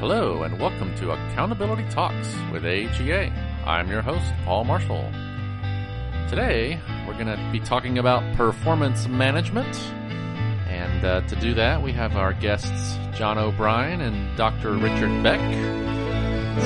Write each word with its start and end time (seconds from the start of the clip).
Hello, 0.00 0.44
and 0.44 0.60
welcome 0.60 0.94
to 0.98 1.10
Accountability 1.10 1.84
Talks 1.90 2.32
with 2.52 2.64
AGA. 2.64 3.32
I'm 3.66 3.90
your 3.90 4.00
host, 4.00 4.32
Paul 4.44 4.62
Marshall. 4.62 5.10
Today, 6.28 6.80
we're 7.04 7.14
going 7.14 7.26
to 7.26 7.48
be 7.50 7.58
talking 7.58 7.98
about 7.98 8.22
performance 8.36 9.08
management. 9.08 9.76
And 10.68 11.04
uh, 11.04 11.22
to 11.22 11.34
do 11.34 11.52
that, 11.54 11.82
we 11.82 11.90
have 11.94 12.14
our 12.14 12.32
guests, 12.32 12.96
John 13.12 13.38
O'Brien 13.38 14.00
and 14.00 14.36
Dr. 14.36 14.74
Richard 14.74 15.20
Beck. 15.24 15.40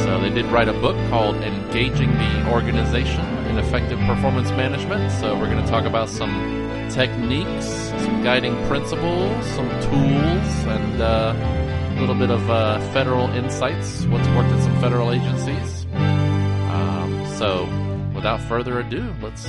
So 0.00 0.20
they 0.20 0.28
did 0.28 0.44
write 0.52 0.68
a 0.68 0.74
book 0.74 0.96
called 1.08 1.36
Engaging 1.36 2.12
the 2.12 2.50
Organization 2.50 3.24
in 3.46 3.56
Effective 3.56 3.98
Performance 4.00 4.50
Management. 4.50 5.10
So 5.10 5.38
we're 5.38 5.50
going 5.50 5.64
to 5.64 5.70
talk 5.70 5.86
about 5.86 6.10
some 6.10 6.88
techniques, 6.90 7.64
some 7.64 8.22
guiding 8.22 8.54
principles, 8.66 9.46
some 9.52 9.70
tools, 9.80 10.66
and 10.66 11.00
uh, 11.00 11.61
little 12.02 12.16
bit 12.16 12.30
of 12.30 12.50
uh, 12.50 12.80
federal 12.92 13.28
insights, 13.28 14.04
what's 14.06 14.26
worked 14.30 14.50
at 14.50 14.60
some 14.60 14.80
federal 14.80 15.12
agencies. 15.12 15.86
Um, 15.94 17.24
so, 17.38 17.66
without 18.12 18.40
further 18.40 18.80
ado, 18.80 19.14
let's 19.22 19.44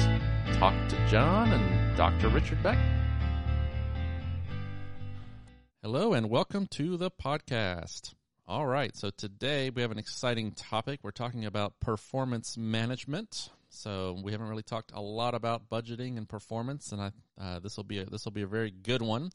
talk 0.59 0.75
to 0.89 1.07
John 1.09 1.51
and 1.51 1.97
Dr. 1.97 2.29
Richard 2.29 2.61
Beck. 2.61 2.77
Hello, 5.81 6.13
and 6.13 6.29
welcome 6.29 6.67
to 6.67 6.95
the 6.95 7.09
podcast. 7.09 8.13
All 8.47 8.67
right, 8.67 8.95
so 8.95 9.09
today 9.09 9.71
we 9.71 9.81
have 9.81 9.89
an 9.89 9.97
exciting 9.97 10.51
topic. 10.51 10.99
We're 11.01 11.09
talking 11.09 11.45
about 11.45 11.79
performance 11.79 12.55
management. 12.55 13.49
So 13.69 14.21
we 14.23 14.31
haven't 14.31 14.49
really 14.49 14.61
talked 14.61 14.91
a 14.93 15.01
lot 15.01 15.33
about 15.33 15.71
budgeting 15.71 16.17
and 16.17 16.29
performance, 16.29 16.91
and 16.91 17.01
I 17.01 17.11
uh, 17.41 17.57
this 17.57 17.77
will 17.77 17.83
be 17.83 18.03
this 18.03 18.25
will 18.25 18.31
be 18.31 18.43
a 18.43 18.47
very 18.47 18.69
good 18.69 19.01
one. 19.01 19.31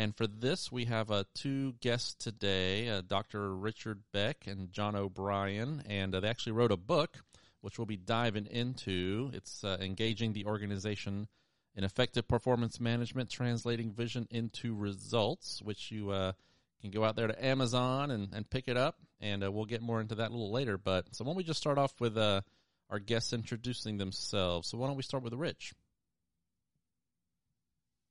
And 0.00 0.16
for 0.16 0.26
this, 0.26 0.72
we 0.72 0.86
have 0.86 1.10
uh, 1.10 1.24
two 1.34 1.74
guests 1.82 2.14
today 2.14 2.88
uh, 2.88 3.02
Dr. 3.06 3.54
Richard 3.54 4.00
Beck 4.14 4.46
and 4.46 4.72
John 4.72 4.96
O'Brien. 4.96 5.82
And 5.86 6.14
uh, 6.14 6.20
they 6.20 6.28
actually 6.28 6.52
wrote 6.52 6.72
a 6.72 6.78
book, 6.78 7.18
which 7.60 7.78
we'll 7.78 7.84
be 7.84 7.98
diving 7.98 8.46
into. 8.46 9.30
It's 9.34 9.62
uh, 9.62 9.76
Engaging 9.78 10.32
the 10.32 10.46
Organization 10.46 11.28
in 11.76 11.84
Effective 11.84 12.26
Performance 12.26 12.80
Management, 12.80 13.28
Translating 13.28 13.92
Vision 13.92 14.26
into 14.30 14.74
Results, 14.74 15.60
which 15.60 15.90
you 15.90 16.08
uh, 16.08 16.32
can 16.80 16.90
go 16.90 17.04
out 17.04 17.14
there 17.14 17.26
to 17.26 17.44
Amazon 17.44 18.10
and, 18.10 18.32
and 18.32 18.48
pick 18.48 18.68
it 18.68 18.78
up. 18.78 18.96
And 19.20 19.44
uh, 19.44 19.52
we'll 19.52 19.66
get 19.66 19.82
more 19.82 20.00
into 20.00 20.14
that 20.14 20.30
a 20.30 20.32
little 20.32 20.50
later. 20.50 20.78
But 20.78 21.14
so 21.14 21.24
why 21.24 21.28
don't 21.28 21.36
we 21.36 21.44
just 21.44 21.60
start 21.60 21.76
off 21.76 21.92
with 22.00 22.16
our 22.16 22.98
guests 23.04 23.34
introducing 23.34 23.98
themselves? 23.98 24.68
So 24.68 24.78
why 24.78 24.86
don't 24.86 24.96
we 24.96 25.02
start 25.02 25.22
with 25.22 25.34
Rich? 25.34 25.74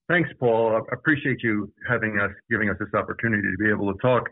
Thanks, 0.09 0.29
Paul. 0.39 0.75
I 0.75 0.93
appreciate 0.95 1.43
you 1.43 1.71
having 1.87 2.19
us, 2.19 2.31
giving 2.49 2.69
us 2.69 2.77
this 2.79 2.89
opportunity 2.95 3.43
to 3.43 3.57
be 3.63 3.69
able 3.69 3.93
to 3.93 3.99
talk. 3.99 4.27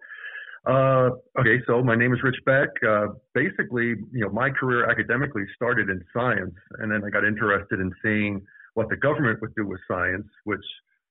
Uh, 0.66 1.12
okay, 1.40 1.62
so 1.68 1.84
my 1.84 1.96
name 1.96 2.14
is 2.14 2.20
Rich 2.24 2.40
Beck. 2.46 2.70
Uh, 2.86 3.10
basically, 3.36 3.96
you 4.12 4.22
know, 4.22 4.30
my 4.30 4.50
career 4.50 4.90
academically 4.90 5.44
started 5.56 5.90
in 5.90 6.04
science, 6.12 6.56
and 6.80 6.92
then 6.92 7.04
I 7.06 7.12
got 7.12 7.24
interested 7.24 7.80
in 7.80 7.94
seeing 8.04 8.42
what 8.74 8.90
the 8.90 8.98
government 8.98 9.40
would 9.42 9.54
do 9.56 9.68
with 9.68 9.80
science, 9.88 10.26
which 10.46 10.66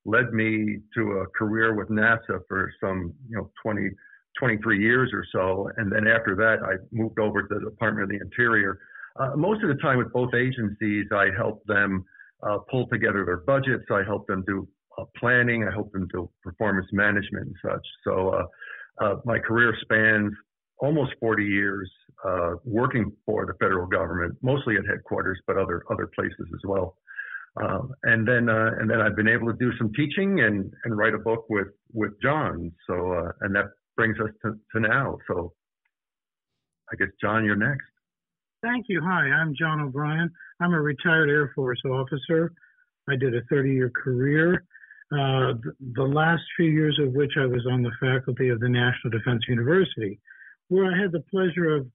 led 0.05 0.33
me 0.33 0.79
to 0.95 1.11
a 1.19 1.27
career 1.27 1.73
with 1.73 1.87
NASA 1.87 2.41
for 2.49 2.71
some, 2.81 3.13
you 3.29 3.37
know, 3.37 3.49
20, 3.63 3.89
23 4.37 4.81
years 4.81 5.11
or 5.13 5.25
so. 5.31 5.69
And 5.77 5.89
then 5.89 6.07
after 6.07 6.35
that, 6.35 6.59
I 6.61 6.75
moved 6.91 7.19
over 7.19 7.43
to 7.43 7.55
the 7.55 7.69
Department 7.69 8.03
of 8.03 8.09
the 8.09 8.23
Interior. 8.23 8.79
Uh, 9.17 9.31
most 9.37 9.63
of 9.63 9.69
the 9.69 9.81
time 9.81 9.97
with 9.97 10.11
both 10.11 10.33
agencies, 10.35 11.05
I 11.11 11.27
helped 11.35 11.65
them 11.67 12.05
uh, 12.43 12.59
pull 12.69 12.87
together 12.87 13.25
their 13.25 13.37
budgets. 13.37 13.85
I 13.91 14.03
help 14.03 14.27
them 14.27 14.43
do 14.47 14.67
uh, 14.97 15.05
planning. 15.17 15.67
I 15.67 15.71
help 15.71 15.91
them 15.91 16.07
do 16.11 16.29
performance 16.43 16.87
management 16.91 17.47
and 17.47 17.55
such. 17.63 17.85
So 18.03 18.29
uh, 18.29 18.45
uh 19.03 19.15
my 19.25 19.39
career 19.39 19.75
spans 19.81 20.33
almost 20.79 21.13
40 21.19 21.43
years 21.43 21.89
uh, 22.25 22.53
working 22.63 23.11
for 23.25 23.45
the 23.45 23.53
federal 23.53 23.87
government, 23.87 24.35
mostly 24.41 24.75
at 24.75 24.83
headquarters, 24.89 25.39
but 25.47 25.57
other 25.57 25.83
other 25.91 26.09
places 26.15 26.47
as 26.53 26.61
well. 26.63 26.97
Um, 27.61 27.91
and 28.03 28.27
then 28.27 28.49
uh, 28.49 28.71
and 28.79 28.89
then 28.89 29.01
I've 29.01 29.15
been 29.15 29.27
able 29.27 29.47
to 29.47 29.57
do 29.57 29.71
some 29.77 29.91
teaching 29.93 30.41
and, 30.41 30.71
and 30.83 30.97
write 30.97 31.13
a 31.13 31.19
book 31.19 31.45
with 31.49 31.67
with 31.93 32.11
John. 32.21 32.71
So 32.87 33.31
and 33.41 33.55
that 33.55 33.65
brings 33.95 34.17
us 34.19 34.29
to, 34.43 34.53
to 34.73 34.79
now. 34.79 35.17
So 35.27 35.53
I 36.91 36.95
guess 36.95 37.09
John, 37.19 37.43
you're 37.43 37.55
next. 37.55 37.85
Thank 38.63 38.87
you. 38.89 39.01
Hi, 39.03 39.29
I'm 39.29 39.53
John 39.55 39.81
O'Brien. 39.81 40.31
I'm 40.59 40.73
a 40.73 40.81
retired 40.81 41.29
Air 41.29 41.51
Force 41.53 41.79
officer. 41.85 42.51
I 43.07 43.15
did 43.15 43.35
a 43.35 43.41
30 43.51 43.71
year 43.71 43.91
career, 43.91 44.65
uh, 45.13 45.53
the 45.93 46.03
last 46.03 46.41
few 46.55 46.65
years 46.65 46.97
of 46.99 47.13
which 47.13 47.33
I 47.39 47.45
was 47.45 47.67
on 47.71 47.83
the 47.83 47.91
faculty 47.99 48.49
of 48.49 48.59
the 48.59 48.67
National 48.67 49.11
Defense 49.11 49.43
University, 49.47 50.19
where 50.69 50.91
I 50.91 50.99
had 50.99 51.11
the 51.11 51.23
pleasure 51.29 51.75
of 51.75 51.87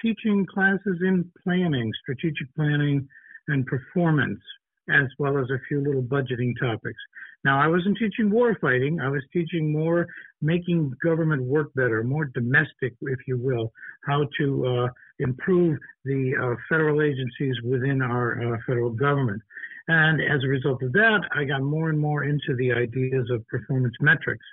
teaching 0.00 0.46
classes 0.46 0.98
in 1.00 1.28
planning, 1.42 1.90
strategic 2.02 2.54
planning, 2.54 3.08
and 3.48 3.66
performance, 3.66 4.40
as 4.88 5.08
well 5.18 5.38
as 5.38 5.50
a 5.50 5.58
few 5.66 5.80
little 5.80 6.02
budgeting 6.02 6.52
topics. 6.60 7.00
Now, 7.44 7.60
I 7.60 7.68
wasn't 7.68 7.96
teaching 7.98 8.30
war 8.30 8.56
fighting. 8.60 9.00
I 9.00 9.08
was 9.08 9.22
teaching 9.32 9.72
more 9.72 10.06
making 10.42 10.92
government 11.02 11.42
work 11.42 11.72
better, 11.74 12.02
more 12.02 12.24
domestic, 12.26 12.94
if 13.00 13.18
you 13.26 13.38
will, 13.38 13.72
how 14.04 14.26
to 14.38 14.66
uh, 14.66 14.88
improve 15.20 15.78
the 16.04 16.32
uh, 16.40 16.56
federal 16.68 17.00
agencies 17.00 17.54
within 17.64 18.02
our 18.02 18.54
uh, 18.54 18.58
federal 18.66 18.90
government. 18.90 19.40
And 19.88 20.20
as 20.20 20.44
a 20.44 20.48
result 20.48 20.82
of 20.82 20.92
that, 20.92 21.20
I 21.34 21.44
got 21.44 21.62
more 21.62 21.90
and 21.90 21.98
more 21.98 22.24
into 22.24 22.54
the 22.56 22.72
ideas 22.72 23.30
of 23.30 23.46
performance 23.48 23.94
metrics. 24.00 24.44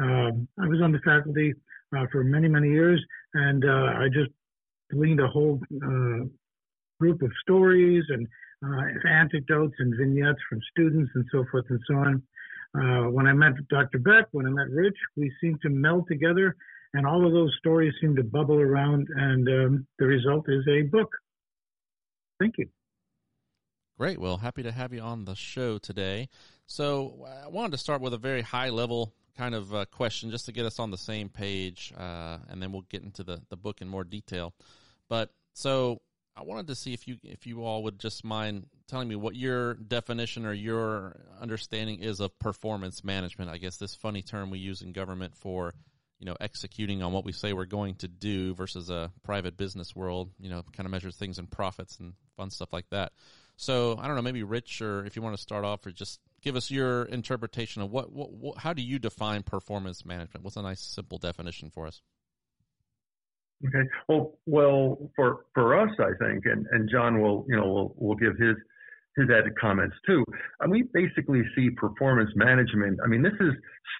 Um, 0.00 0.48
I 0.58 0.66
was 0.66 0.80
on 0.80 0.92
the 0.92 1.00
faculty 1.00 1.54
uh, 1.96 2.06
for 2.10 2.24
many, 2.24 2.48
many 2.48 2.70
years, 2.70 3.04
and 3.34 3.64
uh, 3.64 3.92
I 3.98 4.08
just 4.08 4.30
gleaned 4.90 5.20
a 5.20 5.28
whole 5.28 5.60
uh, 5.84 6.24
group 6.98 7.20
of 7.22 7.30
stories 7.42 8.04
and 8.08 8.26
uh, 8.64 9.08
anecdotes 9.08 9.74
and 9.78 9.94
vignettes 9.98 10.38
from 10.48 10.60
students 10.70 11.10
and 11.14 11.24
so 11.32 11.44
forth 11.50 11.64
and 11.68 11.80
so 11.86 11.94
on. 11.94 12.22
Uh, 12.74 13.10
when 13.10 13.26
I 13.26 13.32
met 13.32 13.52
Dr. 13.68 13.98
Beck, 13.98 14.28
when 14.32 14.46
I 14.46 14.50
met 14.50 14.70
Rich, 14.70 14.96
we 15.16 15.30
seemed 15.40 15.60
to 15.62 15.68
meld 15.68 16.08
together, 16.08 16.56
and 16.94 17.06
all 17.06 17.26
of 17.26 17.32
those 17.32 17.54
stories 17.58 17.92
seemed 18.00 18.16
to 18.16 18.24
bubble 18.24 18.58
around, 18.58 19.08
and 19.14 19.48
um, 19.48 19.86
the 19.98 20.06
result 20.06 20.46
is 20.48 20.66
a 20.68 20.82
book. 20.82 21.10
Thank 22.40 22.54
you. 22.56 22.68
Great. 23.98 24.18
Well, 24.18 24.38
happy 24.38 24.62
to 24.62 24.72
have 24.72 24.92
you 24.94 25.00
on 25.00 25.26
the 25.26 25.36
show 25.36 25.76
today. 25.78 26.28
So, 26.66 27.26
I 27.44 27.48
wanted 27.48 27.72
to 27.72 27.78
start 27.78 28.00
with 28.00 28.14
a 28.14 28.18
very 28.18 28.40
high 28.40 28.70
level 28.70 29.12
kind 29.36 29.54
of 29.54 29.74
uh, 29.74 29.84
question 29.86 30.30
just 30.30 30.46
to 30.46 30.52
get 30.52 30.64
us 30.64 30.78
on 30.78 30.90
the 30.90 30.98
same 30.98 31.28
page, 31.28 31.92
uh, 31.96 32.38
and 32.48 32.62
then 32.62 32.72
we'll 32.72 32.86
get 32.88 33.02
into 33.02 33.22
the, 33.22 33.42
the 33.50 33.56
book 33.56 33.82
in 33.82 33.88
more 33.88 34.04
detail. 34.04 34.54
But 35.08 35.30
so, 35.52 36.00
I 36.34 36.42
wanted 36.42 36.68
to 36.68 36.74
see 36.74 36.94
if 36.94 37.06
you 37.06 37.18
if 37.22 37.46
you 37.46 37.64
all 37.64 37.82
would 37.84 37.98
just 37.98 38.24
mind 38.24 38.66
telling 38.88 39.08
me 39.08 39.16
what 39.16 39.36
your 39.36 39.74
definition 39.74 40.46
or 40.46 40.52
your 40.52 41.20
understanding 41.40 42.00
is 42.00 42.20
of 42.20 42.38
performance 42.38 43.04
management. 43.04 43.50
I 43.50 43.58
guess 43.58 43.76
this 43.76 43.94
funny 43.94 44.22
term 44.22 44.50
we 44.50 44.58
use 44.58 44.82
in 44.82 44.92
government 44.92 45.36
for 45.36 45.74
you 46.18 46.26
know 46.26 46.36
executing 46.40 47.02
on 47.02 47.12
what 47.12 47.24
we 47.24 47.32
say 47.32 47.52
we're 47.52 47.66
going 47.66 47.96
to 47.96 48.08
do 48.08 48.54
versus 48.54 48.88
a 48.88 49.12
private 49.22 49.56
business 49.56 49.94
world. 49.94 50.30
You 50.38 50.48
know, 50.48 50.62
kind 50.74 50.86
of 50.86 50.90
measures 50.90 51.16
things 51.16 51.38
in 51.38 51.46
profits 51.46 51.98
and 51.98 52.14
fun 52.36 52.50
stuff 52.50 52.72
like 52.72 52.88
that. 52.90 53.12
So 53.56 53.98
I 54.00 54.06
don't 54.06 54.16
know, 54.16 54.22
maybe 54.22 54.42
Rich, 54.42 54.80
or 54.80 55.04
if 55.04 55.16
you 55.16 55.22
want 55.22 55.36
to 55.36 55.42
start 55.42 55.64
off, 55.64 55.84
or 55.86 55.92
just 55.92 56.18
give 56.40 56.56
us 56.56 56.70
your 56.70 57.04
interpretation 57.04 57.82
of 57.82 57.90
what, 57.90 58.10
what, 58.10 58.32
what 58.32 58.58
how 58.58 58.72
do 58.72 58.82
you 58.82 58.98
define 58.98 59.42
performance 59.42 60.04
management? 60.04 60.44
What's 60.44 60.56
a 60.56 60.62
nice 60.62 60.80
simple 60.80 61.18
definition 61.18 61.70
for 61.70 61.86
us? 61.86 62.00
Okay. 63.66 63.88
Well, 64.08 64.38
well, 64.46 65.10
for 65.14 65.44
for 65.54 65.78
us, 65.78 65.90
I 66.00 66.12
think, 66.18 66.46
and 66.46 66.66
and 66.72 66.88
John 66.90 67.20
will, 67.20 67.44
you 67.48 67.56
know, 67.56 67.66
will 67.66 67.94
will 67.96 68.16
give 68.16 68.36
his 68.36 68.56
his 69.16 69.28
added 69.30 69.52
comments 69.60 69.94
too. 70.06 70.24
And 70.60 70.70
we 70.70 70.84
basically 70.92 71.42
see 71.54 71.70
performance 71.70 72.30
management. 72.34 72.98
I 73.04 73.08
mean, 73.08 73.22
this 73.22 73.36
is 73.40 73.52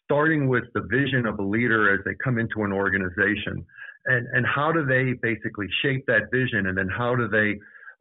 starting 0.05 0.49
with 0.49 0.65
the 0.75 0.83
vision 0.91 1.27
of 1.27 1.39
a 1.39 1.43
leader 1.43 1.93
as 1.95 2.01
they 2.05 2.15
come 2.25 2.39
into 2.39 2.65
an 2.65 2.73
organization, 2.73 3.65
and 4.07 4.27
and 4.33 4.47
how 4.47 4.73
do 4.73 4.85
they 4.85 5.13
basically 5.23 5.67
shape 5.83 6.05
that 6.07 6.31
vision, 6.33 6.67
and 6.67 6.77
then 6.77 6.89
how 6.89 7.15
do 7.15 7.29
they 7.29 7.59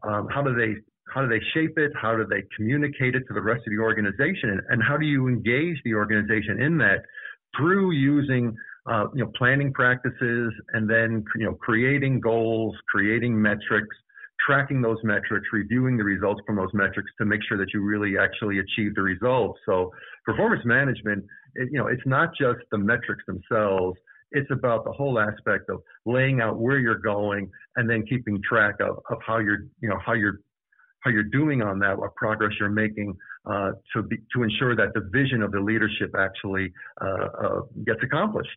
um, 0.08 0.28
how 0.34 0.42
do 0.42 0.56
they 0.56 0.76
how 1.14 1.22
do 1.22 1.28
they 1.28 1.44
shape 1.54 1.78
it? 1.78 1.92
How 2.02 2.16
do 2.16 2.26
they 2.26 2.44
communicate 2.56 3.16
it 3.16 3.24
to 3.28 3.34
the 3.34 3.42
rest 3.42 3.62
of 3.68 3.72
the 3.72 3.84
organization? 3.84 4.50
And, 4.50 4.62
and 4.70 4.84
how 4.84 4.98
do 4.98 5.06
you 5.06 5.28
engage 5.28 5.78
the 5.84 5.94
organization 5.94 6.62
in 6.62 6.78
that 6.80 7.04
through 7.58 7.92
using 7.92 8.56
uh, 8.90 9.06
you 9.14 9.24
know, 9.24 9.32
planning 9.38 9.72
practices 9.74 10.54
and 10.74 10.90
then, 10.90 11.24
you 11.36 11.46
know, 11.46 11.54
creating 11.54 12.20
goals, 12.20 12.76
creating 12.90 13.40
metrics, 13.40 13.96
tracking 14.46 14.82
those 14.82 14.98
metrics, 15.04 15.48
reviewing 15.54 15.98
the 15.98 16.04
results 16.04 16.42
from 16.48 16.56
those 16.56 16.74
metrics 16.74 17.12
to 17.20 17.26
make 17.26 17.42
sure 17.48 17.58
that 17.58 17.68
you 17.74 17.82
really 17.82 18.18
actually 18.18 18.60
achieve 18.60 18.96
the 18.96 19.02
results. 19.02 19.60
So 19.66 19.92
performance 20.26 20.64
management, 20.66 21.24
it, 21.56 21.70
you 21.72 21.78
know, 21.78 21.88
it's 21.88 22.02
not 22.06 22.30
just 22.40 22.60
the 22.72 22.78
metrics 22.78 23.24
themselves. 23.28 23.98
It's 24.32 24.50
about 24.52 24.86
the 24.86 24.92
whole 24.92 25.20
aspect 25.20 25.70
of 25.70 25.82
laying 26.06 26.42
out 26.42 26.58
where 26.58 26.80
you're 26.80 26.98
going 26.98 27.52
and 27.76 27.88
then 27.90 28.04
keeping 28.08 28.42
track 28.48 28.76
of, 28.80 29.00
of 29.10 29.20
how 29.26 29.38
you're, 29.38 29.66
you 29.80 29.90
know, 29.90 30.00
how 30.04 30.14
you're, 30.14 30.40
how 31.02 31.12
you're 31.12 31.24
doing 31.24 31.62
on 31.62 31.80
that, 31.80 31.98
what 31.98 32.16
progress 32.16 32.52
you're 32.60 32.70
making 32.70 33.14
uh, 33.46 33.72
to 33.94 34.04
be, 34.04 34.18
to 34.34 34.44
ensure 34.44 34.76
that 34.76 34.94
the 34.94 35.02
vision 35.12 35.42
of 35.42 35.52
the 35.52 35.60
leadership 35.60 36.12
actually 36.18 36.72
uh, 37.02 37.28
uh, 37.44 37.62
gets 37.86 38.00
accomplished. 38.04 38.50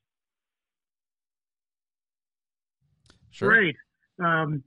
Sure. 3.34 3.48
Great. 3.48 3.76
Um, 4.24 4.62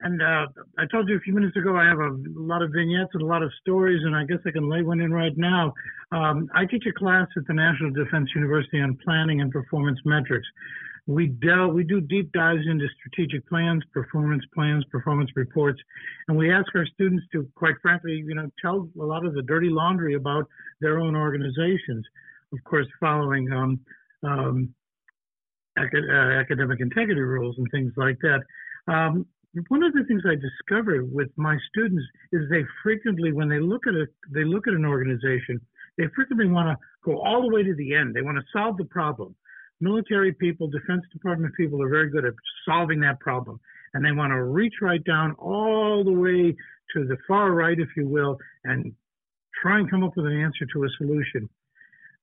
and 0.00 0.22
uh, 0.22 0.46
I 0.78 0.86
told 0.90 1.08
you 1.08 1.16
a 1.16 1.20
few 1.20 1.34
minutes 1.34 1.56
ago 1.56 1.76
I 1.76 1.84
have 1.84 1.98
a 1.98 2.16
lot 2.34 2.62
of 2.62 2.70
vignettes 2.72 3.10
and 3.14 3.22
a 3.22 3.26
lot 3.26 3.42
of 3.42 3.50
stories, 3.60 4.00
and 4.04 4.14
I 4.14 4.24
guess 4.24 4.38
I 4.46 4.52
can 4.52 4.70
lay 4.70 4.82
one 4.82 5.00
in 5.00 5.12
right 5.12 5.36
now. 5.36 5.74
Um, 6.12 6.48
I 6.54 6.64
teach 6.64 6.84
a 6.88 6.92
class 6.92 7.26
at 7.36 7.42
the 7.46 7.54
National 7.54 7.90
Defense 7.90 8.30
University 8.34 8.80
on 8.80 8.96
planning 9.04 9.40
and 9.40 9.50
performance 9.50 9.98
metrics. 10.04 10.46
We 11.06 11.26
delve, 11.26 11.74
we 11.74 11.84
do 11.84 12.00
deep 12.00 12.32
dives 12.32 12.62
into 12.70 12.86
strategic 13.00 13.46
plans, 13.48 13.82
performance 13.92 14.44
plans, 14.54 14.84
performance 14.90 15.30
reports, 15.34 15.80
and 16.28 16.38
we 16.38 16.52
ask 16.52 16.66
our 16.74 16.86
students 16.86 17.24
to, 17.32 17.48
quite 17.54 17.74
frankly, 17.82 18.22
you 18.26 18.34
know, 18.34 18.48
tell 18.62 18.88
a 19.00 19.04
lot 19.04 19.26
of 19.26 19.34
the 19.34 19.42
dirty 19.42 19.68
laundry 19.68 20.14
about 20.14 20.46
their 20.80 21.00
own 21.00 21.16
organizations. 21.16 22.04
Of 22.52 22.62
course, 22.64 22.86
following 23.00 23.52
um, 23.52 23.80
um, 24.22 24.74
academic 25.78 26.80
integrity 26.80 27.20
rules 27.20 27.56
and 27.58 27.66
things 27.70 27.92
like 27.96 28.18
that. 28.20 28.40
Um, 28.92 29.26
one 29.68 29.82
of 29.82 29.92
the 29.92 30.04
things 30.04 30.22
I 30.26 30.34
discovered 30.34 31.12
with 31.12 31.28
my 31.36 31.56
students 31.70 32.04
is 32.32 32.42
they 32.50 32.64
frequently, 32.82 33.32
when 33.32 33.48
they 33.48 33.60
look 33.60 33.86
at 33.86 33.94
a, 33.94 34.06
they 34.30 34.44
look 34.44 34.68
at 34.68 34.74
an 34.74 34.84
organization, 34.84 35.60
they 35.96 36.04
frequently 36.14 36.46
want 36.46 36.68
to 36.68 36.76
go 37.04 37.20
all 37.20 37.42
the 37.42 37.54
way 37.54 37.62
to 37.62 37.74
the 37.74 37.94
end. 37.94 38.14
They 38.14 38.22
want 38.22 38.38
to 38.38 38.44
solve 38.52 38.76
the 38.76 38.84
problem. 38.84 39.34
Military 39.80 40.32
people, 40.32 40.68
Defense 40.68 41.02
Department 41.12 41.54
people 41.56 41.82
are 41.82 41.88
very 41.88 42.10
good 42.10 42.24
at 42.24 42.34
solving 42.66 43.00
that 43.00 43.20
problem, 43.20 43.60
and 43.94 44.04
they 44.04 44.12
want 44.12 44.32
to 44.32 44.42
reach 44.42 44.74
right 44.82 45.02
down 45.04 45.34
all 45.38 46.04
the 46.04 46.12
way 46.12 46.54
to 46.94 47.06
the 47.06 47.16
far 47.26 47.52
right, 47.52 47.78
if 47.78 47.88
you 47.96 48.06
will, 48.06 48.38
and 48.64 48.92
try 49.62 49.78
and 49.78 49.90
come 49.90 50.04
up 50.04 50.16
with 50.16 50.26
an 50.26 50.40
answer 50.40 50.66
to 50.72 50.84
a 50.84 50.88
solution 50.98 51.48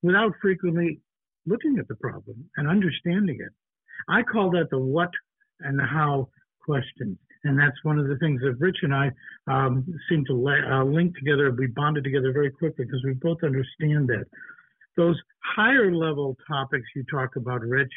without 0.01 0.34
frequently 0.42 1.00
looking 1.45 1.77
at 1.80 1.88
the 1.88 1.95
problem 1.95 2.50
and 2.57 2.68
understanding 2.68 3.38
it. 3.39 3.53
I 4.09 4.24
call 4.24 4.51
that 4.51 4.69
the 4.71 4.80
what 4.80 5.12
and 5.62 5.80
the 5.80 5.86
how 5.86 6.30
questions. 6.63 7.18
And 7.44 7.59
that's 7.59 7.77
one 7.83 8.00
of 8.00 8.07
the 8.07 8.18
things 8.18 8.42
that 8.42 8.56
Rich 8.59 8.77
and 8.81 8.94
I 8.94 9.12
um, 9.47 9.86
seem 10.09 10.25
to 10.25 10.33
uh, 10.33 10.83
link 10.83 11.15
together. 11.15 11.51
We 11.51 11.68
bonded 11.68 12.03
together 12.03 12.33
very 12.33 12.50
quickly 12.50 12.86
because 12.86 13.03
we 13.06 13.13
both 13.13 13.38
understand 13.44 14.07
that. 14.09 14.25
Those 14.97 15.19
higher 15.56 15.94
level 15.94 16.36
topics 16.47 16.86
you 16.95 17.03
talk 17.12 17.36
about, 17.36 17.62
Rich, 17.62 17.91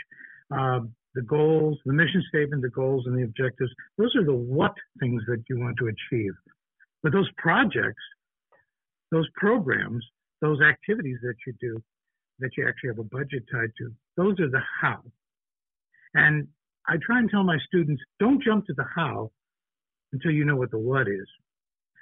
uh, 0.54 0.80
the 1.14 1.22
goals, 1.22 1.78
the 1.86 1.92
mission 1.92 2.22
statement, 2.28 2.62
the 2.62 2.68
goals, 2.68 3.04
and 3.06 3.16
the 3.16 3.22
objectives, 3.22 3.70
those 3.96 4.14
are 4.16 4.24
the 4.24 4.34
what 4.34 4.74
things 5.00 5.22
that 5.28 5.42
you 5.48 5.58
want 5.58 5.76
to 5.78 5.86
achieve. 5.86 6.32
But 7.02 7.12
those 7.12 7.30
projects, 7.38 8.02
those 9.10 9.28
programs, 9.34 10.04
those 10.40 10.60
activities 10.60 11.18
that 11.22 11.34
you 11.46 11.54
do, 11.60 11.82
that 12.40 12.50
you 12.56 12.68
actually 12.68 12.90
have 12.90 12.98
a 12.98 13.04
budget 13.04 13.44
tied 13.50 13.70
to, 13.78 13.92
those 14.16 14.38
are 14.40 14.50
the 14.50 14.60
how. 14.80 15.02
And 16.14 16.48
I 16.86 16.96
try 17.04 17.18
and 17.18 17.30
tell 17.30 17.44
my 17.44 17.58
students, 17.66 18.02
don't 18.18 18.42
jump 18.42 18.66
to 18.66 18.74
the 18.74 18.84
how 18.94 19.30
until 20.12 20.30
you 20.30 20.44
know 20.44 20.56
what 20.56 20.70
the 20.70 20.78
what 20.78 21.08
is. 21.08 21.26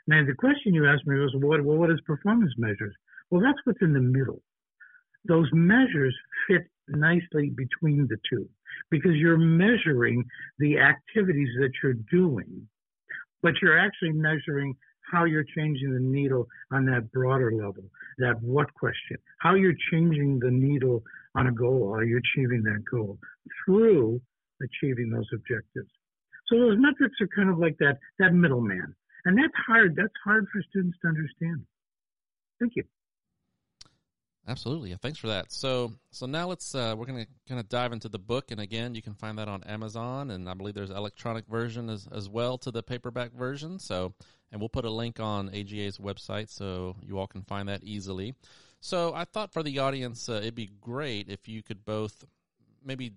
Now, 0.06 0.25
the 0.25 0.35
question 0.35 0.75
you 0.75 0.87
asked 0.87 1.06
me 1.06 1.19
was, 1.19 1.35
what, 1.35 1.65
well, 1.65 1.77
what 1.77 1.91
is 1.91 2.00
performance 2.06 2.53
measures? 2.56 2.94
Well, 3.31 3.43
that's 3.43 3.59
what's 3.65 3.83
in 3.83 3.93
the 3.93 4.00
middle. 4.00 4.41
Those 5.25 5.49
measures 5.53 6.15
fit 6.47 6.69
nicely 6.88 7.50
between 7.50 8.06
the 8.09 8.17
two 8.31 8.49
because 8.91 9.15
you're 9.15 9.38
measuring 9.38 10.25
the 10.61 10.79
activities 10.79 11.49
that 11.59 11.73
you're 11.83 11.94
doing, 12.12 12.69
but 13.43 13.55
you're 13.61 13.79
actually 13.79 14.12
measuring 14.12 14.77
how 15.11 15.25
you're 15.25 15.44
changing 15.56 15.93
the 15.93 16.00
needle 16.00 16.47
on 16.71 16.85
that 16.87 17.11
broader 17.12 17.53
level, 17.53 17.85
that 18.18 18.40
what 18.42 18.72
question, 18.74 19.16
how 19.40 19.54
you're 19.54 19.76
changing 19.90 20.38
the 20.40 20.50
needle 20.50 21.02
on 21.34 21.48
a 21.48 21.52
goal, 21.52 21.92
are 21.94 22.04
you 22.04 22.18
achieving 22.18 22.62
that 22.62 22.82
goal 22.90 23.18
through 23.64 24.20
achieving 24.62 25.10
those 25.10 25.28
objectives. 25.32 25.90
So 26.48 26.58
those 26.58 26.78
metrics 26.78 27.16
are 27.20 27.28
kind 27.34 27.50
of 27.50 27.58
like 27.58 27.76
that 27.78 27.98
that 28.18 28.32
middleman, 28.32 28.94
and 29.24 29.36
that's 29.36 29.54
hard. 29.66 29.96
That's 29.96 30.14
hard 30.24 30.46
for 30.52 30.62
students 30.70 30.96
to 31.02 31.08
understand. 31.08 31.66
Thank 32.60 32.72
you. 32.76 32.84
Absolutely. 34.48 34.94
Thanks 34.94 35.19
for 35.19 35.26
that. 35.28 35.50
So, 35.50 35.93
so 36.12 36.26
now 36.26 36.46
let's 36.46 36.75
uh, 36.75 36.94
we're 36.96 37.06
going 37.06 37.25
to 37.25 37.31
kind 37.48 37.58
of 37.58 37.69
dive 37.69 37.93
into 37.93 38.08
the 38.08 38.19
book, 38.19 38.52
and 38.52 38.60
again, 38.60 38.94
you 38.94 39.02
can 39.02 39.14
find 39.14 39.38
that 39.38 39.48
on 39.48 39.64
Amazon, 39.64 40.31
and 40.31 40.48
I 40.48 40.54
believe 40.54 40.75
there's 40.75 40.90
electronic 40.90 41.46
version 41.48 41.90
as 41.90 42.06
as 42.14 42.28
well 42.28 42.56
to 42.58 42.70
the 42.70 42.82
paperback 42.82 43.32
version. 43.32 43.81
So, 43.81 44.14
and 44.52 44.60
we'll 44.60 44.69
put 44.69 44.84
a 44.84 44.90
link 44.90 45.19
on 45.19 45.48
AGA's 45.48 45.98
website 45.98 46.48
so 46.48 46.94
you 47.02 47.19
all 47.19 47.26
can 47.26 47.43
find 47.43 47.69
that 47.69 47.82
easily. 47.82 48.34
So, 48.81 49.12
I 49.14 49.25
thought 49.25 49.52
for 49.52 49.64
the 49.64 49.81
audience, 49.81 50.28
uh, 50.28 50.34
it'd 50.34 50.54
be 50.54 50.70
great 50.81 51.28
if 51.28 51.49
you 51.49 51.64
could 51.64 51.84
both 51.84 52.25
maybe 52.84 53.14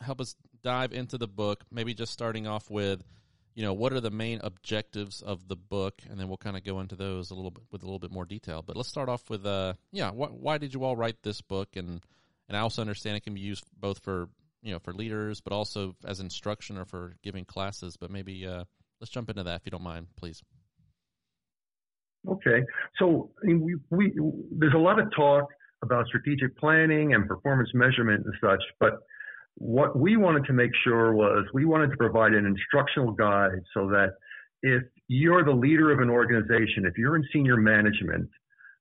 help 0.00 0.20
us 0.22 0.34
dive 0.62 0.92
into 0.92 1.18
the 1.18 1.28
book, 1.28 1.62
maybe 1.70 1.92
just 1.92 2.12
starting 2.12 2.46
off 2.46 2.70
with, 2.70 3.02
you 3.54 3.62
know, 3.62 3.72
what 3.72 3.92
are 3.92 4.00
the 4.00 4.10
main 4.10 4.40
objectives 4.42 5.22
of 5.22 5.48
the 5.48 5.56
book, 5.56 6.02
and 6.08 6.18
then 6.18 6.28
we'll 6.28 6.36
kind 6.36 6.56
of 6.56 6.64
go 6.64 6.80
into 6.80 6.96
those 6.96 7.30
a 7.30 7.34
little 7.34 7.50
bit 7.50 7.64
with 7.70 7.82
a 7.82 7.86
little 7.86 7.98
bit 7.98 8.10
more 8.10 8.24
detail. 8.24 8.62
But 8.66 8.76
let's 8.76 8.88
start 8.88 9.08
off 9.08 9.28
with, 9.28 9.44
uh, 9.44 9.74
yeah, 9.92 10.10
wh- 10.10 10.40
why 10.40 10.58
did 10.58 10.72
you 10.72 10.84
all 10.84 10.96
write 10.96 11.22
this 11.22 11.40
book? 11.40 11.76
And 11.76 12.00
and 12.48 12.56
I 12.56 12.60
also 12.60 12.80
understand 12.80 13.16
it 13.16 13.22
can 13.22 13.34
be 13.34 13.40
used 13.40 13.64
both 13.78 14.00
for 14.00 14.28
you 14.62 14.72
know 14.72 14.78
for 14.78 14.92
leaders, 14.92 15.40
but 15.40 15.52
also 15.52 15.94
as 16.04 16.20
instruction 16.20 16.76
or 16.78 16.84
for 16.84 17.14
giving 17.22 17.44
classes. 17.44 17.96
But 17.96 18.10
maybe 18.10 18.46
uh, 18.46 18.64
let's 19.00 19.10
jump 19.10 19.30
into 19.30 19.42
that 19.44 19.56
if 19.56 19.62
you 19.66 19.70
don't 19.70 19.82
mind, 19.82 20.08
please. 20.16 20.42
Okay, 22.28 22.62
so 22.98 23.30
we, 23.44 23.76
we 23.90 24.12
there's 24.52 24.74
a 24.74 24.78
lot 24.78 24.98
of 24.98 25.08
talk 25.16 25.48
about 25.82 26.06
strategic 26.06 26.56
planning 26.58 27.14
and 27.14 27.26
performance 27.26 27.70
measurement 27.72 28.24
and 28.26 28.34
such, 28.42 28.62
but 28.78 29.00
what 29.60 29.96
we 29.96 30.16
wanted 30.16 30.46
to 30.46 30.54
make 30.54 30.70
sure 30.82 31.12
was 31.12 31.44
we 31.52 31.66
wanted 31.66 31.90
to 31.90 31.96
provide 31.98 32.32
an 32.32 32.46
instructional 32.46 33.12
guide 33.12 33.60
so 33.74 33.88
that 33.88 34.14
if 34.62 34.82
you're 35.06 35.44
the 35.44 35.52
leader 35.52 35.92
of 35.92 36.00
an 36.00 36.08
organization, 36.08 36.86
if 36.86 36.96
you're 36.96 37.14
in 37.14 37.24
senior 37.30 37.58
management, 37.58 38.28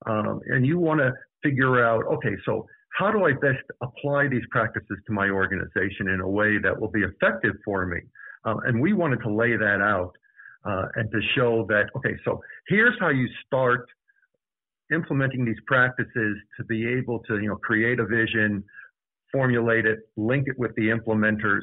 um, 0.06 0.40
and 0.48 0.66
you 0.66 0.80
want 0.80 1.02
to 1.02 1.12
figure 1.44 1.86
out, 1.86 2.06
okay, 2.06 2.34
so 2.46 2.66
how 2.98 3.12
do 3.12 3.26
I 3.26 3.34
best 3.34 3.64
apply 3.84 4.30
these 4.30 4.44
practices 4.52 4.98
to 5.06 5.14
my 5.14 5.30
organization 5.30 6.08
in 6.14 6.22
a 6.22 6.28
way 6.28 6.58
that 6.60 6.80
will 6.80 6.90
be 6.90 7.02
effective 7.02 7.56
for 7.66 7.86
me? 7.86 8.00
Um, 8.46 8.60
and 8.66 8.80
we 8.80 8.94
wanted 8.94 9.20
to 9.24 9.34
lay 9.34 9.58
that 9.58 9.82
out 9.82 10.14
uh, 10.66 10.86
and 10.96 11.12
to 11.12 11.20
show 11.36 11.66
that, 11.68 11.88
okay, 11.98 12.16
so 12.24 12.40
here's 12.70 12.98
how 13.02 13.10
you 13.10 13.28
start 13.46 13.86
implementing 14.94 15.44
these 15.44 15.60
practices 15.68 16.38
to 16.58 16.64
be 16.64 16.88
able 16.88 17.20
to, 17.20 17.40
you 17.40 17.50
know, 17.50 17.58
create 17.58 18.00
a 18.00 18.06
vision, 18.06 18.64
formulate 19.32 19.86
it, 19.86 20.00
link 20.18 20.48
it 20.48 20.58
with 20.58 20.74
the 20.76 20.90
implementers, 20.90 21.62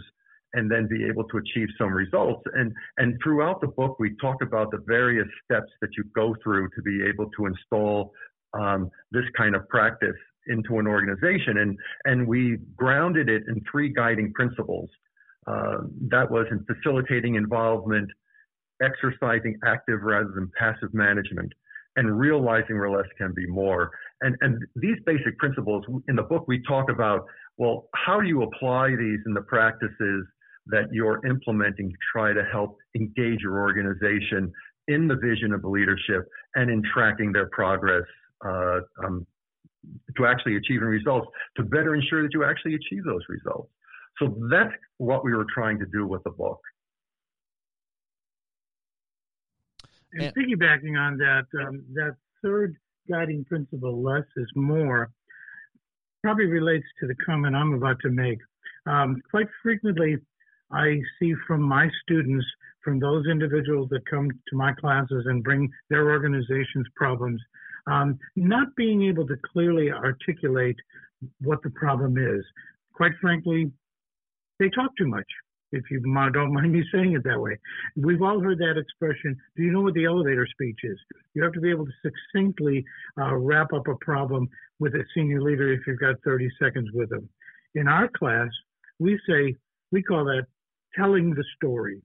and 0.54 0.70
then 0.70 0.88
be 0.88 1.04
able 1.04 1.24
to 1.24 1.38
achieve 1.38 1.68
some 1.78 1.92
results. 1.92 2.42
And, 2.54 2.72
and 2.98 3.18
throughout 3.22 3.60
the 3.60 3.68
book, 3.68 3.98
we 3.98 4.16
talk 4.20 4.42
about 4.42 4.70
the 4.70 4.82
various 4.86 5.28
steps 5.44 5.70
that 5.80 5.90
you 5.96 6.04
go 6.14 6.34
through 6.42 6.68
to 6.76 6.82
be 6.82 7.04
able 7.06 7.30
to 7.36 7.46
install 7.46 8.12
um, 8.58 8.90
this 9.10 9.24
kind 9.36 9.54
of 9.54 9.68
practice 9.68 10.16
into 10.46 10.78
an 10.78 10.86
organization. 10.86 11.58
And, 11.58 11.76
and 12.04 12.26
we 12.26 12.58
grounded 12.76 13.28
it 13.28 13.42
in 13.48 13.60
three 13.70 13.92
guiding 13.92 14.32
principles. 14.32 14.88
Uh, 15.46 15.78
that 16.08 16.30
was 16.30 16.46
in 16.50 16.64
facilitating 16.64 17.34
involvement, 17.34 18.10
exercising 18.82 19.56
active 19.64 20.00
rather 20.02 20.30
than 20.34 20.50
passive 20.58 20.92
management, 20.92 21.52
and 21.96 22.18
realizing 22.18 22.78
where 22.78 22.90
less 22.90 23.06
can 23.18 23.32
be 23.34 23.46
more. 23.46 23.90
And, 24.22 24.36
and 24.40 24.62
these 24.74 24.96
basic 25.04 25.38
principles 25.38 25.84
in 26.08 26.16
the 26.16 26.22
book, 26.22 26.46
we 26.48 26.62
talk 26.62 26.90
about 26.90 27.26
well, 27.58 27.88
how 27.94 28.20
do 28.20 28.28
you 28.28 28.42
apply 28.42 28.90
these 28.90 29.20
in 29.26 29.34
the 29.34 29.42
practices 29.42 30.26
that 30.66 30.88
you're 30.92 31.24
implementing 31.26 31.90
to 31.90 31.96
try 32.12 32.32
to 32.32 32.44
help 32.52 32.76
engage 32.96 33.40
your 33.40 33.60
organization 33.60 34.52
in 34.88 35.08
the 35.08 35.16
vision 35.16 35.52
of 35.52 35.62
the 35.62 35.68
leadership 35.68 36.28
and 36.54 36.70
in 36.70 36.82
tracking 36.92 37.32
their 37.32 37.48
progress 37.50 38.04
uh, 38.44 38.80
um, 39.04 39.26
to 40.16 40.26
actually 40.26 40.56
achieving 40.56 40.88
results 40.88 41.28
to 41.56 41.62
better 41.62 41.94
ensure 41.94 42.22
that 42.22 42.32
you 42.32 42.44
actually 42.44 42.74
achieve 42.74 43.04
those 43.04 43.22
results. 43.28 43.70
So 44.18 44.36
that's 44.50 44.72
what 44.98 45.24
we 45.24 45.34
were 45.34 45.46
trying 45.52 45.78
to 45.78 45.86
do 45.86 46.06
with 46.06 46.22
the 46.24 46.30
book. 46.30 46.60
And 50.12 50.34
piggybacking 50.34 50.98
on 50.98 51.18
that, 51.18 51.44
um, 51.60 51.84
that 51.94 52.16
third 52.42 52.76
guiding 53.10 53.44
principle, 53.44 54.02
less 54.02 54.24
is 54.36 54.50
more, 54.54 55.10
probably 56.26 56.46
relates 56.46 56.86
to 56.98 57.06
the 57.06 57.14
comment 57.24 57.54
I'm 57.54 57.74
about 57.74 58.00
to 58.00 58.10
make. 58.10 58.40
Um, 58.84 59.22
quite 59.30 59.46
frequently, 59.62 60.16
I 60.72 60.96
see 61.20 61.34
from 61.46 61.62
my 61.62 61.88
students, 62.02 62.44
from 62.82 62.98
those 62.98 63.28
individuals 63.30 63.88
that 63.90 64.10
come 64.10 64.28
to 64.48 64.56
my 64.56 64.72
classes 64.72 65.26
and 65.28 65.44
bring 65.44 65.70
their 65.88 66.10
organization's 66.10 66.88
problems, 66.96 67.40
um, 67.86 68.18
not 68.34 68.74
being 68.76 69.04
able 69.04 69.24
to 69.28 69.36
clearly 69.52 69.92
articulate 69.92 70.74
what 71.42 71.62
the 71.62 71.70
problem 71.70 72.18
is. 72.18 72.44
Quite 72.92 73.12
frankly, 73.20 73.70
they 74.58 74.68
talk 74.70 74.90
too 74.98 75.06
much 75.06 75.30
if 75.72 75.84
you 75.90 76.00
don't 76.32 76.52
mind 76.52 76.72
me 76.72 76.84
saying 76.92 77.14
it 77.14 77.24
that 77.24 77.40
way. 77.40 77.58
We've 77.96 78.22
all 78.22 78.40
heard 78.40 78.58
that 78.58 78.78
expression. 78.78 79.36
Do 79.56 79.62
you 79.62 79.72
know 79.72 79.80
what 79.80 79.94
the 79.94 80.04
elevator 80.04 80.46
speech 80.46 80.78
is? 80.84 80.98
You 81.34 81.42
have 81.42 81.52
to 81.54 81.60
be 81.60 81.70
able 81.70 81.86
to 81.86 81.92
succinctly 82.02 82.84
uh, 83.18 83.34
wrap 83.34 83.72
up 83.72 83.88
a 83.88 83.96
problem 83.96 84.48
with 84.78 84.94
a 84.94 85.04
senior 85.14 85.42
leader 85.42 85.72
if 85.72 85.80
you've 85.86 86.00
got 86.00 86.16
30 86.24 86.48
seconds 86.60 86.88
with 86.92 87.10
them. 87.10 87.28
In 87.74 87.88
our 87.88 88.08
class, 88.08 88.48
we 88.98 89.18
say, 89.28 89.56
we 89.92 90.02
call 90.02 90.24
that 90.24 90.46
telling 90.96 91.30
the 91.34 91.44
story. 91.56 92.00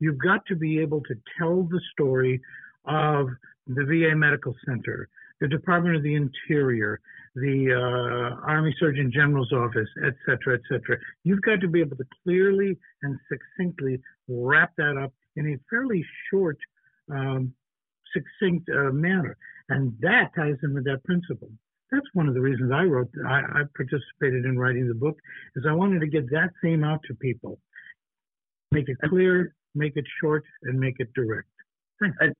You've 0.00 0.18
got 0.18 0.44
to 0.46 0.56
be 0.56 0.80
able 0.80 1.00
to 1.02 1.14
tell 1.38 1.62
the 1.64 1.80
story 1.92 2.40
of 2.86 3.28
the 3.66 3.84
VA 3.84 4.16
Medical 4.16 4.54
Center, 4.66 5.08
the 5.40 5.48
Department 5.48 5.96
of 5.96 6.02
the 6.02 6.14
Interior, 6.14 7.00
the 7.34 7.72
uh, 7.72 8.46
Army 8.46 8.74
Surgeon 8.78 9.10
General's 9.12 9.52
office, 9.52 9.88
et 10.06 10.14
cetera, 10.24 10.54
et 10.54 10.60
cetera. 10.68 10.96
You've 11.24 11.42
got 11.42 11.60
to 11.60 11.68
be 11.68 11.80
able 11.80 11.96
to 11.96 12.04
clearly 12.22 12.78
and 13.02 13.18
succinctly 13.28 14.00
wrap 14.28 14.72
that 14.76 14.96
up 14.96 15.12
in 15.36 15.48
a 15.52 15.56
fairly 15.68 16.04
short, 16.30 16.58
um, 17.10 17.52
succinct 18.12 18.68
uh, 18.70 18.92
manner. 18.92 19.36
And 19.68 19.94
that 20.00 20.30
ties 20.36 20.54
in 20.62 20.74
with 20.74 20.84
that 20.84 21.02
principle. 21.04 21.50
That's 21.90 22.06
one 22.12 22.28
of 22.28 22.34
the 22.34 22.40
reasons 22.40 22.70
I 22.72 22.84
wrote, 22.84 23.10
I, 23.26 23.40
I 23.40 23.62
participated 23.76 24.44
in 24.44 24.58
writing 24.58 24.86
the 24.86 24.94
book, 24.94 25.16
is 25.56 25.64
I 25.68 25.72
wanted 25.72 26.00
to 26.00 26.06
get 26.06 26.30
that 26.30 26.50
theme 26.62 26.84
out 26.84 27.00
to 27.08 27.14
people. 27.14 27.58
Make 28.70 28.88
it 28.88 28.96
clear, 29.08 29.54
make 29.74 29.96
it 29.96 30.04
short, 30.20 30.44
and 30.62 30.78
make 30.78 30.96
it 30.98 31.12
direct. 31.14 31.48
And, 32.00 32.34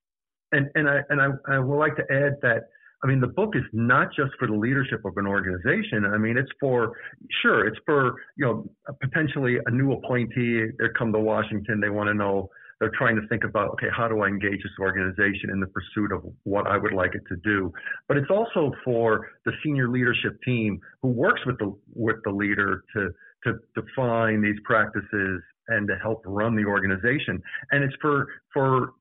and, 0.52 0.70
and 0.74 0.88
I, 0.88 1.00
and 1.08 1.20
I, 1.20 1.28
I 1.48 1.58
would 1.58 1.78
like 1.78 1.96
to 1.96 2.04
add 2.10 2.34
that 2.42 2.68
I 3.04 3.06
mean, 3.06 3.20
the 3.20 3.26
book 3.26 3.50
is 3.54 3.64
not 3.74 4.08
just 4.16 4.32
for 4.38 4.48
the 4.48 4.54
leadership 4.54 5.04
of 5.04 5.18
an 5.18 5.26
organization. 5.26 6.06
I 6.06 6.16
mean, 6.16 6.38
it's 6.38 6.50
for, 6.58 6.96
sure, 7.42 7.66
it's 7.66 7.76
for, 7.84 8.14
you 8.38 8.46
know, 8.46 8.70
potentially 9.02 9.58
a 9.66 9.70
new 9.70 9.92
appointee. 9.92 10.68
They 10.78 10.86
come 10.98 11.12
to 11.12 11.20
Washington. 11.20 11.80
They 11.80 11.90
want 11.90 12.08
to 12.08 12.14
know, 12.14 12.48
they're 12.80 12.92
trying 12.96 13.16
to 13.16 13.28
think 13.28 13.44
about, 13.44 13.72
okay, 13.72 13.88
how 13.94 14.08
do 14.08 14.22
I 14.22 14.28
engage 14.28 14.62
this 14.62 14.72
organization 14.80 15.50
in 15.50 15.60
the 15.60 15.66
pursuit 15.66 16.12
of 16.12 16.24
what 16.44 16.66
I 16.66 16.78
would 16.78 16.94
like 16.94 17.14
it 17.14 17.22
to 17.28 17.36
do? 17.44 17.70
But 18.08 18.16
it's 18.16 18.30
also 18.30 18.72
for 18.82 19.28
the 19.44 19.52
senior 19.62 19.90
leadership 19.90 20.38
team 20.42 20.80
who 21.02 21.08
works 21.08 21.42
with 21.44 21.58
the, 21.58 21.76
with 21.94 22.16
the 22.24 22.30
leader 22.32 22.84
to, 22.96 23.10
to 23.44 23.58
define 23.74 24.40
these 24.40 24.56
practices 24.64 25.42
and 25.68 25.86
to 25.88 25.96
help 26.02 26.22
run 26.24 26.56
the 26.56 26.64
organization. 26.64 27.42
And 27.70 27.84
it's 27.84 27.94
for, 28.00 28.28
for 28.52 28.92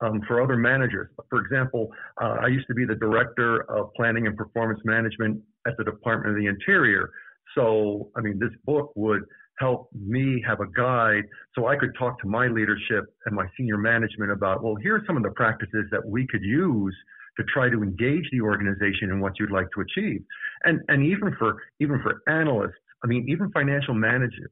um, 0.00 0.20
for 0.26 0.42
other 0.42 0.56
managers. 0.56 1.08
For 1.30 1.40
example, 1.40 1.88
uh, 2.20 2.36
I 2.42 2.46
used 2.48 2.66
to 2.68 2.74
be 2.74 2.84
the 2.84 2.94
director 2.94 3.62
of 3.70 3.92
planning 3.94 4.26
and 4.26 4.36
performance 4.36 4.80
management 4.84 5.40
at 5.66 5.76
the 5.76 5.84
Department 5.84 6.36
of 6.36 6.40
the 6.40 6.46
Interior. 6.46 7.10
So, 7.54 8.10
I 8.16 8.20
mean, 8.20 8.38
this 8.38 8.52
book 8.64 8.92
would 8.94 9.22
help 9.58 9.88
me 9.92 10.42
have 10.46 10.60
a 10.60 10.66
guide 10.76 11.24
so 11.54 11.66
I 11.66 11.76
could 11.76 11.90
talk 11.98 12.20
to 12.20 12.28
my 12.28 12.46
leadership 12.46 13.06
and 13.26 13.34
my 13.34 13.46
senior 13.56 13.76
management 13.76 14.30
about, 14.30 14.62
well, 14.62 14.76
here 14.76 14.96
are 14.96 15.02
some 15.06 15.16
of 15.16 15.22
the 15.22 15.30
practices 15.30 15.86
that 15.90 16.04
we 16.06 16.26
could 16.26 16.42
use 16.42 16.96
to 17.36 17.44
try 17.52 17.68
to 17.68 17.82
engage 17.82 18.28
the 18.32 18.40
organization 18.40 19.10
in 19.10 19.20
what 19.20 19.32
you'd 19.38 19.50
like 19.50 19.66
to 19.74 19.80
achieve. 19.80 20.22
And, 20.64 20.80
and 20.88 21.04
even 21.04 21.34
for, 21.38 21.56
even 21.80 22.00
for 22.02 22.22
analysts, 22.28 22.78
I 23.04 23.06
mean, 23.06 23.26
even 23.28 23.50
financial 23.52 23.94
managers, 23.94 24.50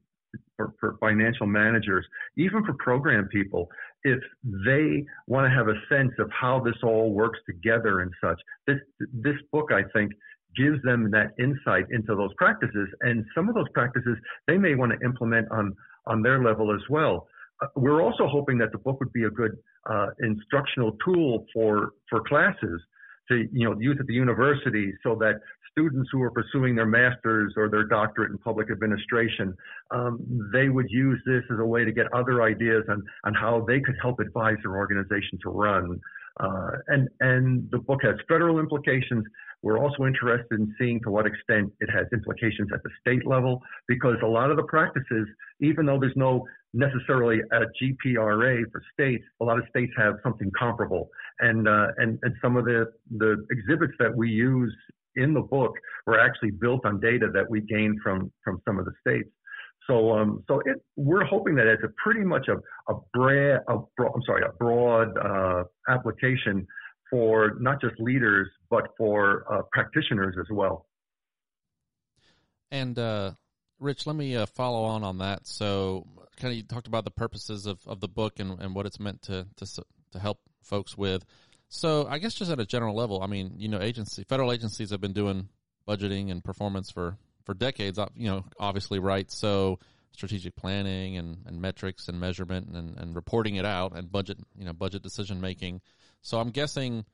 for, 0.55 0.73
for 0.79 0.97
financial 0.99 1.47
managers, 1.47 2.05
even 2.37 2.65
for 2.65 2.73
program 2.79 3.27
people, 3.27 3.69
if 4.03 4.19
they 4.43 5.03
want 5.27 5.45
to 5.45 5.55
have 5.55 5.67
a 5.67 5.79
sense 5.89 6.11
of 6.19 6.29
how 6.31 6.59
this 6.59 6.75
all 6.83 7.13
works 7.13 7.39
together 7.45 8.01
and 8.01 8.11
such, 8.21 8.39
this 8.65 8.77
this 9.13 9.35
book 9.51 9.71
I 9.71 9.83
think 9.93 10.11
gives 10.55 10.81
them 10.83 11.11
that 11.11 11.33
insight 11.39 11.85
into 11.91 12.15
those 12.15 12.33
practices, 12.37 12.87
and 13.01 13.25
some 13.35 13.49
of 13.49 13.55
those 13.55 13.69
practices 13.73 14.17
they 14.47 14.57
may 14.57 14.75
want 14.75 14.91
to 14.91 15.05
implement 15.05 15.47
on 15.51 15.73
on 16.05 16.21
their 16.21 16.43
level 16.43 16.73
as 16.73 16.81
well. 16.89 17.27
Uh, 17.61 17.67
we're 17.75 18.01
also 18.01 18.27
hoping 18.27 18.57
that 18.59 18.71
the 18.71 18.77
book 18.77 18.99
would 18.99 19.11
be 19.13 19.23
a 19.23 19.29
good 19.29 19.51
uh, 19.89 20.07
instructional 20.19 20.97
tool 21.03 21.45
for 21.53 21.91
for 22.09 22.21
classes 22.23 22.81
to 23.29 23.47
you 23.51 23.67
know 23.67 23.75
use 23.79 23.97
at 23.99 24.07
the 24.07 24.13
university 24.13 24.93
so 25.03 25.15
that 25.15 25.39
students 25.77 26.09
who 26.11 26.21
are 26.23 26.31
pursuing 26.31 26.75
their 26.75 26.87
master's 26.87 27.53
or 27.55 27.69
their 27.69 27.83
doctorate 27.83 28.31
in 28.31 28.37
public 28.39 28.71
administration, 28.71 29.53
um, 29.91 30.49
they 30.51 30.69
would 30.69 30.87
use 30.89 31.21
this 31.25 31.43
as 31.51 31.59
a 31.59 31.65
way 31.65 31.85
to 31.85 31.91
get 31.91 32.07
other 32.13 32.41
ideas 32.41 32.83
on, 32.89 33.03
on 33.25 33.33
how 33.33 33.63
they 33.67 33.79
could 33.79 33.95
help 34.01 34.19
advise 34.19 34.55
their 34.63 34.75
organization 34.75 35.37
to 35.43 35.49
run. 35.49 35.99
Uh, 36.39 36.71
and, 36.87 37.07
and 37.19 37.67
the 37.71 37.79
book 37.79 37.99
has 38.01 38.15
federal 38.27 38.59
implications. 38.59 39.23
We're 39.63 39.79
also 39.79 40.05
interested 40.05 40.59
in 40.59 40.73
seeing 40.79 40.99
to 41.01 41.09
what 41.09 41.25
extent 41.25 41.71
it 41.79 41.89
has 41.89 42.05
implications 42.13 42.69
at 42.73 42.81
the 42.83 42.89
state 43.01 43.25
level, 43.25 43.61
because 43.87 44.17
a 44.23 44.27
lot 44.27 44.51
of 44.51 44.57
the 44.57 44.63
practices, 44.63 45.27
even 45.61 45.85
though 45.85 45.99
there's 45.99 46.13
no 46.15 46.45
necessarily 46.73 47.39
a 47.51 47.61
GPRA 47.81 48.63
for 48.71 48.81
states, 48.93 49.23
a 49.41 49.45
lot 49.45 49.57
of 49.57 49.63
states 49.69 49.91
have 49.97 50.15
something 50.21 50.51
comparable. 50.57 51.09
And, 51.39 51.67
uh, 51.67 51.87
and, 51.97 52.19
and 52.21 52.35
some 52.41 52.55
of 52.55 52.65
the, 52.65 52.91
the 53.17 53.45
exhibits 53.49 53.93
that 53.99 54.15
we 54.15 54.29
use 54.29 54.75
in 55.17 55.33
the 55.33 55.41
book 55.41 55.73
were 56.05 56.19
actually 56.19 56.51
built 56.51 56.85
on 56.85 56.99
data 56.99 57.27
that 57.33 57.49
we 57.49 57.61
gained 57.61 57.99
from 58.01 58.31
from 58.43 58.61
some 58.65 58.79
of 58.79 58.85
the 58.85 58.93
states. 59.01 59.29
So 59.87 60.11
um, 60.11 60.43
so 60.47 60.61
it, 60.65 60.77
we're 60.95 61.25
hoping 61.25 61.55
that 61.55 61.67
it's 61.67 61.83
a 61.83 61.91
pretty 62.01 62.23
much 62.23 62.47
a 62.47 62.57
a, 62.91 62.95
bra- 63.13 63.59
a 63.67 63.79
bro- 63.95 64.11
I'm 64.13 64.21
sorry 64.25 64.43
a 64.43 64.53
broad 64.53 65.17
uh, 65.17 65.63
application 65.89 66.65
for 67.09 67.57
not 67.59 67.81
just 67.81 67.99
leaders 67.99 68.47
but 68.69 68.89
for 68.97 69.45
uh, 69.51 69.61
practitioners 69.71 70.35
as 70.39 70.47
well. 70.51 70.85
And 72.69 72.99
uh, 72.99 73.31
Rich, 73.79 74.07
let 74.07 74.15
me 74.15 74.35
uh, 74.35 74.45
follow 74.45 74.83
on 74.83 75.03
on 75.03 75.19
that. 75.19 75.47
So, 75.47 76.05
kind 76.37 76.51
of 76.51 76.57
you 76.57 76.63
talked 76.63 76.87
about 76.87 77.05
the 77.05 77.11
purposes 77.11 77.65
of, 77.65 77.79
of 77.87 78.01
the 78.01 78.07
book 78.07 78.39
and, 78.39 78.59
and 78.59 78.75
what 78.75 78.85
it's 78.85 78.99
meant 78.99 79.21
to 79.23 79.47
to 79.57 79.83
to 80.11 80.19
help 80.19 80.39
folks 80.61 80.97
with. 80.97 81.25
So 81.69 82.07
I 82.07 82.17
guess 82.19 82.33
just 82.33 82.51
at 82.51 82.59
a 82.59 82.65
general 82.65 82.95
level, 82.95 83.21
I 83.21 83.27
mean, 83.27 83.53
you 83.57 83.67
know, 83.67 83.81
agency, 83.81 84.23
federal 84.23 84.51
agencies 84.51 84.91
have 84.91 85.01
been 85.01 85.13
doing 85.13 85.49
budgeting 85.87 86.31
and 86.31 86.43
performance 86.43 86.91
for, 86.91 87.17
for 87.43 87.53
decades, 87.53 87.99
you 88.15 88.29
know, 88.29 88.45
obviously, 88.59 88.99
right? 88.99 89.29
So 89.31 89.79
strategic 90.11 90.55
planning 90.55 91.17
and, 91.17 91.37
and 91.45 91.61
metrics 91.61 92.07
and 92.07 92.19
measurement 92.19 92.69
and, 92.73 92.97
and 92.97 93.15
reporting 93.15 93.55
it 93.55 93.65
out 93.65 93.95
and 93.95 94.11
budget, 94.11 94.37
you 94.57 94.65
know, 94.65 94.73
budget 94.73 95.03
decision 95.03 95.41
making. 95.41 95.81
So 96.21 96.39
I'm 96.39 96.49
guessing 96.49 97.05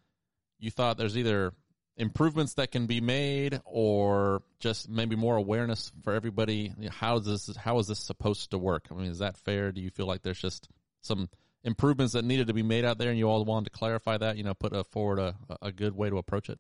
you 0.60 0.72
thought 0.72 0.98
there's 0.98 1.18
either 1.18 1.54
improvements 1.98 2.56
that 2.56 2.72
can 2.72 2.88
be 2.88 3.02
made 3.02 3.60
or 3.66 4.42
just 4.60 4.90
maybe 4.90 5.16
more 5.16 5.36
awareness 5.36 5.92
for 6.04 6.14
everybody. 6.14 6.74
How 6.90 7.18
is 7.18 7.26
this, 7.26 7.56
how 7.56 7.80
is 7.80 7.88
this 7.88 8.00
supposed 8.00 8.52
to 8.52 8.58
work? 8.58 8.88
I 8.90 8.96
mean, 8.96 9.12
is 9.12 9.20
that 9.20 9.38
fair? 9.38 9.72
Do 9.72 9.82
you 9.82 9.90
feel 9.90 10.08
like 10.08 10.22
there's 10.22 10.42
just 10.42 10.70
some 11.02 11.30
improvements 11.64 12.14
that 12.14 12.26
needed 12.26 12.48
to 12.48 12.54
be 12.54 12.64
made 12.64 12.86
out 12.86 12.98
there, 12.98 13.10
and 13.10 13.18
you 13.18 13.30
all 13.30 13.44
wanted 13.46 13.72
to 13.72 13.78
clarify 13.78 14.18
that. 14.18 14.38
You 14.38 14.44
know, 14.44 14.54
put 14.54 14.74
a, 14.74 14.84
forward 14.84 15.20
a, 15.20 15.36
a 15.62 15.72
good 15.72 15.96
way 15.96 16.10
to 16.10 16.18
approach 16.18 16.50
it. 16.50 16.60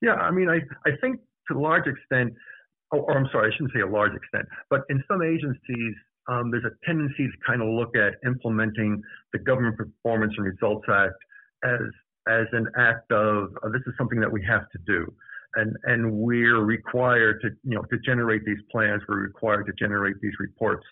Yeah, 0.00 0.14
I 0.14 0.30
mean, 0.30 0.48
I 0.48 0.60
I 0.88 0.92
think 1.00 1.20
to 1.48 1.58
a 1.58 1.60
large 1.60 1.86
extent, 1.86 2.32
or, 2.90 3.00
or 3.00 3.18
I'm 3.18 3.28
sorry, 3.32 3.50
I 3.50 3.56
shouldn't 3.56 3.72
say 3.74 3.80
a 3.80 3.86
large 3.86 4.14
extent, 4.14 4.46
but 4.70 4.82
in 4.90 5.02
some 5.08 5.22
agencies. 5.22 5.94
Um, 6.30 6.50
there's 6.50 6.66
a 6.66 6.86
tendency 6.86 7.26
to 7.26 7.32
kind 7.46 7.62
of 7.62 7.68
look 7.68 7.96
at 7.96 8.16
implementing 8.28 9.00
the 9.32 9.38
Government 9.38 9.78
Performance 9.78 10.34
and 10.36 10.44
Results 10.44 10.84
Act 10.86 11.14
as 11.64 11.80
as 12.28 12.44
an 12.52 12.66
act 12.76 13.10
of 13.10 13.48
uh, 13.62 13.70
this 13.70 13.80
is 13.86 13.94
something 13.96 14.20
that 14.20 14.30
we 14.30 14.44
have 14.44 14.68
to 14.70 14.78
do 14.86 15.10
and 15.56 15.76
and 15.84 16.12
we're 16.12 16.60
required 16.60 17.40
to 17.40 17.48
you 17.64 17.74
know 17.74 17.82
to 17.82 17.98
generate 18.04 18.44
these 18.44 18.58
plans 18.70 19.02
we're 19.08 19.20
required 19.20 19.64
to 19.66 19.72
generate 19.78 20.16
these 20.20 20.32
reports 20.38 20.84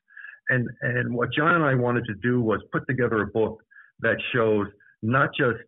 and 0.50 0.68
and 0.82 1.14
what 1.14 1.32
John 1.32 1.54
and 1.54 1.64
I 1.64 1.74
wanted 1.74 2.04
to 2.06 2.14
do 2.22 2.40
was 2.40 2.60
put 2.72 2.86
together 2.88 3.22
a 3.22 3.26
book 3.26 3.62
that 4.00 4.16
shows 4.32 4.66
not 5.02 5.30
just 5.38 5.58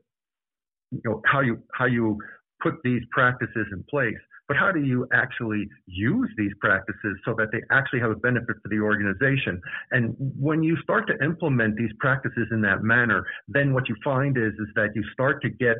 you 0.91 1.01
know 1.05 1.23
how 1.27 1.41
you 1.41 1.63
how 1.75 1.87
you 1.87 2.19
put 2.63 2.75
these 2.83 3.03
practices 3.13 3.67
in 3.73 3.85
place, 3.89 4.19
but 4.49 4.57
how 4.57 4.73
do 4.73 4.81
you 4.81 5.07
actually 5.13 5.69
use 5.87 6.29
these 6.37 6.53
practices 6.61 7.17
so 7.25 7.35
that 7.39 7.49
they 7.53 7.61
actually 7.71 8.01
have 8.01 8.11
a 8.11 8.17
benefit 8.17 8.57
for 8.63 8.69
the 8.69 8.81
organization? 8.81 9.61
And 9.93 10.17
when 10.19 10.63
you 10.63 10.77
start 10.83 11.07
to 11.09 11.25
implement 11.25 11.77
these 11.77 11.93
practices 12.01 12.49
in 12.51 12.61
that 12.63 12.83
manner, 12.83 13.25
then 13.47 13.75
what 13.75 13.89
you 13.89 13.97
find 14.03 14.37
is 14.37 14.53
is 14.55 14.69
that 14.75 14.89
you 14.95 15.05
start 15.13 15.43
to 15.43 15.51
get 15.51 15.77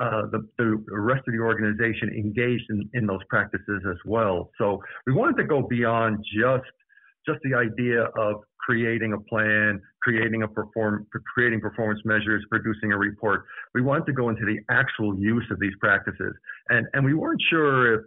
uh, 0.00 0.22
the, 0.30 0.46
the 0.58 0.84
rest 0.90 1.26
of 1.26 1.34
the 1.34 1.40
organization 1.40 2.08
engaged 2.10 2.64
in, 2.70 2.88
in 2.94 3.06
those 3.06 3.22
practices 3.28 3.82
as 3.88 3.96
well. 4.04 4.50
So 4.58 4.80
we 5.06 5.12
wanted 5.12 5.36
to 5.38 5.44
go 5.44 5.62
beyond 5.62 6.24
just 6.36 6.70
just 7.28 7.40
the 7.44 7.54
idea 7.54 8.04
of 8.16 8.36
creating 8.58 9.12
a 9.12 9.20
plan, 9.20 9.80
creating 10.02 10.42
a 10.42 10.48
perform, 10.48 11.06
creating 11.34 11.60
performance 11.60 12.00
measures, 12.04 12.44
producing 12.50 12.92
a 12.92 12.98
report. 12.98 13.44
We 13.74 13.82
wanted 13.82 14.06
to 14.06 14.12
go 14.12 14.28
into 14.28 14.44
the 14.44 14.58
actual 14.70 15.18
use 15.18 15.46
of 15.50 15.58
these 15.60 15.72
practices, 15.80 16.34
and 16.68 16.86
and 16.92 17.04
we 17.04 17.14
weren't 17.14 17.42
sure 17.50 17.94
if 17.94 18.00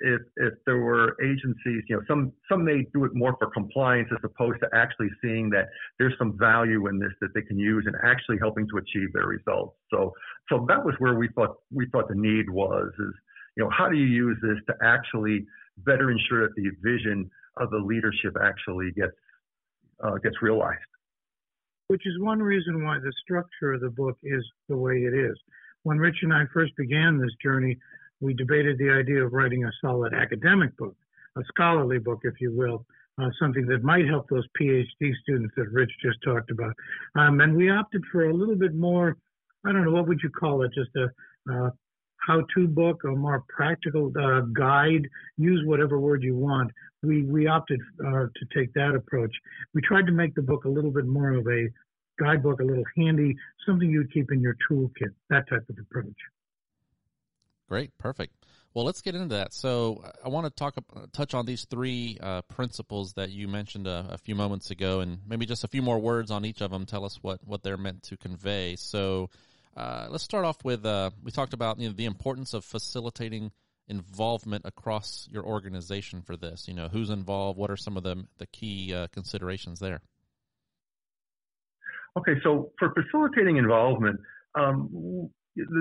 if 0.00 0.20
if 0.36 0.54
there 0.66 0.78
were 0.78 1.16
agencies, 1.22 1.82
you 1.88 1.96
know, 1.96 2.02
some 2.08 2.32
some 2.50 2.64
may 2.64 2.86
do 2.92 3.04
it 3.04 3.12
more 3.14 3.36
for 3.38 3.48
compliance 3.50 4.08
as 4.12 4.18
opposed 4.24 4.58
to 4.60 4.68
actually 4.74 5.08
seeing 5.22 5.48
that 5.50 5.68
there's 5.98 6.14
some 6.18 6.36
value 6.38 6.88
in 6.88 6.98
this 6.98 7.12
that 7.20 7.32
they 7.34 7.42
can 7.42 7.58
use 7.58 7.84
and 7.86 7.96
actually 8.04 8.38
helping 8.40 8.66
to 8.68 8.78
achieve 8.78 9.12
their 9.12 9.26
results. 9.26 9.76
So 9.90 10.12
so 10.48 10.64
that 10.68 10.84
was 10.84 10.94
where 10.98 11.14
we 11.14 11.28
thought 11.34 11.56
we 11.70 11.86
thought 11.90 12.08
the 12.08 12.16
need 12.16 12.50
was 12.50 12.90
is 12.98 13.14
you 13.56 13.64
know 13.64 13.70
how 13.70 13.88
do 13.88 13.96
you 13.96 14.06
use 14.06 14.36
this 14.42 14.58
to 14.66 14.74
actually 14.82 15.46
better 15.78 16.10
ensure 16.10 16.48
that 16.48 16.54
the 16.56 16.70
vision 16.82 17.30
of 17.56 17.70
the 17.70 17.78
leadership 17.78 18.36
actually 18.42 18.90
gets 18.92 19.12
uh, 20.02 20.16
gets 20.18 20.40
realized. 20.42 20.78
Which 21.88 22.06
is 22.06 22.18
one 22.20 22.42
reason 22.42 22.84
why 22.84 22.98
the 22.98 23.12
structure 23.22 23.74
of 23.74 23.80
the 23.80 23.90
book 23.90 24.18
is 24.22 24.44
the 24.68 24.76
way 24.76 24.94
it 25.02 25.14
is. 25.14 25.36
When 25.82 25.98
Rich 25.98 26.16
and 26.22 26.32
I 26.32 26.44
first 26.52 26.74
began 26.76 27.18
this 27.18 27.34
journey, 27.42 27.76
we 28.20 28.34
debated 28.34 28.78
the 28.78 28.90
idea 28.90 29.24
of 29.24 29.32
writing 29.32 29.64
a 29.64 29.72
solid 29.80 30.14
academic 30.14 30.76
book, 30.76 30.96
a 31.36 31.42
scholarly 31.48 31.98
book, 31.98 32.20
if 32.22 32.40
you 32.40 32.52
will, 32.52 32.86
uh, 33.20 33.28
something 33.38 33.66
that 33.66 33.82
might 33.82 34.06
help 34.06 34.28
those 34.28 34.46
PhD 34.58 35.12
students 35.22 35.54
that 35.56 35.70
Rich 35.70 35.90
just 36.02 36.18
talked 36.24 36.50
about. 36.50 36.72
Um, 37.14 37.40
and 37.40 37.56
we 37.56 37.70
opted 37.70 38.02
for 38.10 38.30
a 38.30 38.34
little 38.34 38.56
bit 38.56 38.74
more, 38.74 39.16
I 39.66 39.72
don't 39.72 39.84
know, 39.84 39.90
what 39.90 40.08
would 40.08 40.20
you 40.22 40.30
call 40.30 40.62
it? 40.62 40.72
Just 40.74 40.90
a 40.96 41.10
uh, 41.52 41.70
how-to 42.26 42.68
book, 42.68 43.02
a 43.04 43.08
more 43.08 43.44
practical 43.48 44.12
uh, 44.18 44.40
guide. 44.52 45.08
Use 45.36 45.62
whatever 45.66 45.98
word 45.98 46.22
you 46.22 46.36
want. 46.36 46.70
We 47.02 47.24
we 47.24 47.46
opted 47.46 47.80
uh, 48.00 48.26
to 48.26 48.46
take 48.56 48.72
that 48.74 48.94
approach. 48.94 49.34
We 49.74 49.80
tried 49.82 50.06
to 50.06 50.12
make 50.12 50.34
the 50.34 50.42
book 50.42 50.64
a 50.64 50.68
little 50.68 50.90
bit 50.90 51.06
more 51.06 51.32
of 51.32 51.46
a 51.46 51.68
guidebook, 52.18 52.60
a 52.60 52.64
little 52.64 52.84
handy, 52.96 53.34
something 53.66 53.88
you'd 53.88 54.12
keep 54.12 54.30
in 54.30 54.40
your 54.40 54.56
toolkit. 54.70 55.12
That 55.30 55.48
type 55.48 55.64
of 55.68 55.76
approach. 55.78 56.16
Great, 57.68 57.96
perfect. 57.98 58.34
Well, 58.74 58.84
let's 58.86 59.02
get 59.02 59.14
into 59.14 59.34
that. 59.34 59.52
So, 59.52 60.02
I 60.24 60.28
want 60.28 60.46
to 60.46 60.50
talk, 60.50 60.76
touch 61.12 61.34
on 61.34 61.44
these 61.44 61.66
three 61.66 62.18
uh, 62.22 62.42
principles 62.42 63.12
that 63.14 63.30
you 63.30 63.46
mentioned 63.46 63.86
a, 63.86 64.06
a, 64.10 64.18
few 64.18 64.34
moments 64.34 64.70
ago, 64.70 65.00
and 65.00 65.18
maybe 65.26 65.44
just 65.44 65.62
a 65.62 65.68
few 65.68 65.82
more 65.82 65.98
words 65.98 66.30
on 66.30 66.46
each 66.46 66.62
of 66.62 66.70
them. 66.70 66.86
Tell 66.86 67.04
us 67.04 67.18
what 67.22 67.40
what 67.44 67.62
they're 67.62 67.76
meant 67.76 68.02
to 68.04 68.16
convey. 68.16 68.76
So, 68.76 69.28
uh, 69.76 70.06
let's 70.10 70.24
start 70.24 70.44
off 70.44 70.64
with 70.64 70.84
uh, 70.84 71.10
we 71.22 71.30
talked 71.30 71.54
about 71.54 71.78
you 71.78 71.88
know, 71.88 71.94
the 71.94 72.04
importance 72.04 72.54
of 72.54 72.64
facilitating 72.64 73.52
involvement 73.88 74.64
across 74.64 75.28
your 75.30 75.44
organization 75.44 76.22
for 76.22 76.36
this. 76.36 76.68
You 76.68 76.74
know, 76.74 76.88
who's 76.88 77.10
involved? 77.10 77.58
What 77.58 77.70
are 77.70 77.76
some 77.76 77.96
of 77.96 78.02
the 78.02 78.24
the 78.38 78.46
key 78.46 78.94
uh, 78.94 79.06
considerations 79.08 79.80
there? 79.80 80.00
Okay, 82.16 82.34
so 82.42 82.72
for 82.78 82.92
facilitating 82.92 83.56
involvement, 83.56 84.20
um, 84.54 85.30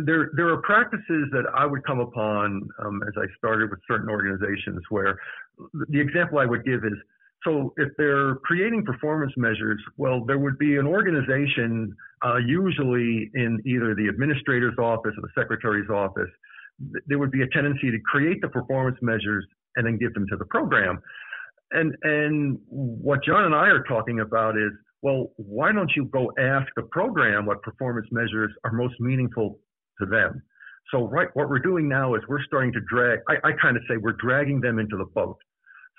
there 0.05 0.31
there 0.35 0.49
are 0.49 0.61
practices 0.61 1.27
that 1.31 1.43
I 1.53 1.65
would 1.65 1.83
come 1.85 1.99
upon 1.99 2.69
um, 2.79 3.01
as 3.07 3.13
I 3.17 3.25
started 3.37 3.69
with 3.69 3.79
certain 3.87 4.09
organizations 4.09 4.81
where 4.89 5.19
the 5.89 5.99
example 5.99 6.39
I 6.39 6.45
would 6.45 6.63
give 6.65 6.85
is 6.85 6.97
so 7.43 7.73
if 7.77 7.89
they're 7.97 8.35
creating 8.35 8.85
performance 8.85 9.33
measures, 9.35 9.81
well, 9.97 10.23
there 10.25 10.37
would 10.37 10.57
be 10.59 10.77
an 10.77 10.85
organization, 10.85 11.95
uh, 12.23 12.37
usually 12.37 13.31
in 13.33 13.59
either 13.65 13.95
the 13.95 14.07
administrator's 14.09 14.77
office 14.77 15.13
or 15.17 15.21
the 15.21 15.41
secretary's 15.41 15.89
office. 15.89 16.29
There 17.07 17.19
would 17.19 17.31
be 17.31 17.41
a 17.41 17.47
tendency 17.47 17.89
to 17.91 17.99
create 18.05 18.41
the 18.41 18.49
performance 18.49 18.97
measures 19.01 19.45
and 19.75 19.85
then 19.85 19.97
give 19.97 20.13
them 20.13 20.25
to 20.29 20.37
the 20.37 20.45
program. 20.45 20.99
And 21.71 21.95
and 22.03 22.59
what 22.67 23.23
John 23.23 23.45
and 23.45 23.55
I 23.55 23.67
are 23.67 23.83
talking 23.83 24.19
about 24.19 24.57
is 24.57 24.71
well, 25.01 25.31
why 25.37 25.71
don't 25.71 25.91
you 25.95 26.05
go 26.05 26.31
ask 26.37 26.67
the 26.75 26.83
program 26.83 27.45
what 27.45 27.61
performance 27.63 28.07
measures 28.11 28.51
are 28.63 28.71
most 28.71 28.95
meaningful 28.99 29.59
to 29.99 30.05
them? 30.05 30.41
So, 30.93 31.07
right, 31.07 31.27
what 31.33 31.49
we're 31.49 31.59
doing 31.59 31.87
now 31.87 32.15
is 32.15 32.21
we're 32.27 32.43
starting 32.43 32.73
to 32.73 32.81
drag, 32.81 33.19
I, 33.29 33.35
I 33.43 33.51
kind 33.61 33.77
of 33.77 33.83
say 33.89 33.97
we're 33.97 34.17
dragging 34.19 34.61
them 34.61 34.77
into 34.77 34.97
the 34.97 35.05
boat. 35.05 35.37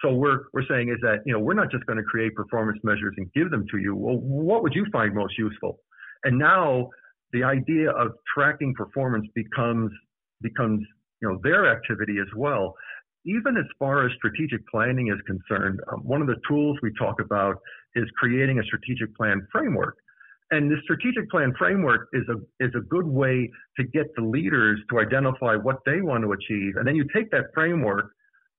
So 0.03 0.13
we're, 0.13 0.41
we're 0.53 0.67
saying 0.69 0.89
is 0.89 0.99
that, 1.03 1.19
you 1.25 1.33
know, 1.33 1.39
we're 1.39 1.55
not 1.55 1.71
just 1.71 1.87
going 1.87 1.99
to 1.99 2.05
create 2.05 2.35
performance 2.35 2.79
measures 2.83 3.15
and 3.17 3.33
give 3.33 3.51
them 3.51 3.65
to 3.71 3.79
you. 3.79 3.95
Well, 3.95 4.17
what 4.17 4.63
would 4.63 4.75
you 4.75 4.87
find 4.93 5.15
most 5.15 5.39
useful? 5.39 5.79
And 6.25 6.39
now 6.39 6.91
the 7.33 7.45
idea 7.45 7.91
of 7.91 8.13
tracking 8.35 8.75
performance 8.75 9.27
becomes, 9.35 9.93
becomes, 10.41 10.85
you 11.21 11.29
know, 11.29 11.39
their 11.43 11.71
activity 11.71 12.17
as 12.21 12.29
well 12.37 12.75
even 13.25 13.57
as 13.57 13.65
far 13.79 14.05
as 14.05 14.13
strategic 14.17 14.67
planning 14.69 15.09
is 15.09 15.21
concerned, 15.27 15.81
um, 15.93 16.01
one 16.01 16.21
of 16.21 16.27
the 16.27 16.37
tools 16.49 16.79
we 16.83 16.93
talk 16.99 17.21
about 17.21 17.57
is 17.95 18.05
creating 18.19 18.59
a 18.59 18.63
strategic 18.65 19.15
plan 19.17 19.47
framework. 19.53 19.97
And 20.51 20.71
this 20.71 20.79
strategic 20.83 21.31
plan 21.31 21.55
framework 21.59 22.09
is 22.13 22.25
a 22.29 22.65
is 22.65 22.73
a 22.77 22.81
good 22.81 23.07
way 23.07 23.51
to 23.79 23.85
get 23.85 24.15
the 24.17 24.23
leaders 24.23 24.81
to 24.91 25.01
identify 25.01 25.57
what 25.57 25.79
they 25.87 26.03
want 26.03 26.25
to 26.25 26.33
achieve, 26.33 26.77
and 26.77 26.87
then 26.87 26.95
you 26.95 27.07
take 27.15 27.31
that 27.31 27.47
framework 27.55 28.13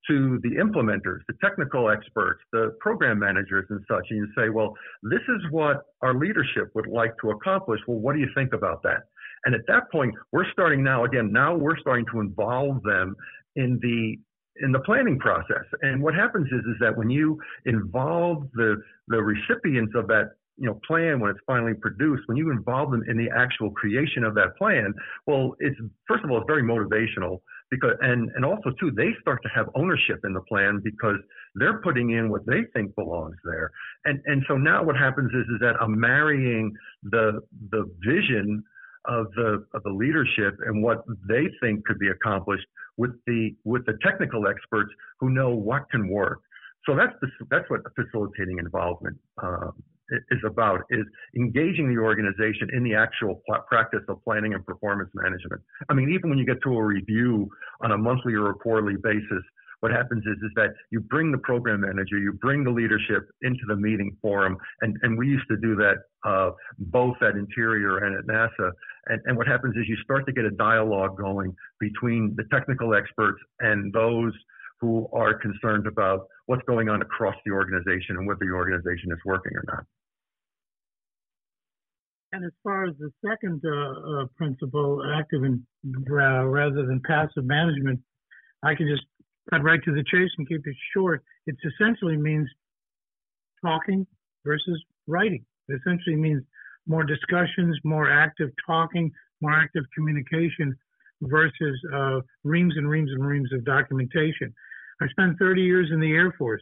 to 0.07 0.39
the 0.43 0.51
implementers, 0.51 1.19
the 1.27 1.35
technical 1.41 1.89
experts, 1.89 2.41
the 2.51 2.75
program 2.79 3.19
managers, 3.19 3.65
and 3.69 3.79
such, 3.89 4.05
and 4.09 4.17
you 4.17 4.27
say, 4.35 4.49
well, 4.49 4.73
this 5.03 5.21
is 5.29 5.41
what 5.51 5.83
our 6.01 6.13
leadership 6.13 6.69
would 6.75 6.87
like 6.87 7.13
to 7.21 7.31
accomplish. 7.31 7.79
Well, 7.87 7.99
what 7.99 8.13
do 8.13 8.19
you 8.19 8.29
think 8.35 8.53
about 8.53 8.83
that? 8.83 9.03
And 9.45 9.55
at 9.55 9.61
that 9.67 9.91
point, 9.91 10.13
we're 10.31 10.49
starting 10.51 10.83
now. 10.83 11.05
Again, 11.05 11.31
now 11.31 11.55
we're 11.55 11.77
starting 11.77 12.05
to 12.13 12.19
involve 12.19 12.81
them 12.83 13.15
in 13.55 13.79
the 13.81 14.17
in 14.61 14.71
the 14.71 14.79
planning 14.79 15.17
process. 15.17 15.65
And 15.81 16.01
what 16.01 16.13
happens 16.13 16.47
is 16.47 16.59
is 16.59 16.75
that 16.79 16.95
when 16.95 17.09
you 17.09 17.39
involve 17.65 18.47
the 18.53 18.81
the 19.07 19.21
recipients 19.21 19.93
of 19.95 20.07
that 20.07 20.31
you 20.57 20.67
know 20.67 20.79
plan 20.85 21.19
when 21.19 21.31
it's 21.31 21.39
finally 21.45 21.73
produced 21.73 22.23
when 22.27 22.37
you 22.37 22.51
involve 22.51 22.91
them 22.91 23.03
in 23.07 23.17
the 23.17 23.29
actual 23.35 23.71
creation 23.71 24.23
of 24.23 24.35
that 24.35 24.55
plan 24.57 24.93
well 25.27 25.55
it's 25.59 25.77
first 26.07 26.23
of 26.23 26.31
all 26.31 26.37
it's 26.37 26.47
very 26.47 26.63
motivational 26.63 27.39
because 27.71 27.93
and 28.01 28.29
and 28.35 28.45
also 28.45 28.71
too 28.79 28.91
they 28.91 29.09
start 29.21 29.41
to 29.43 29.49
have 29.49 29.67
ownership 29.75 30.19
in 30.23 30.33
the 30.33 30.41
plan 30.41 30.79
because 30.83 31.17
they're 31.55 31.81
putting 31.81 32.11
in 32.11 32.29
what 32.29 32.45
they 32.45 32.61
think 32.73 32.93
belongs 32.95 33.35
there 33.43 33.71
and 34.05 34.19
and 34.25 34.43
so 34.47 34.55
now 34.57 34.83
what 34.83 34.95
happens 34.95 35.31
is 35.33 35.45
is 35.53 35.59
that 35.59 35.75
i'm 35.81 35.99
marrying 35.99 36.71
the 37.03 37.41
the 37.71 37.89
vision 38.05 38.63
of 39.05 39.27
the 39.35 39.65
of 39.73 39.83
the 39.83 39.89
leadership 39.89 40.57
and 40.65 40.81
what 40.81 41.03
they 41.27 41.49
think 41.61 41.85
could 41.85 41.99
be 41.99 42.09
accomplished 42.09 42.65
with 42.97 43.11
the 43.27 43.55
with 43.63 43.85
the 43.85 43.97
technical 44.03 44.47
experts 44.47 44.91
who 45.19 45.29
know 45.29 45.49
what 45.49 45.89
can 45.89 46.07
work. 46.07 46.39
So 46.85 46.95
that's 46.95 47.13
the, 47.21 47.27
that's 47.49 47.69
what 47.69 47.81
facilitating 47.95 48.59
involvement 48.59 49.17
uh, 49.41 49.71
is 50.31 50.39
about: 50.45 50.81
is 50.89 51.05
engaging 51.35 51.93
the 51.93 52.01
organization 52.01 52.69
in 52.73 52.83
the 52.83 52.95
actual 52.95 53.41
practice 53.67 54.03
of 54.09 54.23
planning 54.23 54.53
and 54.53 54.65
performance 54.65 55.09
management. 55.13 55.61
I 55.89 55.93
mean, 55.93 56.11
even 56.13 56.29
when 56.29 56.39
you 56.39 56.45
get 56.45 56.61
to 56.63 56.73
a 56.77 56.83
review 56.83 57.49
on 57.81 57.91
a 57.91 57.97
monthly 57.97 58.33
or 58.33 58.49
a 58.49 58.53
quarterly 58.53 58.97
basis, 59.01 59.43
what 59.83 59.91
happens 59.91 60.23
is 60.25 60.37
is 60.41 60.51
that 60.55 60.69
you 60.91 61.01
bring 61.01 61.29
the 61.31 61.37
program 61.39 61.81
manager, 61.81 62.17
you 62.17 62.31
bring 62.31 62.63
the 62.63 62.71
leadership 62.71 63.27
into 63.41 63.59
the 63.67 63.75
meeting 63.75 64.15
forum, 64.21 64.57
and 64.81 64.97
and 65.01 65.17
we 65.17 65.27
used 65.27 65.47
to 65.49 65.57
do 65.57 65.75
that 65.75 65.95
uh, 66.23 66.51
both 66.79 67.17
at 67.21 67.35
Interior 67.35 67.97
and 67.97 68.17
at 68.17 68.25
NASA. 68.25 68.71
And 69.07 69.21
and 69.25 69.37
what 69.37 69.45
happens 69.45 69.75
is 69.75 69.83
you 69.89 69.97
start 70.01 70.25
to 70.27 70.31
get 70.31 70.45
a 70.45 70.51
dialogue 70.51 71.17
going 71.17 71.53
between 71.81 72.33
the 72.37 72.45
technical 72.49 72.95
experts 72.95 73.39
and 73.59 73.91
those 73.91 74.31
who 74.79 75.09
are 75.11 75.33
concerned 75.33 75.85
about 75.85 76.27
what's 76.45 76.63
going 76.67 76.89
on 76.89 77.01
across 77.01 77.35
the 77.45 77.51
organization 77.51 78.17
and 78.17 78.27
whether 78.27 78.39
the 78.41 78.51
organization 78.51 79.11
is 79.11 79.19
working 79.25 79.53
or 79.55 79.63
not. 79.67 79.83
And 82.33 82.43
as 82.43 82.51
far 82.63 82.85
as 82.85 82.95
the 82.97 83.11
second 83.23 83.61
uh, 83.63 84.23
uh, 84.23 84.25
principle, 84.35 85.03
active 85.15 85.43
and 85.43 85.61
uh, 85.85 86.45
rather 86.45 86.85
than 86.85 86.99
passive 87.05 87.45
management, 87.45 87.99
I 88.63 88.73
can 88.73 88.87
just 88.87 89.05
cut 89.51 89.63
right 89.63 89.79
to 89.83 89.91
the 89.93 90.03
chase 90.11 90.31
and 90.37 90.47
keep 90.47 90.65
it 90.65 90.75
short. 90.95 91.23
It 91.45 91.55
essentially 91.63 92.17
means 92.17 92.49
talking 93.63 94.07
versus 94.43 94.83
writing. 95.07 95.45
It 95.69 95.79
essentially 95.79 96.15
means 96.15 96.43
more 96.87 97.03
discussions, 97.03 97.77
more 97.83 98.09
active 98.09 98.49
talking, 98.65 99.11
more 99.41 99.53
active 99.53 99.83
communication 99.95 100.75
versus 101.21 101.79
uh, 101.93 102.19
reams 102.43 102.73
and 102.77 102.89
reams 102.89 103.11
and 103.11 103.25
reams 103.25 103.51
of 103.53 103.63
documentation. 103.63 104.53
I 105.03 105.07
spent 105.09 105.37
30 105.37 105.61
years 105.61 105.89
in 105.91 105.99
the 105.99 106.11
Air 106.11 106.33
Force. 106.37 106.61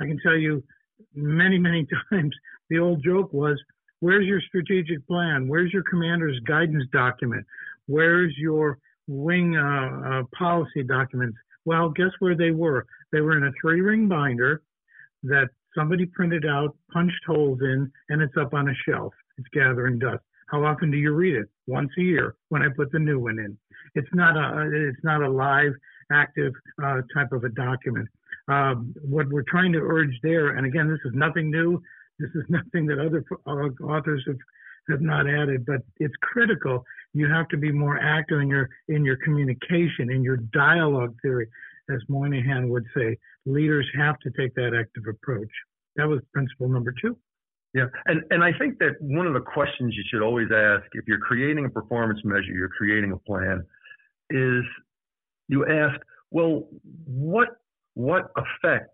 I 0.00 0.06
can 0.06 0.18
tell 0.22 0.36
you 0.36 0.64
many, 1.14 1.58
many 1.58 1.86
times 2.10 2.34
the 2.70 2.78
old 2.78 3.04
joke 3.04 3.32
was, 3.32 3.60
where's 4.00 4.26
your 4.26 4.40
strategic 4.40 5.06
plan? 5.06 5.46
Where's 5.46 5.72
your 5.72 5.82
commander's 5.82 6.38
guidance 6.40 6.84
document? 6.92 7.44
Where's 7.86 8.34
your 8.38 8.78
wing 9.06 9.56
uh, 9.56 10.00
uh, 10.06 10.22
policy 10.36 10.82
documents? 10.84 11.36
Well, 11.66 11.90
guess 11.90 12.10
where 12.18 12.34
they 12.34 12.50
were? 12.50 12.86
They 13.12 13.20
were 13.20 13.36
in 13.36 13.44
a 13.44 13.52
three 13.60 13.82
ring 13.82 14.08
binder 14.08 14.62
that 15.24 15.48
somebody 15.76 16.06
printed 16.06 16.46
out, 16.46 16.74
punched 16.92 17.24
holes 17.26 17.60
in, 17.60 17.92
and 18.08 18.22
it's 18.22 18.36
up 18.40 18.54
on 18.54 18.68
a 18.68 18.74
shelf. 18.88 19.12
It's 19.36 19.48
gathering 19.52 19.98
dust. 19.98 20.22
How 20.50 20.64
often 20.64 20.90
do 20.90 20.96
you 20.96 21.12
read 21.12 21.36
it? 21.36 21.48
Once 21.66 21.90
a 21.98 22.02
year 22.02 22.36
when 22.48 22.62
I 22.62 22.68
put 22.74 22.90
the 22.90 22.98
new 22.98 23.20
one 23.20 23.38
in. 23.38 23.56
It's 23.94 24.08
not 24.14 24.36
a 24.36 24.70
it's 24.88 25.04
not 25.04 25.22
a 25.22 25.30
live, 25.30 25.72
active 26.10 26.52
uh, 26.82 27.02
type 27.14 27.32
of 27.32 27.44
a 27.44 27.48
document. 27.50 28.08
Um, 28.48 28.94
what 29.02 29.28
we're 29.28 29.44
trying 29.48 29.72
to 29.72 29.78
urge 29.78 30.18
there, 30.22 30.56
and 30.56 30.66
again, 30.66 30.88
this 30.88 31.00
is 31.04 31.12
nothing 31.14 31.50
new. 31.50 31.80
This 32.18 32.30
is 32.34 32.44
nothing 32.48 32.86
that 32.86 32.98
other 32.98 33.24
uh, 33.46 33.84
authors 33.84 34.22
have 34.26 34.38
have 34.90 35.00
not 35.00 35.28
added, 35.28 35.64
but 35.64 35.80
it's 36.00 36.14
critical. 36.22 36.84
You 37.14 37.28
have 37.28 37.46
to 37.48 37.56
be 37.56 37.70
more 37.70 37.98
active 37.98 38.40
in 38.40 38.48
your 38.48 38.68
in 38.88 39.04
your 39.04 39.16
communication, 39.16 40.10
in 40.10 40.22
your 40.22 40.38
dialogue 40.52 41.14
theory, 41.22 41.48
as 41.90 42.00
Moynihan 42.08 42.68
would 42.70 42.84
say. 42.96 43.16
Leaders 43.46 43.88
have 43.96 44.18
to 44.20 44.30
take 44.30 44.54
that 44.54 44.74
active 44.78 45.04
approach. 45.08 45.50
That 45.96 46.08
was 46.08 46.20
principle 46.32 46.68
number 46.68 46.94
two. 47.00 47.16
Yeah, 47.74 47.86
and 48.06 48.22
and 48.30 48.44
I 48.44 48.52
think 48.58 48.78
that 48.80 49.00
one 49.00 49.26
of 49.26 49.34
the 49.34 49.40
questions 49.40 49.94
you 49.96 50.04
should 50.10 50.22
always 50.22 50.48
ask 50.54 50.84
if 50.92 51.06
you're 51.06 51.18
creating 51.18 51.64
a 51.64 51.70
performance 51.70 52.20
measure, 52.24 52.52
you're 52.52 52.68
creating 52.68 53.12
a 53.12 53.18
plan, 53.18 53.64
is 54.30 54.64
you 55.52 55.66
ask, 55.66 56.00
well, 56.30 56.66
what 57.04 57.48
what 57.94 58.32
effect, 58.36 58.90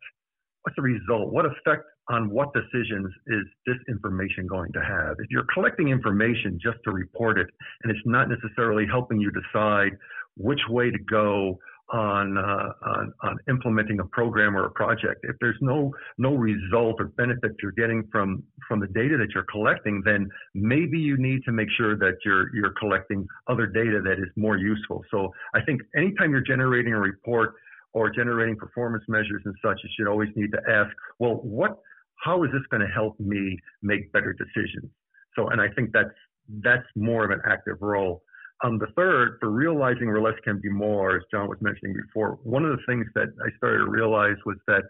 what's 0.62 0.74
the 0.76 0.82
result, 0.82 1.32
what 1.32 1.46
effect 1.46 1.84
on 2.10 2.30
what 2.30 2.48
decisions 2.52 3.12
is 3.28 3.44
this 3.66 3.76
information 3.88 4.46
going 4.46 4.72
to 4.72 4.80
have. 4.80 5.16
If 5.20 5.30
you're 5.30 5.46
collecting 5.54 5.88
information 5.88 6.58
just 6.60 6.78
to 6.84 6.90
report 6.90 7.38
it 7.38 7.46
and 7.82 7.90
it's 7.90 8.00
not 8.06 8.28
necessarily 8.28 8.86
helping 8.86 9.20
you 9.20 9.30
decide 9.30 9.92
which 10.36 10.60
way 10.68 10.90
to 10.90 10.98
go 10.98 11.58
on, 11.90 12.36
uh, 12.36 12.72
on, 12.82 13.12
on 13.22 13.38
implementing 13.48 14.00
a 14.00 14.04
program 14.04 14.56
or 14.56 14.66
a 14.66 14.70
project. 14.70 15.20
If 15.22 15.36
there's 15.40 15.56
no 15.60 15.92
no 16.18 16.34
result 16.34 16.96
or 16.98 17.06
benefit 17.06 17.52
you're 17.62 17.72
getting 17.72 18.06
from 18.12 18.42
from 18.66 18.80
the 18.80 18.88
data 18.88 19.16
that 19.18 19.28
you're 19.34 19.46
collecting, 19.50 20.02
then 20.04 20.28
maybe 20.54 20.98
you 20.98 21.16
need 21.16 21.44
to 21.44 21.52
make 21.52 21.68
sure 21.76 21.96
that 21.96 22.16
you're 22.24 22.54
you're 22.54 22.74
collecting 22.78 23.26
other 23.48 23.66
data 23.66 24.00
that 24.04 24.18
is 24.18 24.28
more 24.36 24.56
useful. 24.56 25.04
So 25.10 25.32
I 25.54 25.60
think 25.62 25.80
anytime 25.96 26.30
you're 26.32 26.40
generating 26.40 26.92
a 26.92 27.00
report 27.00 27.54
or 27.92 28.10
generating 28.10 28.56
performance 28.56 29.04
measures 29.08 29.42
and 29.44 29.54
such, 29.64 29.80
you 29.82 29.90
should 29.96 30.08
always 30.08 30.28
need 30.36 30.52
to 30.52 30.60
ask, 30.70 30.94
well, 31.18 31.36
what 31.36 31.78
how 32.16 32.44
is 32.44 32.50
this 32.52 32.62
going 32.70 32.82
to 32.86 32.92
help 32.92 33.18
me 33.18 33.58
make 33.82 34.12
better 34.12 34.34
decisions? 34.34 34.90
So, 35.36 35.48
and 35.48 35.60
I 35.60 35.68
think 35.68 35.90
that's 35.92 36.14
that's 36.62 36.86
more 36.96 37.24
of 37.24 37.30
an 37.30 37.40
active 37.46 37.76
role. 37.80 38.22
Um, 38.64 38.78
the 38.78 38.88
third, 38.96 39.36
for 39.40 39.50
realizing 39.50 40.08
where 40.08 40.20
less 40.20 40.38
can 40.42 40.60
be 40.60 40.68
more, 40.68 41.16
as 41.16 41.22
John 41.30 41.48
was 41.48 41.58
mentioning 41.60 41.94
before, 41.94 42.38
one 42.42 42.64
of 42.64 42.76
the 42.76 42.82
things 42.86 43.06
that 43.14 43.28
I 43.40 43.56
started 43.56 43.78
to 43.78 43.90
realize 43.90 44.36
was 44.44 44.56
that 44.66 44.82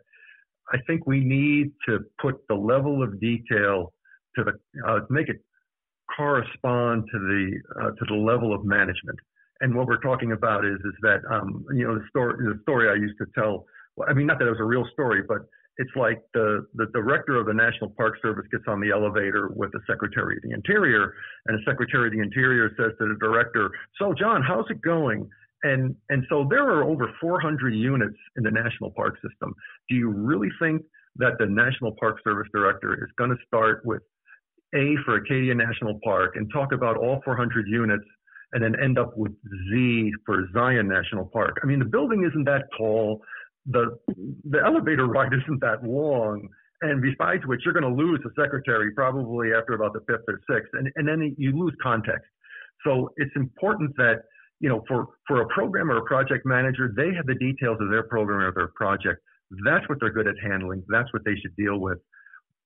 I 0.72 0.78
think 0.86 1.06
we 1.06 1.20
need 1.20 1.72
to 1.86 2.00
put 2.20 2.36
the 2.48 2.54
level 2.54 3.02
of 3.02 3.20
detail 3.20 3.92
to 4.36 4.44
the 4.44 4.52
uh, 4.86 5.00
make 5.10 5.28
it 5.28 5.40
correspond 6.16 7.04
to 7.12 7.18
the 7.18 7.60
uh, 7.80 7.90
to 7.90 8.04
the 8.08 8.14
level 8.14 8.54
of 8.54 8.64
management. 8.64 9.18
And 9.60 9.74
what 9.74 9.86
we're 9.86 10.00
talking 10.00 10.32
about 10.32 10.64
is 10.64 10.76
is 10.76 10.94
that 11.02 11.20
um, 11.30 11.64
you 11.74 11.86
know 11.86 11.94
the 11.94 12.04
story 12.08 12.36
the 12.38 12.58
story 12.62 12.88
I 12.88 12.94
used 12.94 13.18
to 13.18 13.26
tell. 13.34 13.66
I 14.06 14.12
mean, 14.12 14.26
not 14.26 14.38
that 14.38 14.46
it 14.46 14.50
was 14.50 14.60
a 14.60 14.64
real 14.64 14.86
story, 14.92 15.22
but 15.26 15.40
it's 15.78 15.94
like 15.94 16.20
the, 16.34 16.66
the 16.74 16.86
director 16.86 17.36
of 17.36 17.46
the 17.46 17.54
National 17.54 17.90
Park 17.90 18.14
Service 18.20 18.46
gets 18.50 18.64
on 18.66 18.80
the 18.80 18.90
elevator 18.90 19.48
with 19.54 19.70
the 19.72 19.80
Secretary 19.88 20.36
of 20.36 20.42
the 20.42 20.50
Interior, 20.52 21.14
and 21.46 21.58
the 21.58 21.62
Secretary 21.64 22.08
of 22.08 22.12
the 22.12 22.20
Interior 22.20 22.68
says 22.76 22.92
to 22.98 23.08
the 23.08 23.16
director, 23.20 23.70
"So, 23.96 24.12
John, 24.12 24.42
how's 24.42 24.68
it 24.70 24.82
going?" 24.82 25.28
And 25.62 25.94
and 26.08 26.24
so 26.28 26.46
there 26.50 26.68
are 26.68 26.82
over 26.82 27.10
400 27.20 27.74
units 27.74 28.16
in 28.36 28.42
the 28.42 28.50
National 28.50 28.90
Park 28.90 29.14
System. 29.16 29.54
Do 29.88 29.94
you 29.94 30.10
really 30.10 30.50
think 30.60 30.82
that 31.16 31.38
the 31.38 31.46
National 31.46 31.94
Park 31.98 32.18
Service 32.24 32.48
director 32.52 32.94
is 32.94 33.10
going 33.16 33.30
to 33.30 33.36
start 33.46 33.82
with 33.84 34.02
A 34.74 34.96
for 35.04 35.16
Acadia 35.16 35.54
National 35.54 35.98
Park 36.02 36.34
and 36.36 36.50
talk 36.52 36.72
about 36.72 36.96
all 36.96 37.20
400 37.24 37.66
units 37.68 38.04
and 38.52 38.62
then 38.62 38.74
end 38.82 38.98
up 38.98 39.16
with 39.16 39.32
Z 39.70 40.12
for 40.24 40.48
Zion 40.52 40.88
National 40.88 41.26
Park? 41.26 41.58
I 41.62 41.66
mean, 41.66 41.78
the 41.78 41.84
building 41.84 42.24
isn't 42.24 42.44
that 42.44 42.64
tall 42.76 43.22
the 43.70 43.98
the 44.50 44.60
elevator 44.64 45.06
ride 45.06 45.32
isn't 45.32 45.60
that 45.60 45.84
long. 45.84 46.48
And 46.80 47.02
besides 47.02 47.44
which, 47.46 47.60
you're 47.64 47.74
going 47.74 47.90
to 47.90 48.02
lose 48.02 48.20
the 48.22 48.30
secretary 48.40 48.92
probably 48.94 49.52
after 49.52 49.72
about 49.74 49.92
the 49.94 50.00
fifth 50.06 50.22
or 50.28 50.40
sixth, 50.48 50.70
and, 50.74 50.88
and 50.94 51.08
then 51.08 51.34
you 51.36 51.56
lose 51.56 51.74
context. 51.82 52.30
So 52.86 53.10
it's 53.16 53.34
important 53.34 53.96
that 53.96 54.22
you 54.60 54.68
know 54.68 54.84
for 54.86 55.06
for 55.26 55.42
a 55.42 55.48
program 55.48 55.90
or 55.90 55.98
a 55.98 56.04
project 56.04 56.46
manager, 56.46 56.92
they 56.96 57.12
have 57.14 57.26
the 57.26 57.34
details 57.34 57.78
of 57.80 57.90
their 57.90 58.04
program 58.04 58.40
or 58.40 58.52
their 58.54 58.70
project. 58.76 59.20
That's 59.64 59.88
what 59.88 59.98
they're 60.00 60.12
good 60.12 60.28
at 60.28 60.36
handling. 60.42 60.84
That's 60.88 61.12
what 61.12 61.22
they 61.24 61.34
should 61.42 61.56
deal 61.56 61.78
with. 61.78 61.98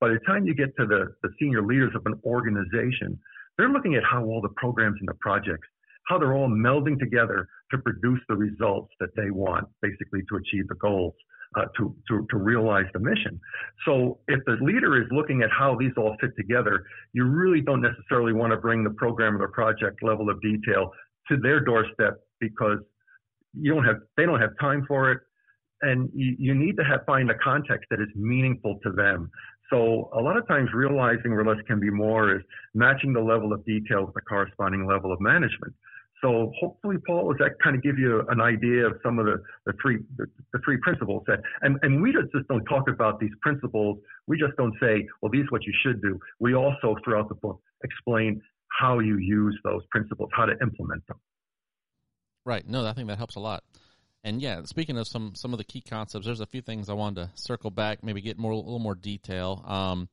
By 0.00 0.08
the 0.08 0.18
time 0.26 0.46
you 0.46 0.54
get 0.54 0.74
to 0.80 0.86
the, 0.86 1.14
the 1.22 1.30
senior 1.38 1.62
leaders 1.62 1.92
of 1.94 2.02
an 2.06 2.20
organization, 2.24 3.18
they're 3.56 3.68
looking 3.68 3.94
at 3.94 4.02
how 4.02 4.24
all 4.24 4.40
the 4.40 4.52
programs 4.56 4.96
and 4.98 5.08
the 5.08 5.14
projects 5.20 5.68
how 6.08 6.18
they're 6.18 6.34
all 6.34 6.48
melding 6.48 6.98
together 6.98 7.46
to 7.70 7.78
produce 7.78 8.20
the 8.28 8.36
results 8.36 8.92
that 9.00 9.10
they 9.16 9.30
want, 9.30 9.66
basically 9.80 10.20
to 10.28 10.36
achieve 10.36 10.68
the 10.68 10.74
goals, 10.76 11.14
uh, 11.56 11.64
to, 11.76 11.94
to, 12.08 12.26
to 12.30 12.38
realize 12.38 12.86
the 12.92 12.98
mission. 12.98 13.38
So 13.84 14.18
if 14.28 14.40
the 14.46 14.56
leader 14.60 15.00
is 15.00 15.08
looking 15.10 15.42
at 15.42 15.50
how 15.50 15.76
these 15.78 15.92
all 15.96 16.16
fit 16.20 16.30
together, 16.36 16.84
you 17.12 17.24
really 17.24 17.60
don't 17.60 17.82
necessarily 17.82 18.32
want 18.32 18.52
to 18.52 18.56
bring 18.56 18.84
the 18.84 18.90
program 18.90 19.36
or 19.36 19.46
the 19.46 19.52
project 19.52 20.02
level 20.02 20.30
of 20.30 20.40
detail 20.40 20.90
to 21.28 21.36
their 21.36 21.60
doorstep 21.60 22.18
because 22.40 22.78
you 23.54 23.74
don't 23.74 23.84
have, 23.84 23.96
they 24.16 24.24
don't 24.24 24.40
have 24.40 24.52
time 24.60 24.84
for 24.88 25.12
it. 25.12 25.20
And 25.82 26.08
you, 26.14 26.54
need 26.54 26.76
to 26.76 26.84
have, 26.84 27.00
find 27.06 27.28
a 27.30 27.34
context 27.42 27.86
that 27.90 28.00
is 28.00 28.08
meaningful 28.14 28.78
to 28.84 28.92
them. 28.92 29.30
So 29.68 30.10
a 30.14 30.20
lot 30.20 30.36
of 30.36 30.46
times 30.46 30.70
realizing 30.72 31.32
where 31.32 31.44
less 31.44 31.56
can 31.66 31.80
be 31.80 31.90
more 31.90 32.36
is 32.36 32.42
matching 32.74 33.12
the 33.12 33.20
level 33.20 33.52
of 33.52 33.64
detail 33.64 34.04
with 34.04 34.14
the 34.14 34.20
corresponding 34.20 34.86
level 34.86 35.12
of 35.12 35.20
management. 35.20 35.74
So 36.22 36.52
hopefully, 36.58 36.96
Paul, 37.04 37.32
does 37.32 37.38
that 37.40 37.58
kind 37.62 37.74
of 37.74 37.82
give 37.82 37.98
you 37.98 38.22
an 38.28 38.40
idea 38.40 38.86
of 38.86 38.94
some 39.02 39.18
of 39.18 39.26
the, 39.26 39.42
the 39.66 39.72
three 39.82 39.98
the, 40.16 40.26
the, 40.52 40.60
three 40.64 40.76
principles 40.78 41.24
that 41.26 41.40
and, 41.62 41.78
and 41.82 42.00
we 42.00 42.12
just, 42.12 42.28
don't 42.48 42.64
talk 42.64 42.88
about 42.88 43.18
these 43.18 43.32
principles. 43.40 43.98
We 44.28 44.38
just 44.38 44.56
don't 44.56 44.74
say, 44.80 45.06
well, 45.20 45.32
these 45.32 45.46
what 45.50 45.64
you 45.64 45.72
should 45.84 46.00
do. 46.00 46.20
We 46.38 46.54
also 46.54 46.96
throughout 47.04 47.28
the 47.28 47.34
book 47.34 47.60
explain 47.82 48.40
how 48.80 49.00
you 49.00 49.18
use 49.18 49.58
those 49.64 49.82
principles, 49.90 50.30
how 50.32 50.46
to 50.46 50.52
implement 50.62 51.04
them. 51.08 51.18
Right. 52.44 52.66
No, 52.68 52.86
I 52.86 52.92
think 52.92 53.08
that 53.08 53.18
helps 53.18 53.34
a 53.34 53.40
lot. 53.40 53.64
And 54.24 54.40
yeah, 54.40 54.62
speaking 54.64 54.98
of 54.98 55.08
some 55.08 55.34
some 55.34 55.52
of 55.52 55.58
the 55.58 55.64
key 55.64 55.80
concepts, 55.80 56.26
there's 56.26 56.40
a 56.40 56.46
few 56.46 56.62
things 56.62 56.88
I 56.88 56.92
wanted 56.92 57.26
to 57.26 57.30
circle 57.34 57.72
back, 57.72 58.04
maybe 58.04 58.20
get 58.20 58.38
more 58.38 58.52
a 58.52 58.56
little 58.56 58.78
more 58.78 58.94
detail. 58.94 59.64
Um, 59.66 60.08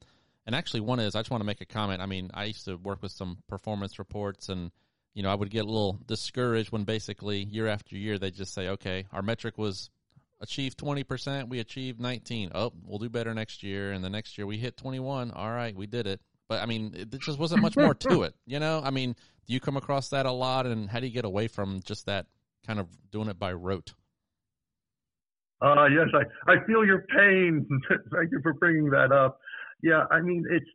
and 0.48 0.56
actually, 0.56 0.80
one 0.80 1.00
is 1.00 1.14
I 1.14 1.20
just 1.20 1.30
want 1.30 1.42
to 1.42 1.46
make 1.46 1.62
a 1.62 1.66
comment. 1.66 2.02
I 2.02 2.08
mean, 2.08 2.32
I 2.34 2.46
used 2.46 2.66
to 2.66 2.78
work 2.78 3.04
with 3.04 3.12
some 3.12 3.38
performance 3.48 4.00
reports 4.00 4.50
and 4.50 4.72
you 5.14 5.24
know, 5.24 5.30
I 5.30 5.36
would 5.36 5.50
get 5.50 5.66
a 5.66 5.68
little 5.68 6.00
discouraged 6.06 6.72
when 6.72 6.84
basically 6.84 7.44
year 7.44 7.68
after 7.68 7.96
year 7.96 8.18
they 8.18 8.32
just 8.32 8.54
say, 8.54 8.70
okay, 8.70 9.06
our 9.12 9.22
metric 9.22 9.58
was 9.58 9.90
achieved 10.42 10.78
20%, 10.80 11.50
we 11.50 11.60
achieved 11.60 12.00
19. 12.00 12.52
Oh, 12.56 12.72
we'll 12.86 13.00
do 13.00 13.10
better 13.10 13.34
next 13.34 13.64
year. 13.64 13.92
And 13.92 14.04
the 14.04 14.10
next 14.10 14.38
year 14.38 14.48
we 14.48 14.58
hit 14.58 14.78
21. 14.78 15.32
All 15.32 15.52
right, 15.52 15.76
we 15.76 15.88
did 15.88 16.08
it. 16.08 16.22
But 16.48 16.62
I 16.62 16.66
mean, 16.66 16.94
it 16.96 17.20
just 17.20 17.40
wasn't 17.40 17.62
much 17.62 17.78
more 17.78 17.94
to 17.94 18.24
it. 18.24 18.36
You 18.46 18.60
know, 18.60 18.82
I 18.84 18.90
mean, 18.90 19.16
do 19.48 19.54
you 19.54 19.60
come 19.60 19.78
across 19.78 20.10
that 20.10 20.26
a 20.26 20.32
lot? 20.32 20.66
And 20.66 20.90
how 20.90 21.00
do 21.00 21.08
you 21.08 21.14
get 21.14 21.26
away 21.26 21.48
from 21.48 21.82
just 21.84 22.06
that 22.06 22.28
kind 22.66 22.80
of 22.80 22.88
doing 23.12 23.28
it 23.28 23.40
by 23.40 23.54
rote? 23.54 23.94
Uh, 25.62 25.86
yes, 25.86 26.08
I, 26.14 26.52
I 26.52 26.66
feel 26.66 26.86
your 26.86 27.06
pain. 27.14 27.68
Thank 27.90 28.32
you 28.32 28.40
for 28.42 28.54
bringing 28.54 28.90
that 28.92 29.12
up. 29.12 29.40
Yeah, 29.84 30.06
I 30.10 30.22
mean, 30.22 30.46
it's, 30.50 30.66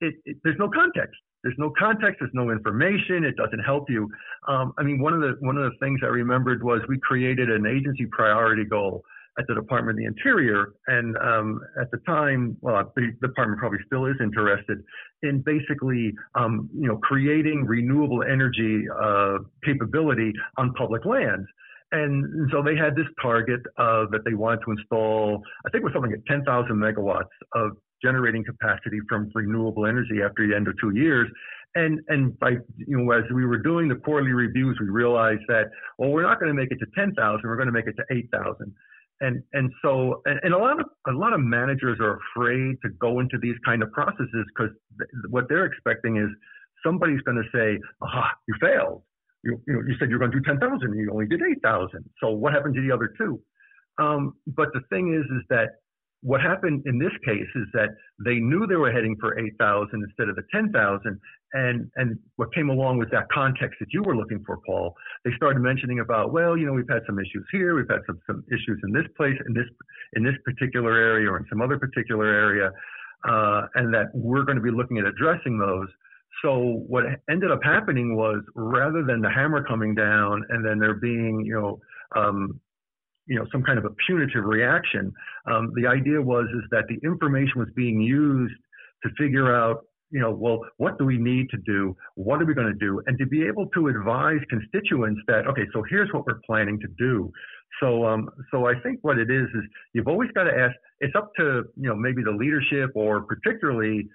it, 0.00 0.14
it, 0.24 0.36
there's 0.42 0.58
no 0.58 0.68
context. 0.68 1.16
There's 1.42 1.56
no 1.58 1.72
context. 1.78 2.18
There's 2.20 2.34
no 2.34 2.50
information. 2.50 3.24
It 3.24 3.36
doesn't 3.36 3.60
help 3.60 3.88
you. 3.88 4.08
Um, 4.48 4.72
I 4.78 4.82
mean, 4.82 5.00
one 5.00 5.14
of 5.14 5.20
the 5.20 5.36
one 5.40 5.56
of 5.56 5.70
the 5.70 5.78
things 5.78 6.00
I 6.02 6.08
remembered 6.08 6.62
was 6.62 6.80
we 6.88 6.98
created 7.00 7.50
an 7.50 7.66
agency 7.66 8.06
priority 8.06 8.64
goal 8.64 9.02
at 9.38 9.46
the 9.46 9.54
Department 9.54 9.96
of 9.96 9.96
the 9.96 10.04
Interior, 10.04 10.74
and 10.88 11.16
um, 11.18 11.60
at 11.80 11.90
the 11.92 11.98
time, 12.06 12.56
well, 12.60 12.92
the 12.96 13.12
department 13.22 13.58
probably 13.58 13.78
still 13.86 14.06
is 14.06 14.16
interested 14.20 14.82
in 15.22 15.40
basically, 15.40 16.12
um, 16.34 16.68
you 16.74 16.88
know, 16.88 16.96
creating 16.98 17.64
renewable 17.64 18.22
energy 18.22 18.84
uh, 19.02 19.38
capability 19.64 20.32
on 20.58 20.74
public 20.74 21.04
lands. 21.06 21.46
And 21.92 22.48
so 22.52 22.62
they 22.62 22.76
had 22.76 22.94
this 22.94 23.06
target 23.20 23.60
uh, 23.76 24.06
that 24.12 24.20
they 24.24 24.34
wanted 24.34 24.60
to 24.64 24.72
install, 24.72 25.42
I 25.66 25.70
think 25.70 25.82
it 25.82 25.84
was 25.84 25.92
something 25.92 26.12
at 26.12 26.24
10,000 26.26 26.70
megawatts 26.76 27.34
of 27.54 27.72
generating 28.02 28.44
capacity 28.44 28.98
from 29.08 29.30
renewable 29.34 29.86
energy 29.86 30.20
after 30.24 30.46
the 30.46 30.54
end 30.54 30.68
of 30.68 30.74
two 30.80 30.90
years. 30.94 31.28
And 31.74 32.00
and 32.08 32.38
by 32.38 32.50
you 32.76 32.98
know 32.98 33.10
as 33.12 33.24
we 33.32 33.46
were 33.46 33.58
doing 33.58 33.88
the 33.88 33.94
quarterly 33.94 34.32
reviews, 34.32 34.76
we 34.80 34.88
realized 34.88 35.42
that 35.48 35.70
well 35.98 36.10
we're 36.10 36.22
not 36.22 36.40
going 36.40 36.50
to 36.50 36.60
make 36.60 36.70
it 36.72 36.78
to 36.78 36.86
ten 36.96 37.14
thousand, 37.14 37.48
we're 37.48 37.56
going 37.56 37.68
to 37.68 37.72
make 37.72 37.86
it 37.86 37.94
to 37.96 38.04
eight 38.14 38.28
thousand. 38.32 38.74
And 39.20 39.42
and 39.52 39.70
so 39.82 40.22
and, 40.24 40.40
and, 40.42 40.54
a 40.54 40.58
lot 40.58 40.80
of 40.80 40.86
a 41.06 41.12
lot 41.12 41.32
of 41.32 41.40
managers 41.40 41.98
are 42.00 42.18
afraid 42.18 42.76
to 42.82 42.88
go 42.98 43.20
into 43.20 43.38
these 43.40 43.56
kind 43.64 43.82
of 43.82 43.92
processes 43.92 44.44
because 44.48 44.70
th- 44.98 45.10
what 45.28 45.44
they're 45.48 45.66
expecting 45.66 46.16
is 46.16 46.28
somebody's 46.84 47.20
going 47.20 47.36
to 47.36 47.48
say, 47.54 47.78
"Aha, 48.00 48.30
you 48.48 48.54
failed. 48.60 49.02
You 49.44 49.60
you, 49.66 49.74
know, 49.74 49.80
you 49.86 49.94
said 49.98 50.10
you're 50.10 50.18
going 50.18 50.32
to 50.32 50.38
do 50.38 50.44
ten 50.44 50.58
thousand, 50.58 50.90
and 50.90 50.98
you 50.98 51.10
only 51.12 51.26
did 51.26 51.42
eight 51.42 51.60
thousand. 51.62 52.08
So 52.18 52.30
what 52.30 52.52
happened 52.54 52.74
to 52.76 52.82
the 52.82 52.92
other 52.92 53.12
two? 53.18 53.40
Um, 53.98 54.34
but 54.46 54.68
the 54.72 54.80
thing 54.88 55.14
is, 55.14 55.24
is 55.36 55.44
that 55.50 55.68
what 56.22 56.40
happened 56.40 56.82
in 56.86 56.98
this 56.98 57.12
case 57.24 57.48
is 57.54 57.66
that 57.72 57.88
they 58.24 58.34
knew 58.34 58.66
they 58.66 58.76
were 58.76 58.92
heading 58.92 59.16
for 59.18 59.38
8,000 59.38 59.88
instead 59.94 60.28
of 60.28 60.36
the 60.36 60.42
10,000. 60.52 61.18
And, 61.52 61.90
and 61.96 62.18
what 62.36 62.54
came 62.54 62.68
along 62.68 62.98
with 62.98 63.10
that 63.10 63.28
context 63.32 63.78
that 63.80 63.88
you 63.92 64.02
were 64.02 64.14
looking 64.14 64.42
for, 64.44 64.58
Paul, 64.66 64.94
they 65.24 65.30
started 65.36 65.60
mentioning 65.60 66.00
about, 66.00 66.32
well, 66.32 66.56
you 66.56 66.66
know, 66.66 66.72
we've 66.72 66.88
had 66.88 67.02
some 67.06 67.18
issues 67.18 67.46
here. 67.50 67.74
We've 67.74 67.88
had 67.88 68.00
some, 68.06 68.20
some 68.26 68.44
issues 68.48 68.78
in 68.84 68.92
this 68.92 69.06
place, 69.16 69.36
in 69.46 69.54
this, 69.54 69.66
in 70.12 70.22
this 70.22 70.34
particular 70.44 70.94
area 70.94 71.30
or 71.30 71.38
in 71.38 71.46
some 71.48 71.62
other 71.62 71.78
particular 71.78 72.26
area. 72.26 72.70
Uh, 73.28 73.66
and 73.74 73.92
that 73.92 74.06
we're 74.14 74.44
going 74.44 74.56
to 74.56 74.62
be 74.62 74.70
looking 74.70 74.98
at 74.98 75.04
addressing 75.04 75.58
those. 75.58 75.88
So 76.42 76.84
what 76.86 77.04
ended 77.28 77.50
up 77.50 77.60
happening 77.62 78.16
was 78.16 78.42
rather 78.54 79.04
than 79.04 79.20
the 79.20 79.30
hammer 79.30 79.64
coming 79.64 79.94
down 79.94 80.42
and 80.48 80.64
then 80.64 80.78
there 80.78 80.94
being, 80.94 81.42
you 81.44 81.54
know, 81.54 81.80
um, 82.16 82.60
you 83.30 83.38
know 83.38 83.46
some 83.52 83.62
kind 83.62 83.78
of 83.78 83.84
a 83.86 83.90
punitive 84.06 84.44
reaction. 84.44 85.12
Um, 85.46 85.72
the 85.74 85.86
idea 85.86 86.20
was 86.20 86.46
is 86.52 86.64
that 86.72 86.84
the 86.88 86.98
information 87.06 87.54
was 87.56 87.68
being 87.74 88.00
used 88.00 88.54
to 89.04 89.08
figure 89.16 89.54
out 89.54 89.84
you 90.10 90.20
know 90.20 90.32
well 90.32 90.60
what 90.78 90.98
do 90.98 91.04
we 91.04 91.16
need 91.16 91.48
to 91.50 91.56
do 91.64 91.96
what 92.16 92.42
are 92.42 92.44
we 92.44 92.52
going 92.52 92.66
to 92.66 92.78
do 92.78 93.00
and 93.06 93.16
to 93.18 93.26
be 93.26 93.46
able 93.46 93.66
to 93.68 93.86
advise 93.86 94.40
constituents 94.50 95.20
that 95.28 95.46
okay 95.46 95.62
so 95.72 95.84
here's 95.88 96.12
what 96.12 96.26
we're 96.26 96.40
planning 96.44 96.78
to 96.80 96.88
do 96.98 97.30
so 97.80 98.04
um, 98.04 98.28
so 98.50 98.66
I 98.66 98.74
think 98.82 98.98
what 99.02 99.18
it 99.18 99.30
is 99.30 99.46
is 99.54 99.62
you've 99.94 100.08
always 100.08 100.30
got 100.32 100.44
to 100.44 100.50
ask 100.50 100.74
it's 100.98 101.14
up 101.14 101.30
to 101.38 101.62
you 101.76 101.88
know 101.88 101.94
maybe 101.94 102.22
the 102.24 102.32
leadership 102.32 102.90
or 102.96 103.22
particularly 103.22 104.08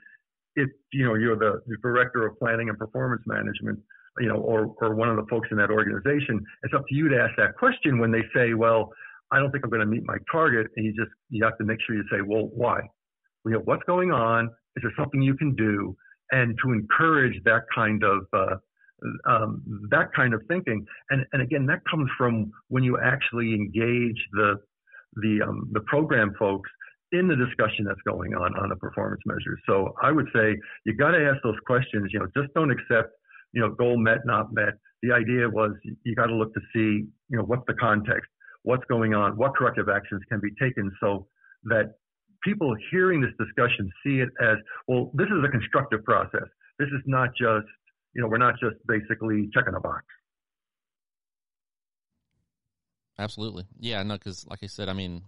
if 0.58 0.69
you 0.91 1.06
know 1.06 1.15
you're 1.15 1.38
the, 1.38 1.62
the 1.67 1.78
director 1.82 2.25
of 2.25 2.38
planning 2.38 2.67
and 2.67 2.78
performance 2.78 3.23
management 3.25 3.80
you 4.19 4.28
know, 4.28 4.38
or, 4.38 4.73
or 4.82 4.95
one 4.95 5.10
of 5.10 5.17
the 5.17 5.25
folks 5.30 5.49
in 5.51 5.58
that 5.58 5.69
organization, 5.69 6.43
it's 6.63 6.73
up 6.73 6.84
to 6.88 6.95
you 6.95 7.10
to 7.10 7.17
ask 7.17 7.34
that 7.38 7.56
question 7.58 7.99
when 7.99 8.12
they 8.12 8.23
say, 8.34 8.54
well, 8.54 8.91
I 9.32 9.39
don't 9.39 9.51
think 9.51 9.63
I'm 9.63 9.69
going 9.69 9.82
to 9.82 9.86
meet 9.86 10.06
my 10.06 10.17
target. 10.32 10.67
And 10.75 10.86
you 10.86 10.93
just, 10.93 11.12
you 11.30 11.43
have 11.43 11.58
to 11.58 11.63
make 11.63 11.80
sure 11.86 11.95
you 11.95 12.04
say, 12.12 12.21
well, 12.21 12.49
why? 12.54 12.82
You 13.45 13.51
know, 13.51 13.62
what's 13.65 13.84
going 13.84 14.12
on? 14.12 14.45
Is 14.75 14.84
there 14.84 14.93
something 14.97 15.21
you 15.21 15.36
can 15.36 15.56
do? 15.56 15.95
And 16.32 16.58
to 16.63 16.71
encourage 16.71 17.41
that 17.43 17.63
kind 17.73 18.04
of, 18.04 18.25
uh, 18.34 18.56
um, 19.30 19.62
that 19.89 20.13
kind 20.15 20.34
of 20.34 20.41
thinking. 20.47 20.86
And, 21.10 21.25
and 21.34 21.41
again, 21.41 21.65
that 21.67 21.82
comes 21.89 22.10
from 22.17 22.51
when 22.69 22.84
you 22.84 22.97
actually 22.99 23.54
engage 23.54 24.17
the, 24.34 24.56
the, 25.17 25.41
um, 25.45 25.69
the 25.73 25.82
program 25.82 26.34
folks 26.39 26.69
in 27.12 27.28
the 27.28 27.36
discussion 27.36 27.86
that's 27.86 28.01
going 28.06 28.34
on 28.34 28.56
on 28.58 28.69
the 28.69 28.75
performance 28.75 29.21
measures. 29.25 29.60
So 29.67 29.93
I 30.01 30.12
would 30.12 30.28
say 30.34 30.56
you 30.86 30.95
got 30.95 31.12
to 31.12 31.30
ask 31.30 31.41
those 31.43 31.60
questions. 31.65 32.10
You 32.12 32.19
know, 32.19 32.28
just 32.36 32.54
don't 32.54 32.71
accept, 32.71 33.13
you 33.56 33.62
know, 33.62 33.74
goal 33.74 33.98
met, 33.98 34.20
not 34.26 34.54
met. 34.54 34.76
The 35.02 35.13
idea 35.13 35.50
was 35.50 35.72
you 36.04 36.13
got 36.15 36.28
to 36.28 36.36
look 36.36 36.54
to 36.54 36.60
see, 36.74 37.08
you 37.30 37.38
know, 37.38 37.44
what's 37.44 37.63
the 37.68 37.74
context, 37.74 38.30
what's 38.63 38.84
going 38.89 39.13
on, 39.13 39.38
what 39.38 39.56
corrective 39.56 39.88
actions 39.89 40.22
can 40.30 40.41
be 40.41 40.50
taken 40.62 40.91
so 41.02 41.28
that 41.63 41.96
people 42.44 42.76
hearing 42.91 43.22
this 43.22 43.32
discussion 43.39 43.89
see 44.04 44.20
it 44.20 44.30
as, 44.41 44.58
well, 44.88 45.10
this 45.13 45.28
is 45.28 45.44
a 45.44 45.50
constructive 45.50 46.04
process. 46.04 46.48
This 46.78 46.88
is 46.88 47.02
not 47.06 47.30
just, 47.30 47.65
you 48.13 48.22
know, 48.22 48.28
we're 48.28 48.38
not 48.38 48.56
just 48.60 48.76
basically 48.88 49.50
checking 49.54 49.74
a 49.74 49.80
box. 49.80 50.04
Absolutely. 53.18 53.63
Yeah, 53.80 54.04
no, 54.04 54.15
because 54.15 54.46
like 54.46 54.60
I 54.62 54.68
said, 54.68 54.89
I 54.89 54.94
mean, 54.94 55.24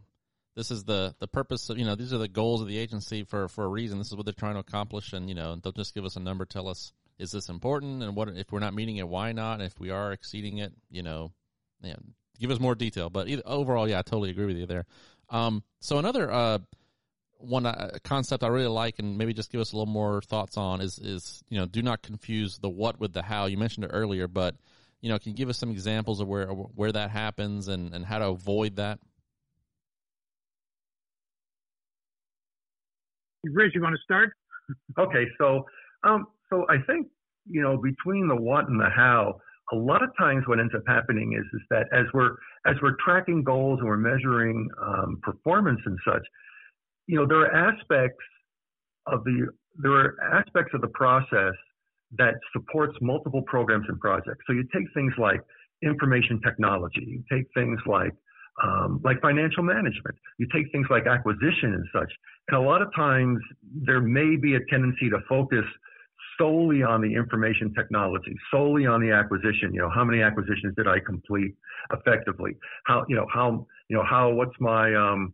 this 0.57 0.71
is 0.71 0.83
the 0.83 1.15
the 1.19 1.27
purpose 1.27 1.69
of 1.69 1.77
you 1.77 1.85
know 1.85 1.95
these 1.95 2.11
are 2.11 2.17
the 2.17 2.27
goals 2.27 2.61
of 2.61 2.67
the 2.67 2.77
agency 2.77 3.23
for 3.23 3.47
for 3.47 3.63
a 3.63 3.67
reason. 3.69 3.97
This 3.97 4.07
is 4.07 4.15
what 4.17 4.25
they're 4.25 4.33
trying 4.33 4.55
to 4.55 4.59
accomplish, 4.59 5.13
and 5.13 5.29
you 5.29 5.35
know 5.35 5.55
don't 5.55 5.75
just 5.75 5.93
give 5.93 6.03
us 6.03 6.17
a 6.17 6.19
number. 6.19 6.43
Tell 6.43 6.67
us 6.67 6.91
is 7.19 7.31
this 7.31 7.49
important, 7.49 8.03
and 8.03 8.15
what 8.15 8.29
if 8.29 8.51
we're 8.51 8.59
not 8.59 8.73
meeting 8.73 8.97
it, 8.97 9.07
why 9.07 9.31
not? 9.31 9.55
And 9.55 9.63
if 9.63 9.79
we 9.79 9.89
are 9.89 10.11
exceeding 10.11 10.59
it, 10.59 10.73
you 10.89 11.03
know, 11.03 11.31
yeah, 11.81 11.95
give 12.39 12.51
us 12.51 12.59
more 12.59 12.75
detail. 12.75 13.09
But 13.09 13.27
either, 13.27 13.41
overall, 13.45 13.87
yeah, 13.87 13.99
I 13.99 14.01
totally 14.03 14.29
agree 14.29 14.45
with 14.45 14.57
you 14.57 14.65
there. 14.65 14.85
Um, 15.29 15.63
so 15.79 15.97
another 15.97 16.31
uh, 16.31 16.59
one 17.39 17.65
uh, 17.65 17.97
concept 18.03 18.43
I 18.43 18.47
really 18.47 18.67
like, 18.67 18.99
and 18.99 19.17
maybe 19.17 19.33
just 19.33 19.51
give 19.51 19.61
us 19.61 19.73
a 19.73 19.75
little 19.75 19.91
more 19.91 20.21
thoughts 20.21 20.57
on 20.57 20.81
is 20.81 20.99
is 20.99 21.43
you 21.49 21.59
know 21.59 21.65
do 21.65 21.81
not 21.81 22.01
confuse 22.01 22.59
the 22.59 22.69
what 22.69 22.99
with 22.99 23.13
the 23.13 23.23
how. 23.23 23.45
You 23.45 23.57
mentioned 23.57 23.85
it 23.85 23.91
earlier, 23.93 24.27
but 24.27 24.55
you 25.01 25.09
know, 25.09 25.19
can 25.19 25.31
you 25.31 25.35
give 25.35 25.49
us 25.49 25.57
some 25.57 25.71
examples 25.71 26.19
of 26.19 26.27
where 26.27 26.47
where 26.47 26.91
that 26.91 27.11
happens 27.11 27.67
and 27.67 27.93
and 27.93 28.05
how 28.05 28.19
to 28.19 28.27
avoid 28.27 28.77
that? 28.77 28.99
Rich, 33.43 33.73
you 33.75 33.81
want 33.81 33.95
to 33.95 34.01
start? 34.03 34.31
okay, 34.99 35.25
so 35.37 35.65
um, 36.03 36.27
so 36.49 36.65
I 36.69 36.77
think 36.87 37.07
you 37.49 37.61
know 37.61 37.77
between 37.77 38.27
the 38.27 38.35
what 38.35 38.67
and 38.69 38.79
the 38.79 38.89
how, 38.89 39.39
a 39.71 39.75
lot 39.75 40.03
of 40.03 40.09
times 40.17 40.43
what 40.47 40.59
ends 40.59 40.73
up 40.75 40.83
happening 40.87 41.33
is 41.33 41.45
is 41.53 41.61
that 41.69 41.87
as 41.91 42.05
we're 42.13 42.31
as 42.65 42.75
we're 42.81 42.95
tracking 43.03 43.43
goals 43.43 43.79
and 43.79 43.87
we're 43.87 43.97
measuring 43.97 44.69
um, 44.81 45.19
performance 45.21 45.79
and 45.85 45.97
such, 46.05 46.25
you 47.07 47.17
know 47.17 47.25
there 47.25 47.39
are 47.39 47.53
aspects 47.53 48.23
of 49.07 49.23
the 49.23 49.47
there 49.77 49.91
are 49.91 50.15
aspects 50.33 50.73
of 50.73 50.81
the 50.81 50.89
process 50.89 51.53
that 52.17 52.35
supports 52.53 52.97
multiple 53.01 53.41
programs 53.41 53.85
and 53.89 53.99
projects. 53.99 54.39
So 54.47 54.53
you 54.53 54.63
take 54.73 54.85
things 54.93 55.13
like 55.17 55.41
information 55.83 56.41
technology, 56.41 57.03
you 57.05 57.23
take 57.31 57.45
things 57.53 57.79
like 57.85 58.13
um, 58.63 59.01
like 59.03 59.21
financial 59.21 59.61
management. 59.63 60.15
You 60.39 60.47
take 60.53 60.71
things 60.71 60.87
like 60.89 61.05
acquisition 61.05 61.73
and 61.75 61.85
such, 61.93 62.11
and 62.49 62.57
a 62.57 62.61
lot 62.61 62.81
of 62.81 62.93
times 62.95 63.39
there 63.85 64.01
may 64.01 64.35
be 64.35 64.55
a 64.55 64.59
tendency 64.69 65.09
to 65.09 65.19
focus 65.29 65.65
solely 66.37 66.83
on 66.83 67.01
the 67.01 67.13
information 67.13 67.73
technology, 67.73 68.35
solely 68.51 68.85
on 68.85 69.01
the 69.01 69.11
acquisition. 69.11 69.73
You 69.73 69.81
know, 69.81 69.89
how 69.89 70.03
many 70.03 70.21
acquisitions 70.21 70.73
did 70.75 70.87
I 70.87 70.99
complete 70.99 71.55
effectively? 71.91 72.55
How 72.85 73.05
you 73.07 73.15
know 73.15 73.27
how 73.33 73.65
you 73.89 73.97
know 73.97 74.03
how 74.03 74.31
what's 74.31 74.55
my 74.59 74.93
um, 74.95 75.33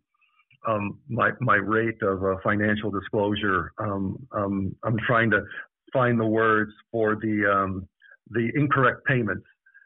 um, 0.67 0.99
my 1.09 1.31
my 1.39 1.55
rate 1.55 2.01
of 2.01 2.23
uh, 2.23 2.35
financial 2.43 2.91
disclosure? 2.91 3.73
Um, 3.77 4.17
um, 4.31 4.75
I'm 4.83 4.97
trying 5.05 5.31
to 5.31 5.43
find 5.91 6.19
the 6.19 6.25
words 6.25 6.71
for 6.91 7.15
the 7.15 7.45
um, 7.51 7.87
the 8.31 8.49
incorrect 8.55 9.05
payments 9.05 9.45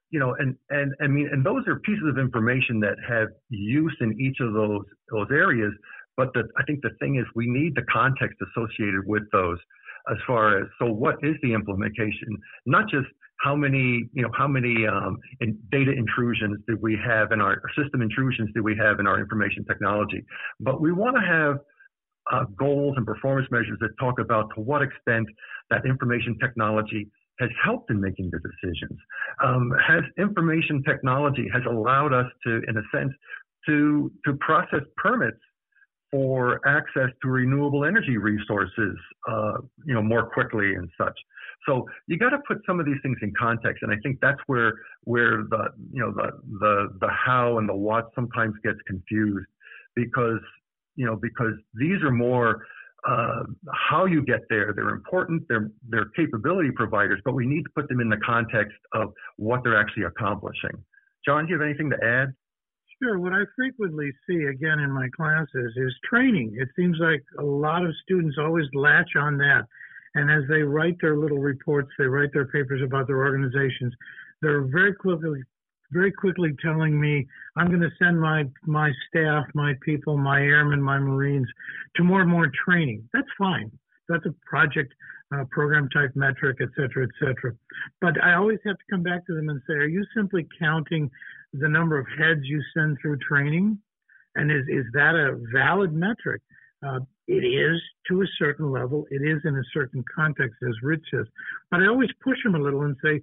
you 0.10 0.20
know, 0.20 0.36
and, 0.40 0.56
and, 0.70 0.94
I 1.02 1.08
mean, 1.08 1.30
and 1.32 1.46
those 1.46 1.68
are 1.68 1.80
pieces 1.80 2.06
of 2.10 2.18
information 2.18 2.80
that 2.80 2.96
have 3.08 3.28
use 3.50 3.96
in 4.00 4.20
each 4.20 4.38
of 4.40 4.54
those, 4.54 4.86
those 5.12 5.28
areas. 5.32 5.74
But 6.16 6.34
the, 6.34 6.44
I 6.58 6.64
think 6.64 6.82
the 6.82 6.92
thing 7.00 7.18
is 7.18 7.26
we 7.36 7.48
need 7.48 7.76
the 7.76 7.84
context 7.92 8.38
associated 8.42 9.06
with 9.06 9.24
those 9.32 9.58
as 10.12 10.18
far 10.26 10.60
as, 10.60 10.68
so 10.80 10.86
what 10.86 11.16
is 11.24 11.36
the 11.42 11.54
implementation? 11.54 12.30
Not 12.66 12.90
just 12.90 13.08
how 13.42 13.56
many, 13.56 14.10
you 14.14 14.24
know, 14.24 14.32
how 14.36 14.48
many 14.48 14.88
um, 14.88 15.18
in 15.42 15.58
data 15.72 15.92
intrusions 15.92 16.60
did 16.68 16.82
we 16.82 16.98
have 17.06 17.32
in 17.32 17.42
our 17.42 17.62
system 17.78 18.02
intrusions 18.02 18.50
did 18.54 18.64
we 18.64 18.76
have 18.78 19.00
in 19.00 19.08
our 19.08 19.20
information 19.20 19.64
technology, 19.66 20.24
but 20.60 20.82
we 20.82 20.92
want 20.92 21.16
to 21.16 21.22
have 21.22 21.58
uh, 22.32 22.46
goals 22.58 22.96
and 22.98 23.06
performance 23.06 23.48
measures 23.52 23.78
that 23.80 23.90
talk 24.00 24.20
about 24.20 24.50
to 24.56 24.62
what 24.62 24.82
extent 24.82 25.28
that 25.70 25.86
information 25.86 26.38
technology 26.40 27.08
has 27.40 27.50
helped 27.64 27.92
in 27.92 28.02
making 28.02 28.32
the 28.32 28.40
decisions. 28.40 29.00
Um, 29.44 29.72
has 29.86 30.02
information 30.18 30.84
technology 30.84 31.48
has 31.54 31.62
allowed 31.70 32.14
us 32.14 32.26
to, 32.46 32.62
in 32.68 32.78
a 32.78 32.82
sense, 32.92 33.14
to 33.68 34.12
to 34.26 34.34
process 34.40 34.82
permits 34.98 35.38
for 36.12 36.62
access 36.66 37.10
to 37.22 37.28
renewable 37.30 37.84
energy 37.86 38.18
resources, 38.18 38.96
uh, 39.30 39.54
you 39.86 39.94
know, 39.94 40.02
more 40.02 40.30
quickly 40.30 40.74
and 40.76 40.90
such. 40.98 41.18
So 41.68 41.86
you 42.08 42.18
got 42.18 42.30
to 42.30 42.40
put 42.48 42.60
some 42.66 42.80
of 42.80 42.86
these 42.86 42.98
things 43.04 43.18
in 43.22 43.34
context, 43.38 43.84
and 43.84 43.92
I 43.92 43.98
think 44.04 44.20
that's 44.22 44.40
where 44.48 44.74
where 45.04 45.44
the 45.50 45.70
you 45.92 46.02
know 46.02 46.12
the 46.12 46.32
the 46.60 46.88
the 47.02 47.10
how 47.10 47.58
and 47.58 47.68
the 47.68 47.76
what 47.76 48.10
sometimes 48.16 48.54
gets 48.64 48.80
confused 48.88 49.48
because 49.96 50.40
you 50.96 51.06
know 51.06 51.16
because 51.16 51.54
these 51.74 52.02
are 52.04 52.12
more 52.12 52.66
uh, 53.08 53.44
how 53.74 54.06
you 54.06 54.24
get 54.24 54.42
there. 54.50 54.74
They're 54.74 54.90
important. 54.90 55.44
They're 55.50 55.72
they're 55.90 56.10
capability 56.16 56.72
providers, 56.72 57.20
but 57.26 57.34
we 57.34 57.46
need 57.46 57.64
to 57.64 57.70
put 57.76 57.90
them 57.90 58.00
in 58.00 58.10
the 58.10 58.20
context 58.26 58.78
of 58.94 59.14
what 59.36 59.62
they're 59.64 59.80
actually 59.80 60.04
accomplishing. 60.04 60.84
John, 61.26 61.46
do 61.46 61.54
you 61.54 61.60
have 61.60 61.68
anything 61.68 61.90
to 61.90 61.98
add? 62.04 62.34
Sure. 63.02 63.20
What 63.20 63.34
I 63.34 63.44
frequently 63.56 64.12
see 64.28 64.44
again 64.46 64.80
in 64.80 64.92
my 64.92 65.08
classes 65.16 65.74
is 65.76 65.94
training. 66.10 66.56
It 66.60 66.70
seems 66.76 66.98
like 67.00 67.24
a 67.38 67.44
lot 67.44 67.86
of 67.86 67.94
students 68.04 68.38
always 68.40 68.66
latch 68.74 69.12
on 69.16 69.38
that. 69.38 69.66
And 70.16 70.32
as 70.32 70.50
they 70.50 70.64
write 70.64 70.98
their 71.00 71.16
little 71.16 71.38
reports, 71.38 71.90
they 72.00 72.06
write 72.06 72.34
their 72.34 72.48
papers 72.48 72.82
about 72.84 73.06
their 73.06 73.18
organizations, 73.20 73.94
they're 74.42 74.64
very 74.64 74.94
quickly 74.94 75.44
very 75.92 76.12
quickly 76.12 76.54
telling 76.62 77.00
me 77.00 77.26
I'm 77.56 77.68
going 77.68 77.82
to 77.82 77.92
send 77.98 78.20
my 78.20 78.44
my 78.66 78.92
staff, 79.08 79.46
my 79.54 79.74
people, 79.84 80.18
my 80.18 80.42
airmen, 80.42 80.82
my 80.82 80.98
Marines 81.00 81.48
to 81.96 82.04
more 82.04 82.22
and 82.22 82.30
more 82.30 82.52
training. 82.66 83.08
That's 83.14 83.28
fine. 83.38 83.72
That's 84.10 84.26
a 84.26 84.36
project 84.46 84.94
uh, 85.36 85.44
program 85.52 85.90
type 85.90 86.12
metric, 86.16 86.58
et 86.62 86.70
cetera, 86.76 87.04
et 87.04 87.10
cetera. 87.20 87.54
But 88.02 88.22
I 88.24 88.36
always 88.36 88.60
have 88.66 88.78
to 88.78 88.84
come 88.90 89.04
back 89.04 89.26
to 89.28 89.36
them 89.36 89.50
and 89.50 89.62
say, 89.68 89.74
are 89.74 89.88
you 89.88 90.06
simply 90.16 90.48
counting 90.60 91.10
the 91.54 91.68
number 91.68 91.98
of 91.98 92.06
heads 92.18 92.42
you 92.44 92.62
send 92.76 92.98
through 93.02 93.18
training? 93.20 93.78
And 94.36 94.52
is, 94.52 94.66
is 94.68 94.86
that 94.94 95.16
a 95.16 95.38
valid 95.54 95.94
metric? 95.94 96.42
Uh, 96.86 97.00
it 97.28 97.44
is 97.44 97.82
to 98.08 98.22
a 98.22 98.26
certain 98.38 98.72
level. 98.72 99.06
It 99.10 99.22
is 99.22 99.42
in 99.44 99.56
a 99.56 99.64
certain 99.74 100.04
context, 100.16 100.58
as 100.68 100.76
Rich 100.84 101.04
says. 101.12 101.26
But 101.72 101.82
I 101.82 101.88
always 101.88 102.10
push 102.24 102.38
them 102.44 102.56
a 102.56 102.60
little 102.60 102.84
and 102.84 102.96
say, 103.04 103.20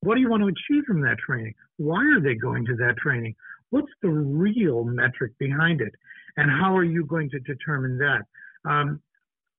what 0.00 0.16
do 0.16 0.20
you 0.20 0.28
want 0.28 0.42
to 0.42 0.48
achieve 0.48 0.84
from 0.86 1.00
that 1.02 1.18
training? 1.18 1.54
Why 1.78 2.02
are 2.04 2.20
they 2.20 2.34
going 2.34 2.66
to 2.66 2.76
that 2.76 2.96
training? 2.98 3.34
What's 3.70 3.90
the 4.02 4.10
real 4.10 4.84
metric 4.84 5.32
behind 5.38 5.80
it? 5.80 5.94
And 6.36 6.50
how 6.50 6.76
are 6.76 6.84
you 6.84 7.04
going 7.06 7.30
to 7.30 7.38
determine 7.40 7.98
that? 7.98 8.22
Um, 8.68 9.00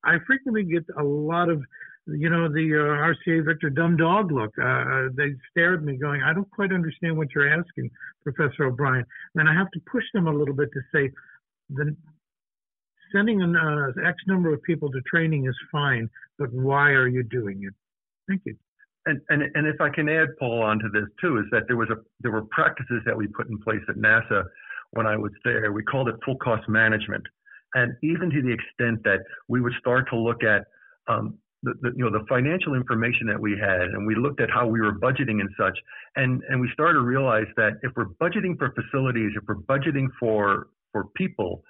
I 0.04 0.18
frequently 0.26 0.63
get 0.63 0.86
a 0.98 1.04
lot 1.04 1.50
of, 1.50 1.63
you 2.08 2.30
know, 2.30 2.48
the 2.48 2.68
uh, 2.74 3.30
RCA 3.32 3.46
Victor 3.46 3.70
dumb 3.70 3.98
dog 3.98 4.32
look. 4.32 4.52
Uh, 4.60 4.66
uh, 4.66 5.10
they 5.16 5.34
stare 5.52 5.76
at 5.76 5.84
me 5.84 5.98
going, 5.98 6.22
I 6.22 6.34
don't 6.34 6.50
quite 6.52 6.72
understand 6.72 7.18
what 7.18 7.28
you're 7.34 7.50
asking, 7.50 7.89
Professor 8.24 8.66
O'Brien. 8.66 9.06
And 9.36 9.50
I 9.50 9.54
have 9.54 9.72
to 9.72 9.80
push 9.92 10.04
them 10.13 10.28
a 10.28 10.34
little 10.34 10.56
bit 10.56 10.70
to 10.74 10.82
say, 10.94 11.10
the, 11.70 11.96
sending 13.13 13.42
an 13.42 13.56
uh, 13.56 13.92
X 14.06 14.18
number 14.28 14.54
of 14.54 14.62
people 14.63 14.92
to 14.92 15.02
training 15.02 15.48
is 15.48 15.56
fine, 15.72 16.10
but 16.38 16.52
why 16.52 16.89
are 16.89 17.08
you 17.08 17.24
doing 17.24 17.63
it? 17.63 17.74
Thank 18.28 18.42
you 18.46 18.58
and, 19.06 19.22
and, 19.30 19.44
and 19.56 19.68
if 19.68 19.82
I 19.82 19.89
can 19.89 20.08
add, 20.08 20.38
Paul, 20.39 20.63
onto 20.63 20.89
this 20.92 21.10
too, 21.20 21.38
is 21.38 21.46
that 21.52 21.63
there 21.68 21.78
was 21.78 21.89
a 21.89 21.96
there 22.22 22.32
were 22.32 22.44
practices 22.44 23.02
that 23.06 23.16
we 23.16 23.28
put 23.28 23.50
in 23.50 23.60
place 23.60 23.82
at 23.89 23.96
NASA 23.96 24.44
when 24.92 25.06
I 25.06 25.18
was 25.18 25.32
there. 25.44 25.72
We 25.72 25.84
called 25.84 26.08
it 26.08 26.16
full 26.24 26.38
cost 26.38 26.68
management, 26.70 27.24
and 27.74 27.94
even 28.04 28.30
to 28.30 28.42
the 28.42 28.52
extent 28.52 29.04
that 29.04 29.20
we 29.48 29.62
would 29.62 29.74
start 29.80 30.10
to 30.10 30.18
look 30.18 30.44
at 30.44 30.66
um, 31.08 31.38
the, 31.64 31.74
the, 31.82 31.92
you 31.96 32.04
know 32.04 32.12
the 32.12 32.26
financial 32.28 32.76
information 32.76 33.28
that 33.28 33.40
we 33.40 33.58
had, 33.60 33.82
and 33.82 34.06
we 34.06 34.16
looked 34.16 34.42
at 34.42 34.50
how 34.50 34.68
we 34.68 34.80
were 34.82 34.94
budgeting 35.00 35.40
and 35.40 35.50
such, 35.58 35.78
and 36.16 36.42
and 36.50 36.60
we 36.60 36.70
started 36.74 36.96
to 36.96 37.06
realize 37.06 37.48
that 37.56 37.74
if 37.84 37.92
we're 37.96 38.12
budgeting 38.22 38.58
for 38.58 38.74
facilities, 38.74 39.32
if 39.36 39.44
we're 39.48 39.64
budgeting 39.64 40.08
for 40.20 40.68
for 40.92 41.06
people, 41.16 41.64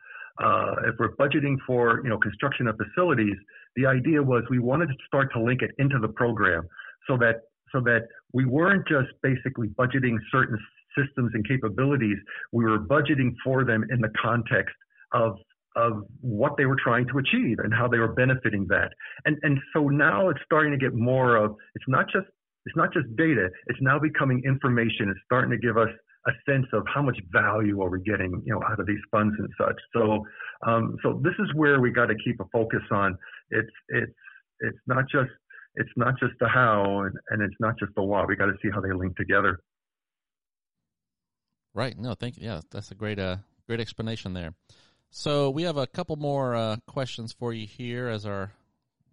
uh, 0.43 0.75
if 0.85 0.95
we're 0.99 1.15
budgeting 1.15 1.55
for 1.65 2.01
you 2.03 2.09
know 2.09 2.17
construction 2.17 2.67
of 2.67 2.75
facilities, 2.77 3.35
the 3.75 3.85
idea 3.85 4.21
was 4.21 4.43
we 4.49 4.59
wanted 4.59 4.87
to 4.87 4.95
start 5.07 5.31
to 5.33 5.41
link 5.41 5.61
it 5.61 5.71
into 5.77 5.99
the 5.99 6.09
program 6.09 6.67
so 7.07 7.17
that 7.17 7.41
so 7.71 7.79
that 7.81 8.07
we 8.33 8.45
weren't 8.45 8.87
just 8.87 9.09
basically 9.21 9.67
budgeting 9.69 10.17
certain 10.31 10.57
systems 10.97 11.31
and 11.33 11.47
capabilities. 11.47 12.17
We 12.51 12.65
were 12.65 12.79
budgeting 12.79 13.33
for 13.43 13.63
them 13.63 13.83
in 13.89 13.99
the 13.99 14.11
context 14.21 14.75
of 15.11 15.37
of 15.75 16.03
what 16.21 16.53
they 16.57 16.65
were 16.65 16.77
trying 16.81 17.07
to 17.07 17.17
achieve 17.17 17.59
and 17.59 17.73
how 17.73 17.87
they 17.87 17.97
were 17.97 18.13
benefiting 18.13 18.67
that. 18.69 18.89
And 19.25 19.37
and 19.43 19.59
so 19.73 19.89
now 19.89 20.29
it's 20.29 20.39
starting 20.45 20.71
to 20.71 20.77
get 20.77 20.93
more 20.93 21.35
of 21.35 21.55
it's 21.75 21.85
not 21.87 22.05
just 22.05 22.27
it's 22.65 22.75
not 22.75 22.93
just 22.93 23.07
data. 23.15 23.49
It's 23.67 23.79
now 23.81 23.99
becoming 23.99 24.41
information. 24.45 25.09
It's 25.09 25.19
starting 25.25 25.51
to 25.51 25.57
give 25.57 25.77
us 25.77 25.89
a 26.25 26.31
sense 26.49 26.67
of 26.71 26.83
how 26.93 27.01
much 27.01 27.17
value 27.31 27.81
are 27.81 27.89
we 27.89 28.01
getting, 28.01 28.41
you 28.45 28.53
know, 28.53 28.61
out 28.63 28.79
of 28.79 28.87
these 28.87 29.01
funds 29.11 29.35
and 29.37 29.49
such. 29.59 29.75
So, 29.93 30.23
um, 30.65 30.95
so 31.03 31.19
this 31.21 31.33
is 31.39 31.53
where 31.55 31.81
we 31.81 31.91
got 31.91 32.05
to 32.05 32.15
keep 32.23 32.39
a 32.39 32.45
focus 32.53 32.83
on. 32.91 33.17
It's 33.49 33.69
it's 33.89 34.13
it's 34.61 34.77
not 34.87 35.03
just 35.11 35.31
it's 35.75 35.89
not 35.97 36.13
just 36.19 36.33
the 36.39 36.47
how 36.47 37.01
and, 37.01 37.15
and 37.29 37.41
it's 37.41 37.59
not 37.59 37.77
just 37.77 37.91
the 37.95 38.03
what. 38.03 38.27
We 38.27 38.35
got 38.35 38.45
to 38.45 38.57
see 38.61 38.69
how 38.73 38.79
they 38.79 38.93
link 38.93 39.17
together. 39.17 39.59
Right. 41.73 41.97
No, 41.97 42.13
thank 42.13 42.37
you. 42.37 42.45
Yeah, 42.45 42.61
that's 42.71 42.91
a 42.91 42.95
great 42.95 43.19
uh 43.19 43.37
great 43.67 43.81
explanation 43.81 44.33
there. 44.33 44.53
So 45.15 45.51
we 45.51 45.61
have 45.63 45.77
a 45.77 45.85
couple 45.85 46.15
more 46.15 46.55
uh, 46.55 46.77
questions 46.87 47.33
for 47.33 47.53
you 47.53 47.67
here 47.67 48.07
as 48.07 48.25
our 48.25 48.51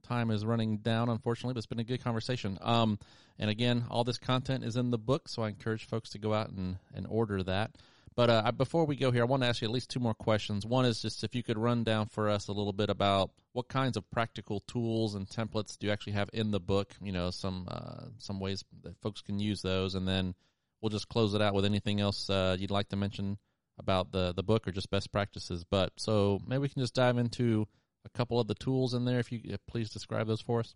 time 0.02 0.30
is 0.30 0.46
running 0.46 0.78
down, 0.78 1.10
unfortunately, 1.10 1.52
but 1.52 1.58
it's 1.58 1.66
been 1.66 1.78
a 1.78 1.84
good 1.84 2.02
conversation. 2.02 2.56
Um, 2.62 2.98
and 3.38 3.50
again, 3.50 3.84
all 3.90 4.02
this 4.02 4.16
content 4.16 4.64
is 4.64 4.76
in 4.76 4.90
the 4.90 4.96
book, 4.96 5.28
so 5.28 5.42
I 5.42 5.48
encourage 5.48 5.84
folks 5.84 6.08
to 6.10 6.18
go 6.18 6.32
out 6.32 6.48
and, 6.48 6.78
and 6.94 7.06
order 7.06 7.42
that. 7.42 7.72
But 8.16 8.30
uh, 8.30 8.50
before 8.52 8.86
we 8.86 8.96
go 8.96 9.10
here, 9.10 9.20
I 9.20 9.26
want 9.26 9.42
to 9.42 9.48
ask 9.50 9.60
you 9.60 9.68
at 9.68 9.74
least 9.74 9.90
two 9.90 10.00
more 10.00 10.14
questions. 10.14 10.64
One 10.64 10.86
is 10.86 11.02
just 11.02 11.22
if 11.22 11.34
you 11.34 11.42
could 11.42 11.58
run 11.58 11.84
down 11.84 12.06
for 12.06 12.30
us 12.30 12.48
a 12.48 12.52
little 12.52 12.72
bit 12.72 12.88
about 12.88 13.30
what 13.52 13.68
kinds 13.68 13.98
of 13.98 14.10
practical 14.10 14.60
tools 14.60 15.14
and 15.14 15.28
templates 15.28 15.76
do 15.76 15.86
you 15.86 15.92
actually 15.92 16.14
have 16.14 16.30
in 16.32 16.50
the 16.50 16.60
book? 16.60 16.94
You 17.02 17.12
know, 17.12 17.28
some 17.28 17.68
uh, 17.70 18.06
some 18.16 18.40
ways 18.40 18.64
that 18.84 18.98
folks 19.02 19.20
can 19.20 19.38
use 19.38 19.60
those, 19.60 19.94
and 19.94 20.08
then 20.08 20.34
we'll 20.80 20.88
just 20.88 21.10
close 21.10 21.34
it 21.34 21.42
out 21.42 21.52
with 21.52 21.66
anything 21.66 22.00
else 22.00 22.30
uh, 22.30 22.56
you'd 22.58 22.70
like 22.70 22.88
to 22.88 22.96
mention 22.96 23.36
about 23.80 24.12
the 24.12 24.32
the 24.34 24.42
book 24.42 24.68
or 24.68 24.72
just 24.72 24.90
best 24.90 25.10
practices. 25.10 25.64
But 25.64 25.92
so 25.96 26.40
maybe 26.46 26.60
we 26.60 26.68
can 26.68 26.82
just 26.82 26.94
dive 26.94 27.18
into 27.18 27.66
a 28.04 28.08
couple 28.10 28.38
of 28.40 28.46
the 28.46 28.54
tools 28.54 28.94
in 28.94 29.04
there. 29.04 29.18
If 29.18 29.32
you 29.32 29.40
please 29.66 29.90
describe 29.90 30.26
those 30.26 30.40
for 30.40 30.60
us. 30.60 30.74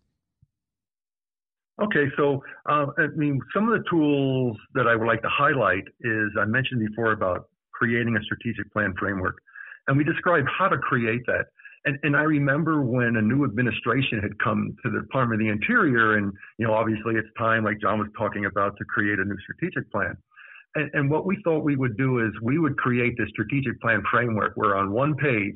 Okay, 1.81 2.05
so 2.15 2.41
uh, 2.69 2.85
I 2.97 3.07
mean, 3.15 3.39
some 3.53 3.67
of 3.67 3.77
the 3.77 3.83
tools 3.89 4.57
that 4.75 4.87
I 4.87 4.95
would 4.95 5.07
like 5.07 5.21
to 5.23 5.29
highlight 5.29 5.83
is 6.01 6.29
I 6.39 6.45
mentioned 6.45 6.79
before 6.87 7.11
about 7.11 7.49
creating 7.73 8.15
a 8.15 8.23
strategic 8.23 8.71
plan 8.71 8.93
framework, 8.97 9.35
and 9.87 9.97
we 9.97 10.03
describe 10.03 10.45
how 10.47 10.69
to 10.69 10.77
create 10.77 11.25
that. 11.27 11.47
And, 11.83 11.99
and 12.01 12.15
I 12.15 12.21
remember 12.21 12.81
when 12.81 13.17
a 13.17 13.21
new 13.21 13.43
administration 13.43 14.19
had 14.21 14.39
come 14.39 14.75
to 14.83 14.89
the 14.89 15.01
Department 15.01 15.41
of 15.41 15.45
the 15.45 15.51
Interior, 15.51 16.17
and 16.17 16.31
you 16.57 16.65
know, 16.65 16.73
obviously 16.73 17.15
it's 17.15 17.27
time, 17.37 17.65
like 17.65 17.81
John 17.81 17.99
was 17.99 18.07
talking 18.17 18.45
about, 18.45 18.77
to 18.77 18.85
create 18.85 19.19
a 19.19 19.25
new 19.25 19.37
strategic 19.43 19.91
plan. 19.91 20.17
And, 20.75 20.89
and 20.93 21.09
what 21.09 21.25
we 21.25 21.37
thought 21.43 21.63
we 21.63 21.75
would 21.75 21.97
do 21.97 22.19
is 22.19 22.31
we 22.41 22.59
would 22.59 22.77
create 22.77 23.15
this 23.17 23.29
strategic 23.29 23.79
plan 23.81 24.03
framework 24.11 24.53
where 24.55 24.75
on 24.75 24.91
one 24.91 25.15
page 25.15 25.55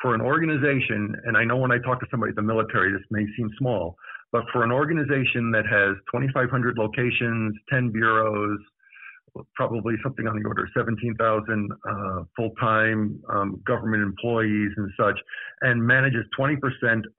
for 0.00 0.14
an 0.14 0.20
organization, 0.20 1.14
and 1.24 1.36
I 1.36 1.44
know 1.44 1.56
when 1.56 1.72
I 1.72 1.78
talk 1.78 2.00
to 2.00 2.06
somebody 2.10 2.30
at 2.30 2.36
the 2.36 2.42
military, 2.42 2.92
this 2.92 3.02
may 3.10 3.24
seem 3.36 3.50
small, 3.58 3.96
but 4.30 4.44
for 4.52 4.62
an 4.62 4.70
organization 4.70 5.50
that 5.52 5.64
has 5.66 5.96
2,500 6.12 6.78
locations, 6.78 7.54
10 7.70 7.90
bureaus, 7.90 8.58
probably 9.54 9.94
something 10.02 10.26
on 10.26 10.40
the 10.40 10.46
order 10.46 10.64
of 10.64 10.70
17,000 10.76 11.70
uh, 11.72 12.22
full-time 12.36 13.20
um, 13.30 13.60
government 13.66 14.02
employees 14.02 14.70
and 14.76 14.90
such, 14.98 15.18
and 15.62 15.84
manages 15.84 16.24
20% 16.38 16.56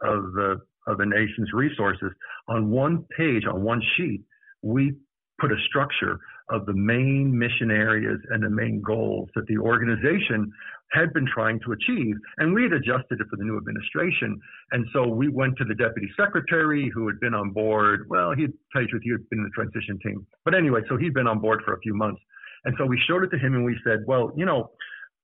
of 0.01 0.33
the 0.33 0.61
of 0.87 0.97
the 0.97 1.05
nation's 1.05 1.49
resources 1.53 2.09
on 2.47 2.71
one 2.71 3.05
page, 3.15 3.43
on 3.45 3.61
one 3.61 3.81
sheet, 3.95 4.21
we 4.63 4.95
put 5.39 5.51
a 5.51 5.55
structure 5.67 6.19
of 6.49 6.65
the 6.65 6.73
main 6.73 7.37
mission 7.37 7.71
areas 7.71 8.19
and 8.29 8.43
the 8.43 8.49
main 8.49 8.81
goals 8.81 9.29
that 9.35 9.45
the 9.47 9.57
organization 9.57 10.51
had 10.91 11.13
been 11.13 11.27
trying 11.31 11.59
to 11.61 11.71
achieve. 11.71 12.15
And 12.37 12.53
we 12.53 12.63
had 12.63 12.73
adjusted 12.73 13.21
it 13.21 13.27
for 13.29 13.35
the 13.37 13.43
new 13.43 13.57
administration. 13.57 14.39
And 14.71 14.85
so 14.93 15.07
we 15.07 15.29
went 15.29 15.57
to 15.57 15.63
the 15.63 15.75
deputy 15.75 16.09
secretary 16.17 16.89
who 16.93 17.07
had 17.07 17.19
been 17.19 17.33
on 17.33 17.51
board. 17.51 18.07
Well, 18.09 18.33
he'd 18.35 18.53
tell 18.73 18.81
you 18.81 18.99
he 19.01 19.11
had 19.11 19.29
been 19.29 19.39
in 19.39 19.45
the 19.45 19.51
transition 19.51 19.99
team. 20.03 20.25
But 20.45 20.55
anyway, 20.55 20.81
so 20.89 20.97
he'd 20.97 21.13
been 21.13 21.27
on 21.27 21.39
board 21.39 21.61
for 21.63 21.73
a 21.73 21.79
few 21.79 21.95
months. 21.95 22.21
And 22.65 22.75
so 22.77 22.85
we 22.85 22.99
showed 23.07 23.23
it 23.23 23.29
to 23.29 23.37
him 23.37 23.53
and 23.53 23.63
we 23.63 23.77
said, 23.85 23.99
well, 24.07 24.31
you 24.35 24.45
know, 24.45 24.71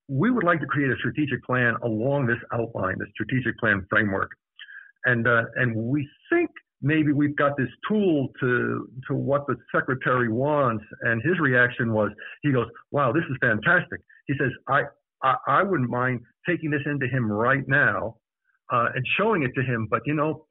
we 0.07 0.29
would 0.29 0.43
like 0.43 0.59
to 0.59 0.67
create 0.67 0.91
a 0.91 0.95
strategic 0.97 1.43
plan 1.43 1.75
along 1.83 2.27
this 2.27 2.37
outline, 2.53 2.95
the 2.99 3.07
strategic 3.13 3.57
plan 3.57 3.85
framework. 3.89 4.31
And, 5.05 5.27
uh, 5.27 5.43
and 5.55 5.75
we 5.75 6.07
think 6.29 6.49
maybe 6.81 7.11
we've 7.11 7.35
got 7.35 7.55
this 7.57 7.69
tool 7.87 8.27
to 8.39 8.87
to 9.07 9.13
what 9.13 9.47
the 9.47 9.55
secretary 9.73 10.29
wants 10.29 10.83
and 11.01 11.21
his 11.23 11.39
reaction 11.39 11.93
was 11.93 12.09
he 12.43 12.51
goes 12.51 12.67
wow 12.91 13.11
this 13.11 13.23
is 13.29 13.37
fantastic 13.41 13.99
he 14.27 14.33
says 14.39 14.51
i 14.67 14.81
I, 15.23 15.35
I 15.47 15.63
wouldn't 15.63 15.89
mind 15.89 16.21
taking 16.47 16.69
this 16.69 16.81
into 16.85 17.07
him 17.07 17.31
right 17.31 17.67
now 17.67 18.17
uh, 18.71 18.87
and 18.93 19.05
showing 19.17 19.43
it 19.43 19.51
to 19.55 19.63
him. 19.63 19.87
But 19.89 20.01
you 20.05 20.13
know, 20.13 20.45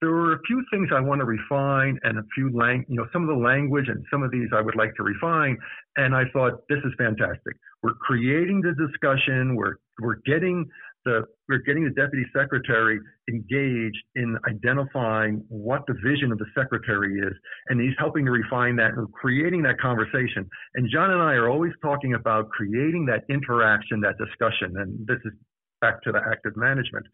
there 0.00 0.10
were 0.10 0.34
a 0.34 0.40
few 0.46 0.64
things 0.72 0.88
I 0.94 1.00
want 1.00 1.20
to 1.20 1.24
refine 1.26 1.98
and 2.04 2.18
a 2.18 2.22
few 2.34 2.50
lang, 2.54 2.84
you 2.88 2.96
know, 2.96 3.06
some 3.12 3.22
of 3.22 3.28
the 3.28 3.42
language 3.42 3.86
and 3.88 4.04
some 4.10 4.22
of 4.22 4.30
these 4.30 4.48
I 4.56 4.60
would 4.60 4.76
like 4.76 4.94
to 4.96 5.02
refine. 5.02 5.58
And 5.96 6.14
I 6.14 6.24
thought 6.32 6.62
this 6.68 6.78
is 6.84 6.92
fantastic. 6.96 7.56
We're 7.82 7.94
creating 7.94 8.62
the 8.62 8.74
discussion. 8.86 9.56
We're 9.56 9.76
we're 10.00 10.20
getting 10.24 10.66
the 11.04 11.24
we're 11.48 11.58
getting 11.58 11.84
the 11.84 11.90
deputy 11.90 12.24
secretary 12.36 12.98
engaged 13.28 14.02
in 14.14 14.36
identifying 14.48 15.44
what 15.48 15.82
the 15.86 15.94
vision 16.04 16.32
of 16.32 16.38
the 16.38 16.46
secretary 16.56 17.18
is, 17.18 17.32
and 17.68 17.80
he's 17.80 17.94
helping 17.98 18.24
to 18.24 18.30
refine 18.30 18.76
that 18.76 18.92
and 18.92 19.10
creating 19.12 19.62
that 19.62 19.80
conversation. 19.80 20.48
And 20.74 20.88
John 20.92 21.10
and 21.10 21.22
I 21.22 21.34
are 21.34 21.48
always 21.48 21.72
talking 21.82 22.14
about 22.14 22.48
creating 22.50 23.06
that 23.06 23.24
interaction, 23.28 24.00
that 24.00 24.16
discussion, 24.18 24.76
and 24.78 25.06
this 25.06 25.18
is 25.24 25.32
back 25.80 26.02
to 26.02 26.12
the 26.12 26.20
active 26.30 26.56
management 26.56 27.06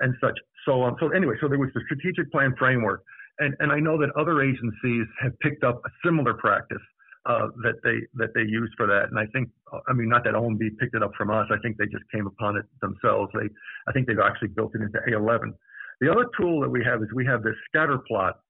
and 0.00 0.14
such. 0.20 0.38
So, 0.66 0.82
um, 0.82 0.96
so 1.00 1.10
anyway, 1.10 1.34
so 1.40 1.48
there 1.48 1.58
was 1.58 1.70
the 1.74 1.82
strategic 1.84 2.30
plan 2.32 2.54
framework, 2.58 3.02
and 3.38 3.54
and 3.60 3.72
I 3.72 3.78
know 3.78 3.98
that 3.98 4.10
other 4.18 4.42
agencies 4.42 5.06
have 5.22 5.38
picked 5.40 5.64
up 5.64 5.80
a 5.84 5.90
similar 6.04 6.34
practice 6.34 6.82
uh, 7.26 7.48
that 7.62 7.74
they 7.84 7.98
that 8.14 8.32
they 8.34 8.42
use 8.42 8.72
for 8.76 8.86
that. 8.86 9.10
And 9.10 9.18
I 9.18 9.26
think, 9.26 9.50
I 9.88 9.92
mean, 9.92 10.08
not 10.08 10.24
that 10.24 10.34
OMB 10.34 10.78
picked 10.78 10.94
it 10.94 11.02
up 11.02 11.12
from 11.16 11.30
us. 11.30 11.46
I 11.50 11.58
think 11.58 11.76
they 11.76 11.86
just 11.86 12.04
came 12.12 12.26
upon 12.26 12.56
it 12.56 12.64
themselves. 12.80 13.30
They, 13.34 13.48
I 13.88 13.92
think 13.92 14.06
they've 14.06 14.18
actually 14.18 14.48
built 14.48 14.72
it 14.74 14.82
into 14.82 14.98
A11. 15.08 15.52
The 16.00 16.10
other 16.10 16.24
tool 16.38 16.60
that 16.60 16.70
we 16.70 16.82
have 16.84 17.02
is 17.02 17.08
we 17.14 17.26
have 17.26 17.42
this 17.42 17.54
scatter 17.68 17.98
plot 18.08 18.40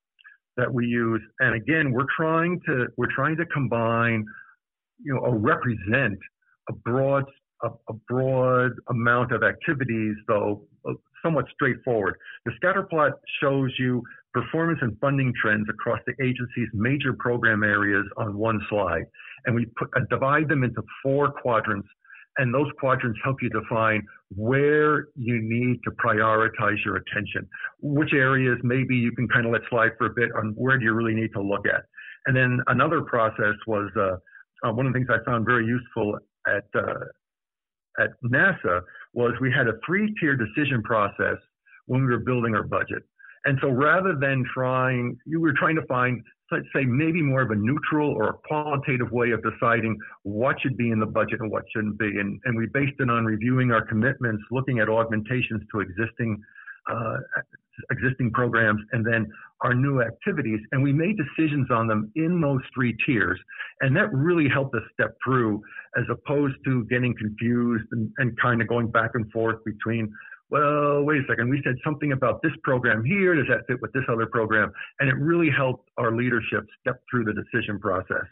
that 0.56 0.72
we 0.72 0.86
use, 0.86 1.22
and 1.40 1.54
again, 1.54 1.92
we're 1.92 2.06
trying 2.16 2.60
to 2.66 2.86
we're 2.96 3.12
trying 3.14 3.36
to 3.38 3.46
combine, 3.46 4.24
you 5.02 5.14
know, 5.14 5.20
or 5.20 5.36
represent 5.36 6.18
a 6.68 6.72
broad 6.72 7.24
a, 7.62 7.68
a 7.88 7.92
broad 8.08 8.72
amount 8.88 9.32
of 9.32 9.42
activities, 9.42 10.14
though 10.28 10.62
somewhat 11.22 11.46
straightforward. 11.54 12.16
The 12.44 12.52
scatter 12.56 12.82
plot 12.82 13.12
shows 13.40 13.70
you 13.78 14.02
performance 14.32 14.78
and 14.82 14.96
funding 15.00 15.32
trends 15.40 15.66
across 15.68 15.98
the 16.06 16.14
agency's 16.24 16.68
major 16.72 17.12
program 17.12 17.62
areas 17.62 18.04
on 18.16 18.36
one 18.36 18.60
slide. 18.68 19.04
And 19.46 19.54
we 19.54 19.66
put, 19.76 19.88
uh, 19.96 20.00
divide 20.10 20.48
them 20.48 20.62
into 20.62 20.82
four 21.02 21.32
quadrants. 21.32 21.88
And 22.38 22.54
those 22.54 22.70
quadrants 22.78 23.18
help 23.24 23.42
you 23.42 23.50
define 23.50 24.06
where 24.34 25.08
you 25.16 25.40
need 25.42 25.80
to 25.84 25.90
prioritize 25.92 26.82
your 26.84 26.96
attention. 26.96 27.48
Which 27.82 28.12
areas 28.14 28.58
maybe 28.62 28.94
you 28.96 29.12
can 29.12 29.28
kind 29.28 29.46
of 29.46 29.52
let 29.52 29.62
slide 29.68 29.90
for 29.98 30.06
a 30.06 30.14
bit 30.14 30.30
on 30.36 30.54
where 30.56 30.78
do 30.78 30.84
you 30.84 30.92
really 30.92 31.14
need 31.14 31.32
to 31.34 31.42
look 31.42 31.66
at. 31.66 31.82
And 32.26 32.36
then 32.36 32.60
another 32.68 33.02
process 33.02 33.54
was 33.66 33.90
uh, 33.96 34.16
uh, 34.66 34.72
one 34.72 34.86
of 34.86 34.92
the 34.92 34.98
things 34.98 35.08
I 35.10 35.24
found 35.28 35.44
very 35.44 35.66
useful 35.66 36.18
at 36.46 36.64
uh, 36.74 37.04
at 37.98 38.10
NASA 38.24 38.82
was 39.12 39.32
we 39.40 39.52
had 39.52 39.66
a 39.68 39.74
three-tier 39.84 40.36
decision 40.36 40.82
process 40.82 41.36
when 41.86 42.02
we 42.02 42.12
were 42.12 42.20
building 42.20 42.54
our 42.54 42.62
budget. 42.62 43.02
And 43.44 43.58
so 43.62 43.68
rather 43.68 44.14
than 44.20 44.44
trying, 44.52 45.16
you 45.24 45.40
were 45.40 45.54
trying 45.54 45.76
to 45.76 45.86
find, 45.86 46.22
let's 46.52 46.66
say, 46.74 46.84
maybe 46.84 47.22
more 47.22 47.42
of 47.42 47.50
a 47.50 47.54
neutral 47.54 48.10
or 48.10 48.28
a 48.28 48.34
qualitative 48.46 49.10
way 49.10 49.30
of 49.30 49.42
deciding 49.42 49.96
what 50.24 50.60
should 50.60 50.76
be 50.76 50.90
in 50.90 51.00
the 51.00 51.06
budget 51.06 51.40
and 51.40 51.50
what 51.50 51.64
shouldn't 51.74 51.98
be. 51.98 52.18
And, 52.20 52.38
and 52.44 52.56
we 52.56 52.66
based 52.72 53.00
it 53.00 53.08
on 53.08 53.24
reviewing 53.24 53.72
our 53.72 53.84
commitments, 53.86 54.42
looking 54.50 54.78
at 54.78 54.88
augmentations 54.88 55.62
to 55.72 55.80
existing 55.80 56.40
uh, 56.90 57.16
existing 57.90 58.32
programs, 58.32 58.80
and 58.92 59.06
then 59.06 59.26
our 59.62 59.74
new 59.74 60.00
activities. 60.00 60.60
And 60.72 60.82
we 60.82 60.92
made 60.92 61.16
decisions 61.16 61.68
on 61.70 61.86
them 61.86 62.10
in 62.16 62.40
those 62.40 62.60
three 62.74 62.96
tiers. 63.06 63.38
And 63.80 63.96
that 63.96 64.12
really 64.12 64.48
helped 64.48 64.74
us 64.74 64.82
step 64.92 65.16
through 65.24 65.62
as 65.96 66.04
opposed 66.10 66.56
to 66.64 66.84
getting 66.86 67.14
confused 67.16 67.84
and, 67.92 68.10
and 68.18 68.38
kind 68.40 68.62
of 68.62 68.68
going 68.68 68.90
back 68.90 69.10
and 69.14 69.30
forth 69.32 69.62
between 69.64 70.12
well, 70.50 71.04
wait 71.04 71.18
a 71.18 71.22
second, 71.28 71.48
we 71.48 71.62
said 71.64 71.76
something 71.84 72.10
about 72.10 72.42
this 72.42 72.50
program 72.64 73.04
here. 73.04 73.36
Does 73.36 73.46
that 73.48 73.66
fit 73.68 73.80
with 73.80 73.92
this 73.92 74.02
other 74.10 74.26
program? 74.26 74.72
And 74.98 75.08
it 75.08 75.14
really 75.14 75.48
helped 75.48 75.88
our 75.96 76.10
leadership 76.10 76.66
step 76.80 77.00
through 77.08 77.22
the 77.22 77.32
decision 77.32 77.78
process. 77.78 78.26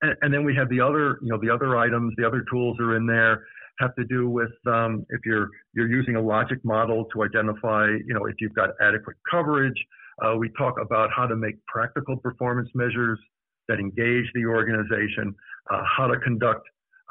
And, 0.00 0.16
and 0.22 0.32
then 0.32 0.44
we 0.44 0.54
have 0.56 0.70
the 0.70 0.80
other, 0.80 1.18
you 1.20 1.28
know, 1.28 1.38
the 1.38 1.50
other 1.50 1.76
items, 1.76 2.14
the 2.16 2.26
other 2.26 2.42
tools 2.50 2.78
are 2.80 2.96
in 2.96 3.06
there 3.06 3.44
have 3.78 3.94
to 3.96 4.04
do 4.04 4.28
with 4.28 4.54
um, 4.66 5.06
if 5.10 5.20
you're 5.24 5.48
you're 5.74 5.88
using 5.88 6.16
a 6.16 6.20
logic 6.20 6.58
model 6.64 7.06
to 7.12 7.22
identify, 7.22 7.86
you 8.06 8.14
know, 8.14 8.26
if 8.26 8.36
you've 8.40 8.54
got 8.54 8.70
adequate 8.80 9.16
coverage, 9.30 9.80
Uh, 10.20 10.34
we 10.36 10.48
talk 10.58 10.74
about 10.80 11.08
how 11.16 11.26
to 11.32 11.36
make 11.36 11.56
practical 11.66 12.16
performance 12.16 12.70
measures 12.74 13.18
that 13.68 13.78
engage 13.78 14.26
the 14.34 14.44
organization, 14.58 15.26
uh, 15.70 15.82
how 15.96 16.06
to 16.12 16.18
conduct 16.28 16.64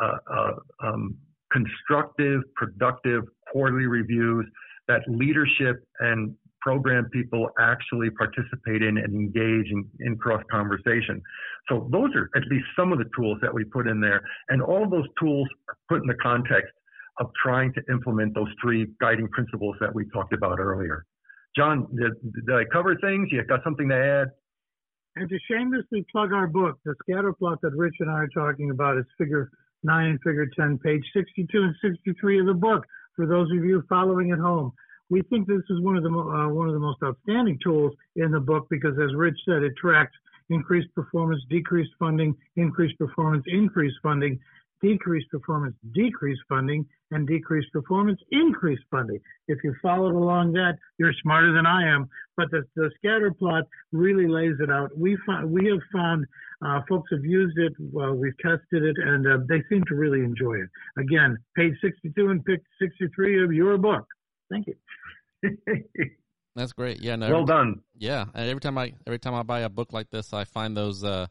uh, 0.03 0.17
uh, 0.37 0.53
um, 0.83 1.15
constructive, 1.51 2.41
productive 2.55 3.23
quarterly 3.51 3.87
reviews 3.99 4.45
that 4.89 5.01
leadership 5.07 5.75
and 5.99 6.35
program 6.61 7.09
people 7.11 7.49
actually 7.59 8.09
participate 8.11 8.81
in 8.81 8.97
and 8.97 9.13
engage 9.13 9.71
in, 9.71 9.85
in 9.99 10.17
cross 10.17 10.43
conversation. 10.51 11.21
So 11.69 11.87
those 11.91 12.09
are 12.15 12.29
at 12.35 12.43
least 12.49 12.65
some 12.77 12.91
of 12.91 12.97
the 12.97 13.09
tools 13.15 13.37
that 13.41 13.53
we 13.53 13.63
put 13.63 13.87
in 13.87 13.99
there. 13.99 14.21
And 14.49 14.61
all 14.61 14.89
those 14.89 15.07
tools 15.19 15.47
are 15.69 15.77
put 15.89 16.01
in 16.01 16.07
the 16.07 16.17
context 16.21 16.71
of 17.19 17.31
trying 17.41 17.73
to 17.73 17.81
implement 17.91 18.35
those 18.35 18.49
three 18.61 18.87
guiding 19.01 19.27
principles 19.29 19.75
that 19.79 19.93
we 19.93 20.05
talked 20.09 20.33
about 20.33 20.59
earlier. 20.59 21.05
John, 21.55 21.87
did, 21.95 22.11
did 22.45 22.55
I 22.55 22.63
cover 22.71 22.95
things? 22.97 23.29
You 23.31 23.43
got 23.43 23.63
something 23.63 23.89
to 23.89 23.95
add? 23.95 24.27
And 25.15 25.27
to 25.29 25.37
shamelessly 25.49 26.05
plug 26.11 26.31
our 26.31 26.45
book, 26.45 26.77
the 26.85 26.93
scatter 27.01 27.33
plot 27.33 27.59
that 27.63 27.71
Rich 27.75 27.95
and 27.99 28.11
I 28.11 28.19
are 28.19 28.27
talking 28.27 28.69
about 28.69 28.97
is 28.97 29.05
figure 29.17 29.49
9 29.83 30.05
and 30.05 30.19
figure 30.21 30.47
10, 30.55 30.77
page 30.77 31.03
62 31.15 31.57
and 31.57 31.75
63 31.81 32.41
of 32.41 32.45
the 32.45 32.53
book 32.53 32.85
for 33.15 33.25
those 33.25 33.49
of 33.51 33.65
you 33.65 33.83
following 33.89 34.31
at 34.31 34.37
home. 34.37 34.71
We 35.09 35.21
think 35.23 35.47
this 35.47 35.63
is 35.69 35.81
one 35.81 35.95
of 35.95 36.03
the 36.03 36.09
uh, 36.09 36.49
one 36.49 36.67
of 36.67 36.73
the 36.73 36.79
most 36.79 36.99
outstanding 37.03 37.59
tools 37.63 37.93
in 38.15 38.31
the 38.31 38.39
book 38.39 38.67
because, 38.69 38.97
as 39.01 39.15
Rich 39.15 39.37
said, 39.47 39.63
it 39.63 39.73
tracks 39.77 40.11
increased 40.49 40.93
performance, 40.95 41.41
decreased 41.49 41.91
funding, 41.99 42.35
increased 42.55 42.97
performance, 42.97 43.43
increased 43.47 43.97
funding, 44.01 44.39
decreased 44.81 45.29
performance, 45.29 45.75
decreased 45.93 46.41
funding, 46.47 46.85
and 47.11 47.27
decreased 47.27 47.71
performance, 47.71 48.19
increased 48.31 48.83
funding. 48.91 49.19
If 49.47 49.59
you 49.63 49.73
followed 49.81 50.13
along 50.13 50.53
that, 50.53 50.77
you're 50.97 51.13
smarter 51.21 51.53
than 51.53 51.65
I 51.65 51.87
am. 51.87 52.09
But 52.35 52.51
the, 52.51 52.63
the 52.75 52.91
scatter 52.97 53.31
plot 53.31 53.63
really 53.91 54.27
lays 54.27 54.55
it 54.59 54.69
out. 54.69 54.95
We 54.95 55.17
found, 55.25 55.51
we 55.51 55.67
have 55.67 55.79
found 55.91 56.25
uh, 56.65 56.81
folks 56.89 57.09
have 57.11 57.23
used 57.23 57.57
it, 57.57 57.73
well, 57.79 58.13
we've 58.13 58.37
tested 58.39 58.83
it, 58.83 58.95
and 58.97 59.27
uh, 59.27 59.37
they 59.47 59.63
seem 59.69 59.83
to 59.87 59.95
really 59.95 60.21
enjoy 60.23 60.55
it. 60.55 60.69
Again, 60.97 61.37
page 61.55 61.73
62 61.81 62.29
and 62.29 62.43
page 62.45 62.61
63 62.79 63.43
of 63.43 63.53
your 63.53 63.77
book. 63.77 64.05
Thank 64.49 64.67
you. 64.67 64.75
That's 66.55 66.73
great. 66.73 67.01
Yeah, 67.01 67.15
no. 67.15 67.29
Well 67.29 67.45
done. 67.45 67.81
Yeah, 67.97 68.25
and 68.33 68.49
every 68.49 68.61
time 68.61 68.77
I 68.77 68.93
every 69.05 69.19
time 69.19 69.35
I 69.35 69.43
buy 69.43 69.61
a 69.61 69.69
book 69.69 69.93
like 69.93 70.09
this, 70.09 70.33
I 70.33 70.43
find 70.43 70.75
those 70.75 71.03
uh, 71.03 71.27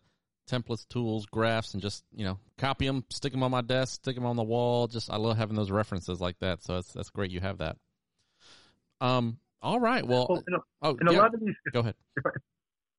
templates, 0.49 0.87
tools, 0.89 1.27
graphs, 1.27 1.75
and 1.75 1.83
just 1.83 2.05
you 2.15 2.25
know 2.25 2.39
copy 2.59 2.87
them, 2.87 3.05
stick 3.11 3.33
them 3.33 3.43
on 3.43 3.51
my 3.51 3.61
desk, 3.61 3.95
stick 3.95 4.15
them 4.15 4.25
on 4.25 4.37
the 4.37 4.45
wall. 4.45 4.87
Just 4.87 5.11
I 5.11 5.17
love 5.17 5.37
having 5.37 5.57
those 5.57 5.73
references 5.73 6.21
like 6.21 6.39
that. 6.39 6.63
So 6.63 6.75
that's 6.75 6.93
that's 6.93 7.11
great. 7.11 7.33
You 7.33 7.41
have 7.41 7.59
that. 7.59 7.77
Um. 9.01 9.39
All 9.63 9.81
right. 9.81 10.07
Well. 10.07 10.27
well 10.29 10.45
you 10.47 10.55
know, 10.55 10.63
oh, 10.83 10.97
and 11.01 11.11
yeah. 11.11 11.19
a 11.19 11.19
lot 11.19 11.35
of 11.35 11.41
these. 11.41 11.55
Go 11.73 11.81
ahead. 11.81 11.95
If 12.17 12.25
I, 12.25 12.31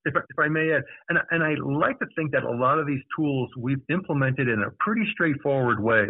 if 0.05 0.15
I, 0.15 0.19
if 0.19 0.39
I 0.39 0.47
may 0.49 0.71
add, 0.73 0.83
and 1.07 1.19
and 1.31 1.43
I 1.43 1.55
like 1.63 1.97
to 1.99 2.07
think 2.17 2.31
that 2.31 2.43
a 2.43 2.51
lot 2.51 2.77
of 2.77 2.87
these 2.87 3.01
tools 3.17 3.49
we've 3.57 3.81
implemented 3.89 4.49
in 4.49 4.63
a 4.63 4.71
pretty 4.79 5.07
straightforward 5.13 5.81
way. 5.81 6.07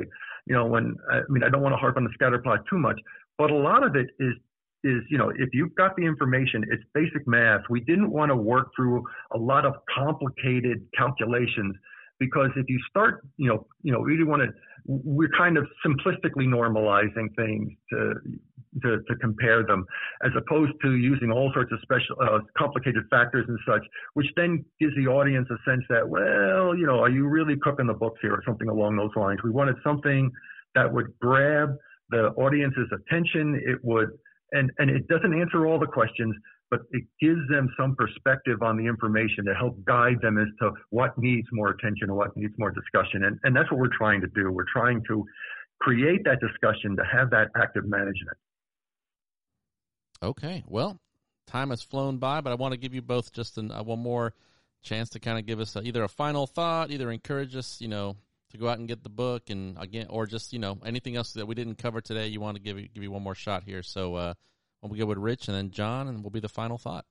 You 0.47 0.55
know, 0.55 0.66
when 0.66 0.95
I 1.12 1.22
mean 1.30 1.43
I 1.43 1.49
don't 1.49 1.62
want 1.62 1.74
to 1.74 1.78
harp 1.78 1.97
on 1.97 2.05
the 2.05 2.12
scatter 2.16 2.39
plot 2.39 2.60
too 2.70 2.80
much, 2.80 2.99
but 3.38 3.51
a 3.51 3.55
lot 3.55 3.85
of 3.85 3.95
it 3.95 4.07
is 4.19 4.33
is, 4.83 5.01
you 5.09 5.17
know, 5.17 5.29
if 5.29 5.49
you've 5.53 5.75
got 5.75 5.95
the 5.95 6.03
information, 6.03 6.63
it's 6.69 6.83
basic 6.93 7.27
math. 7.27 7.61
We 7.69 7.81
didn't 7.81 8.11
want 8.11 8.29
to 8.29 8.35
work 8.35 8.69
through 8.75 9.03
a 9.31 9.38
lot 9.38 9.65
of 9.65 9.73
complicated 9.93 10.85
calculations 10.97 11.75
because 12.19 12.49
if 12.55 12.65
you 12.67 12.79
start, 12.89 13.25
you 13.38 13.49
know, 13.49 13.67
you 13.81 13.91
know, 13.91 13.99
we 13.99 14.13
didn't 14.13 14.27
want 14.27 14.43
to, 14.43 14.49
we're 14.85 15.29
kind 15.38 15.57
of 15.57 15.67
simplistically 15.85 16.47
normalizing 16.47 17.35
things 17.35 17.71
to, 17.91 18.13
to, 18.81 19.03
to 19.07 19.15
compare 19.21 19.63
them 19.63 19.85
as 20.23 20.31
opposed 20.38 20.73
to 20.83 20.95
using 20.95 21.31
all 21.31 21.51
sorts 21.53 21.71
of 21.71 21.79
special, 21.81 22.15
uh, 22.21 22.39
complicated 22.57 23.03
factors 23.09 23.45
and 23.47 23.59
such, 23.67 23.85
which 24.13 24.27
then 24.35 24.63
gives 24.79 24.95
the 24.95 25.07
audience 25.07 25.47
a 25.51 25.69
sense 25.69 25.83
that, 25.89 26.07
well, 26.07 26.75
you 26.75 26.85
know, 26.85 26.99
are 26.99 27.09
you 27.09 27.27
really 27.27 27.55
cooking 27.61 27.88
the 27.88 27.93
books 27.93 28.19
here 28.21 28.33
or 28.33 28.43
something 28.45 28.69
along 28.69 28.95
those 28.95 29.11
lines? 29.15 29.39
We 29.43 29.51
wanted 29.51 29.75
something 29.83 30.31
that 30.75 30.91
would 30.91 31.07
grab 31.19 31.75
the 32.10 32.28
audience's 32.38 32.89
attention. 32.91 33.62
It 33.66 33.80
would, 33.84 34.10
and, 34.51 34.72
and 34.78 34.89
it 34.89 35.08
doesn't 35.08 35.39
answer 35.39 35.68
all 35.68 35.80
the 35.80 35.88
questions, 35.88 36.36
but 36.70 36.82
it 36.91 37.03
gives 37.22 37.39
them 37.49 37.70
some 37.80 37.95
perspective 37.95 38.62
on 38.62 38.78
the 38.78 38.86
information 38.86 39.45
to 39.45 39.53
help 39.53 39.84
guide 39.86 40.18
them 40.22 40.38
as 40.38 40.47
to 40.60 40.72
what 40.89 41.18
needs 41.18 41.47
more 41.51 41.70
attention 41.70 42.10
and 42.10 42.18
what 42.18 42.36
needs 42.36 42.53
more 42.58 42.72
discussion. 42.72 43.24
And, 43.24 43.39
and 43.43 43.55
that's 43.55 43.72
what 43.72 43.80
we're 43.80 43.95
trying 43.97 44.22
to 44.22 44.28
do. 44.36 44.51
We're 44.51 44.66
trying 44.72 45.01
to 45.08 45.26
create 45.80 46.24
that 46.26 46.39
discussion 46.39 46.95
to 46.97 47.03
have 47.03 47.30
that 47.30 47.49
active 47.55 47.86
management. 47.86 48.38
Okay. 50.22 50.64
Well, 50.68 50.99
time 51.45 51.70
has 51.70 51.82
flown 51.82 52.18
by, 52.18 52.41
but 52.41 52.51
I 52.51 52.55
want 52.55 52.74
to 52.74 52.80
give 52.80 52.93
you 52.93 53.01
both 53.01 53.32
just 53.32 53.58
an, 53.58 53.72
uh, 53.72 53.84
one 53.84 53.99
more 53.99 54.34
chance 54.82 55.10
to 55.10 55.20
kind 55.20 55.39
of 55.39 55.45
give 55.45 55.60
us 55.60 55.76
a, 55.76 55.82
either 55.82 56.03
a 56.03 56.10
final 56.10 56.47
thought, 56.47 56.91
either 56.91 57.12
encourage 57.12 57.55
us, 57.55 57.80
you 57.80 57.88
know, 57.88 58.16
go 58.58 58.68
out 58.70 58.80
and 58.80 58.88
get 58.88 59.03
the 59.03 59.10
book 59.10 59.49
and 59.49 59.78
again, 59.80 60.08
or 60.10 60.26
just, 60.26 60.53
you 60.53 60.60
know, 60.60 60.78
anything 60.86 61.16
else 61.16 61.34
that 61.34 61.45
we 61.45 61.55
didn't 61.55 61.78
cover 61.78 62.01
today, 62.01 62.28
you 62.28 62.41
want 62.41 62.58
to 62.58 62.62
give, 62.62 62.78
give 62.78 63.03
you 63.03 63.12
one 63.12 63.24
more 63.24 63.36
shot 63.36 63.64
here. 63.64 63.84
So, 63.84 64.16
uh, 64.16 64.34
we'll 64.82 64.97
go 64.97 65.05
with 65.05 65.18
Rich 65.18 65.47
and 65.47 65.58
then 65.58 65.72
John 65.72 66.08
and 66.08 66.24
we'll 66.24 66.30
be 66.30 66.39
the 66.39 66.49
final 66.49 66.78
thought. 66.78 67.05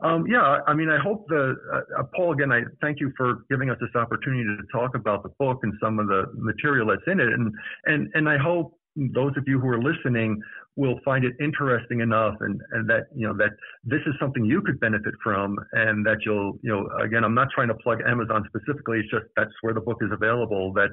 Um, 0.00 0.26
yeah, 0.26 0.58
I 0.66 0.74
mean, 0.74 0.90
I 0.90 0.98
hope 0.98 1.26
the 1.28 1.56
uh, 1.72 2.02
Paul 2.14 2.32
again. 2.32 2.52
I 2.52 2.62
thank 2.82 3.00
you 3.00 3.12
for 3.16 3.44
giving 3.48 3.70
us 3.70 3.78
this 3.80 3.94
opportunity 3.94 4.44
to 4.44 4.62
talk 4.70 4.94
about 4.94 5.22
the 5.22 5.30
book 5.38 5.60
and 5.62 5.72
some 5.82 5.98
of 5.98 6.06
the 6.06 6.24
material 6.34 6.88
that's 6.88 7.00
in 7.06 7.18
it, 7.18 7.28
and 7.28 7.54
and 7.86 8.10
and 8.12 8.28
I 8.28 8.36
hope 8.36 8.78
those 8.96 9.32
of 9.38 9.44
you 9.46 9.58
who 9.58 9.68
are 9.68 9.80
listening 9.80 10.42
will 10.76 11.00
find 11.04 11.24
it 11.24 11.32
interesting 11.40 12.00
enough 12.00 12.34
and, 12.40 12.60
and 12.72 12.88
that 12.88 13.04
you 13.14 13.26
know 13.26 13.34
that 13.36 13.50
this 13.84 14.00
is 14.06 14.14
something 14.20 14.44
you 14.44 14.60
could 14.60 14.78
benefit 14.78 15.14
from 15.24 15.56
and 15.72 16.04
that 16.04 16.18
you'll 16.24 16.58
you 16.62 16.70
know 16.70 16.86
again 17.02 17.24
I'm 17.24 17.34
not 17.34 17.48
trying 17.54 17.68
to 17.68 17.74
plug 17.74 18.00
Amazon 18.06 18.46
specifically 18.46 18.98
it's 19.00 19.10
just 19.10 19.24
that's 19.36 19.52
where 19.62 19.74
the 19.74 19.80
book 19.80 19.98
is 20.02 20.10
available 20.12 20.72
that 20.74 20.90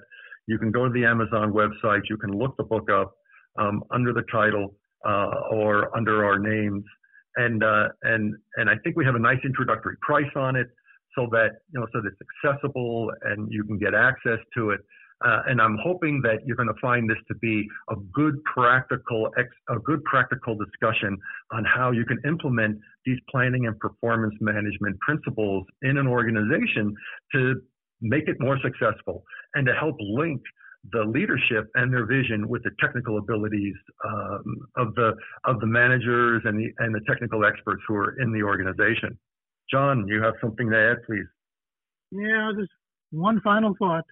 you 0.48 0.58
can 0.58 0.72
go 0.72 0.86
to 0.86 0.94
the 0.94 1.06
Amazon 1.06 1.52
website 1.52 2.02
you 2.10 2.18
can 2.18 2.32
look 2.32 2.56
the 2.58 2.64
book 2.64 2.90
up 2.90 3.14
um, 3.60 3.84
under 3.92 4.14
the 4.14 4.24
title 4.32 4.76
uh, 5.06 5.32
or 5.52 5.96
under 5.96 6.26
our 6.26 6.40
names. 6.40 6.84
And 7.36 7.64
uh, 7.64 7.90
and 8.04 8.36
and 8.58 8.70
I 8.70 8.76
think 8.84 8.96
we 8.96 9.06
have 9.06 9.16
a 9.16 9.20
nice 9.20 9.40
introductory 9.44 9.96
price 10.02 10.32
on 10.36 10.56
it 10.56 10.68
so 11.16 11.28
that 11.32 11.50
you 11.74 11.80
know 11.80 11.88
so 11.92 12.02
that 12.02 12.12
it's 12.12 12.22
accessible 12.46 13.12
and 13.24 13.52
you 13.52 13.64
can 13.64 13.80
get 13.80 13.96
access 13.96 14.38
to 14.56 14.70
it 14.70 14.82
uh, 15.24 15.42
and 15.48 15.62
I'm 15.62 15.78
hoping 15.82 16.22
that 16.24 16.46
you're 16.46 16.58
going 16.58 16.68
to 16.68 16.80
find 16.82 17.10
this 17.10 17.18
to 17.30 17.36
be 17.36 17.68
a 17.90 17.96
good 18.14 18.44
practical, 18.44 19.30
a 19.70 19.80
good 19.80 20.04
practical 20.04 20.58
discussion 20.58 21.18
on 21.52 21.64
how 21.66 21.92
you 21.92 22.06
can 22.06 22.20
implement 22.28 22.80
these 23.06 23.18
planning 23.30 23.68
and 23.68 23.78
performance 23.80 24.36
management 24.42 25.00
principles 25.00 25.66
in 25.82 25.98
an 25.98 26.08
organization 26.08 26.94
to 27.34 27.62
make 28.02 28.28
it 28.28 28.36
more 28.40 28.60
successful 28.62 29.24
and 29.56 29.66
to 29.66 29.74
help 29.74 29.96
link 30.00 30.42
the 30.92 31.04
leadership 31.04 31.70
and 31.76 31.94
their 31.94 32.06
vision 32.06 32.50
with 32.50 32.62
the 32.64 32.72
technical 32.82 33.18
abilities 33.18 33.76
um, 34.06 34.44
of 34.76 34.94
the 34.96 35.14
of 35.46 35.62
the 35.62 35.66
managers 35.66 36.42
and 36.44 36.60
the 36.60 36.70
and 36.80 36.94
the 36.94 37.00
technical 37.08 37.46
experts 37.46 37.82
who 37.88 37.96
are 37.96 38.20
in 38.22 38.34
the 38.34 38.44
organization. 38.44 39.18
John, 39.72 40.06
you 40.10 40.22
have 40.22 40.34
something 40.42 40.70
to 40.70 40.78
add, 40.78 40.98
please. 41.06 41.26
Yeah, 42.12 42.52
just 42.60 42.72
one 43.12 43.40
final 43.42 43.74
thought 43.80 44.04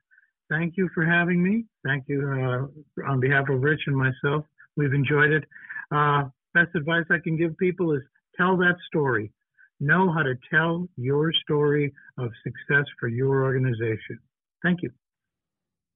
thank 0.51 0.75
you 0.77 0.89
for 0.93 1.05
having 1.05 1.41
me. 1.41 1.65
Thank 1.83 2.03
you 2.07 2.21
uh, 2.21 3.09
on 3.09 3.19
behalf 3.19 3.49
of 3.49 3.61
Rich 3.61 3.81
and 3.87 3.95
myself. 3.95 4.45
We've 4.75 4.93
enjoyed 4.93 5.31
it. 5.31 5.43
Uh, 5.91 6.25
best 6.53 6.75
advice 6.75 7.05
I 7.09 7.19
can 7.23 7.37
give 7.37 7.57
people 7.57 7.93
is 7.93 8.01
tell 8.37 8.57
that 8.57 8.75
story. 8.87 9.31
Know 9.79 10.11
how 10.13 10.21
to 10.21 10.35
tell 10.51 10.87
your 10.97 11.31
story 11.43 11.91
of 12.19 12.29
success 12.43 12.85
for 12.99 13.07
your 13.07 13.43
organization. 13.43 14.19
Thank 14.61 14.83
you. 14.83 14.91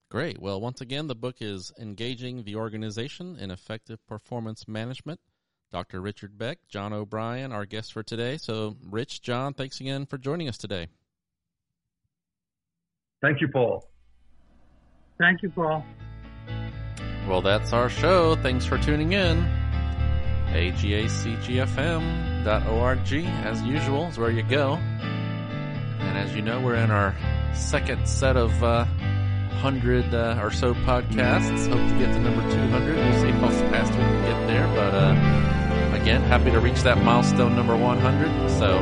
Great. 0.10 0.40
Well, 0.40 0.60
once 0.62 0.82
again, 0.82 1.08
the 1.08 1.16
book 1.16 1.38
is 1.42 1.72
Engaging 1.80 2.44
the 2.44 2.56
Organization 2.56 3.38
in 3.40 3.52
Effective 3.52 4.00
Performance 4.08 4.68
Management. 4.68 5.20
Dr. 5.72 6.00
Richard 6.00 6.38
Beck, 6.38 6.60
John 6.70 6.94
O'Brien, 6.94 7.52
our 7.52 7.66
guest 7.66 7.92
for 7.92 8.02
today. 8.02 8.38
So, 8.38 8.78
Rich, 8.90 9.22
John, 9.22 9.54
thanks 9.54 9.82
again 9.82 10.06
for 10.06 10.18
joining 10.18 10.48
us 10.48 10.58
today. 10.58 10.88
Thank 13.22 13.42
you, 13.42 13.50
Paul. 13.50 13.90
Thank 15.18 15.42
you, 15.44 15.50
Paul. 15.50 15.86
Well, 17.28 17.42
that's 17.42 17.74
our 17.74 17.90
show. 17.90 18.36
Thanks 18.36 18.66
for 18.66 18.78
tuning 18.78 19.14
in. 19.14 19.48
AGACGFM.org, 20.50 21.86
as 23.46 23.62
usual, 23.64 24.06
is 24.06 24.18
where 24.18 24.32
you 24.32 24.44
go. 24.44 24.74
And 24.76 26.18
as 26.18 26.36
you 26.36 26.42
know, 26.42 26.62
we're 26.62 26.76
in 26.76 26.92
our 26.92 27.16
second 27.54 28.08
set 28.08 28.38
of 28.38 28.52
uh, 28.64 28.86
100 28.86 30.14
uh, 30.14 30.40
or 30.42 30.52
so 30.52 30.74
podcasts. 30.74 31.68
Hope 31.68 31.90
to 31.90 31.98
get 31.98 32.14
to 32.14 32.20
number 32.20 32.42
200. 32.52 32.96
We'll 32.96 33.22
see 33.22 33.32
how 33.32 33.50
fast 33.72 33.92
we 33.92 33.98
can 33.98 34.24
get 34.24 34.48
there. 34.48 34.68
But 34.76 34.94
uh, 34.94 35.16
again, 36.00 36.22
happy 36.22 36.52
to 36.52 36.60
reach 36.60 36.82
that 36.84 37.02
milestone 37.04 37.56
number 37.56 37.76
100. 37.76 38.50
So, 38.52 38.78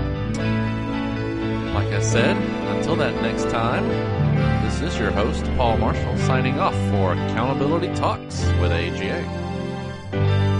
like 1.74 1.94
I 1.94 2.02
said, 2.02 2.36
until 2.76 2.96
that 2.98 3.22
next 3.22 3.50
time, 3.50 3.86
this 4.80 4.94
is 4.94 5.00
your 5.00 5.12
host, 5.12 5.44
Paul 5.56 5.78
Marshall, 5.78 6.18
signing 6.18 6.60
off 6.60 6.74
for 6.90 7.14
Accountability 7.14 7.94
Talks 7.96 8.44
with 8.60 8.72
AGA. 8.72 10.53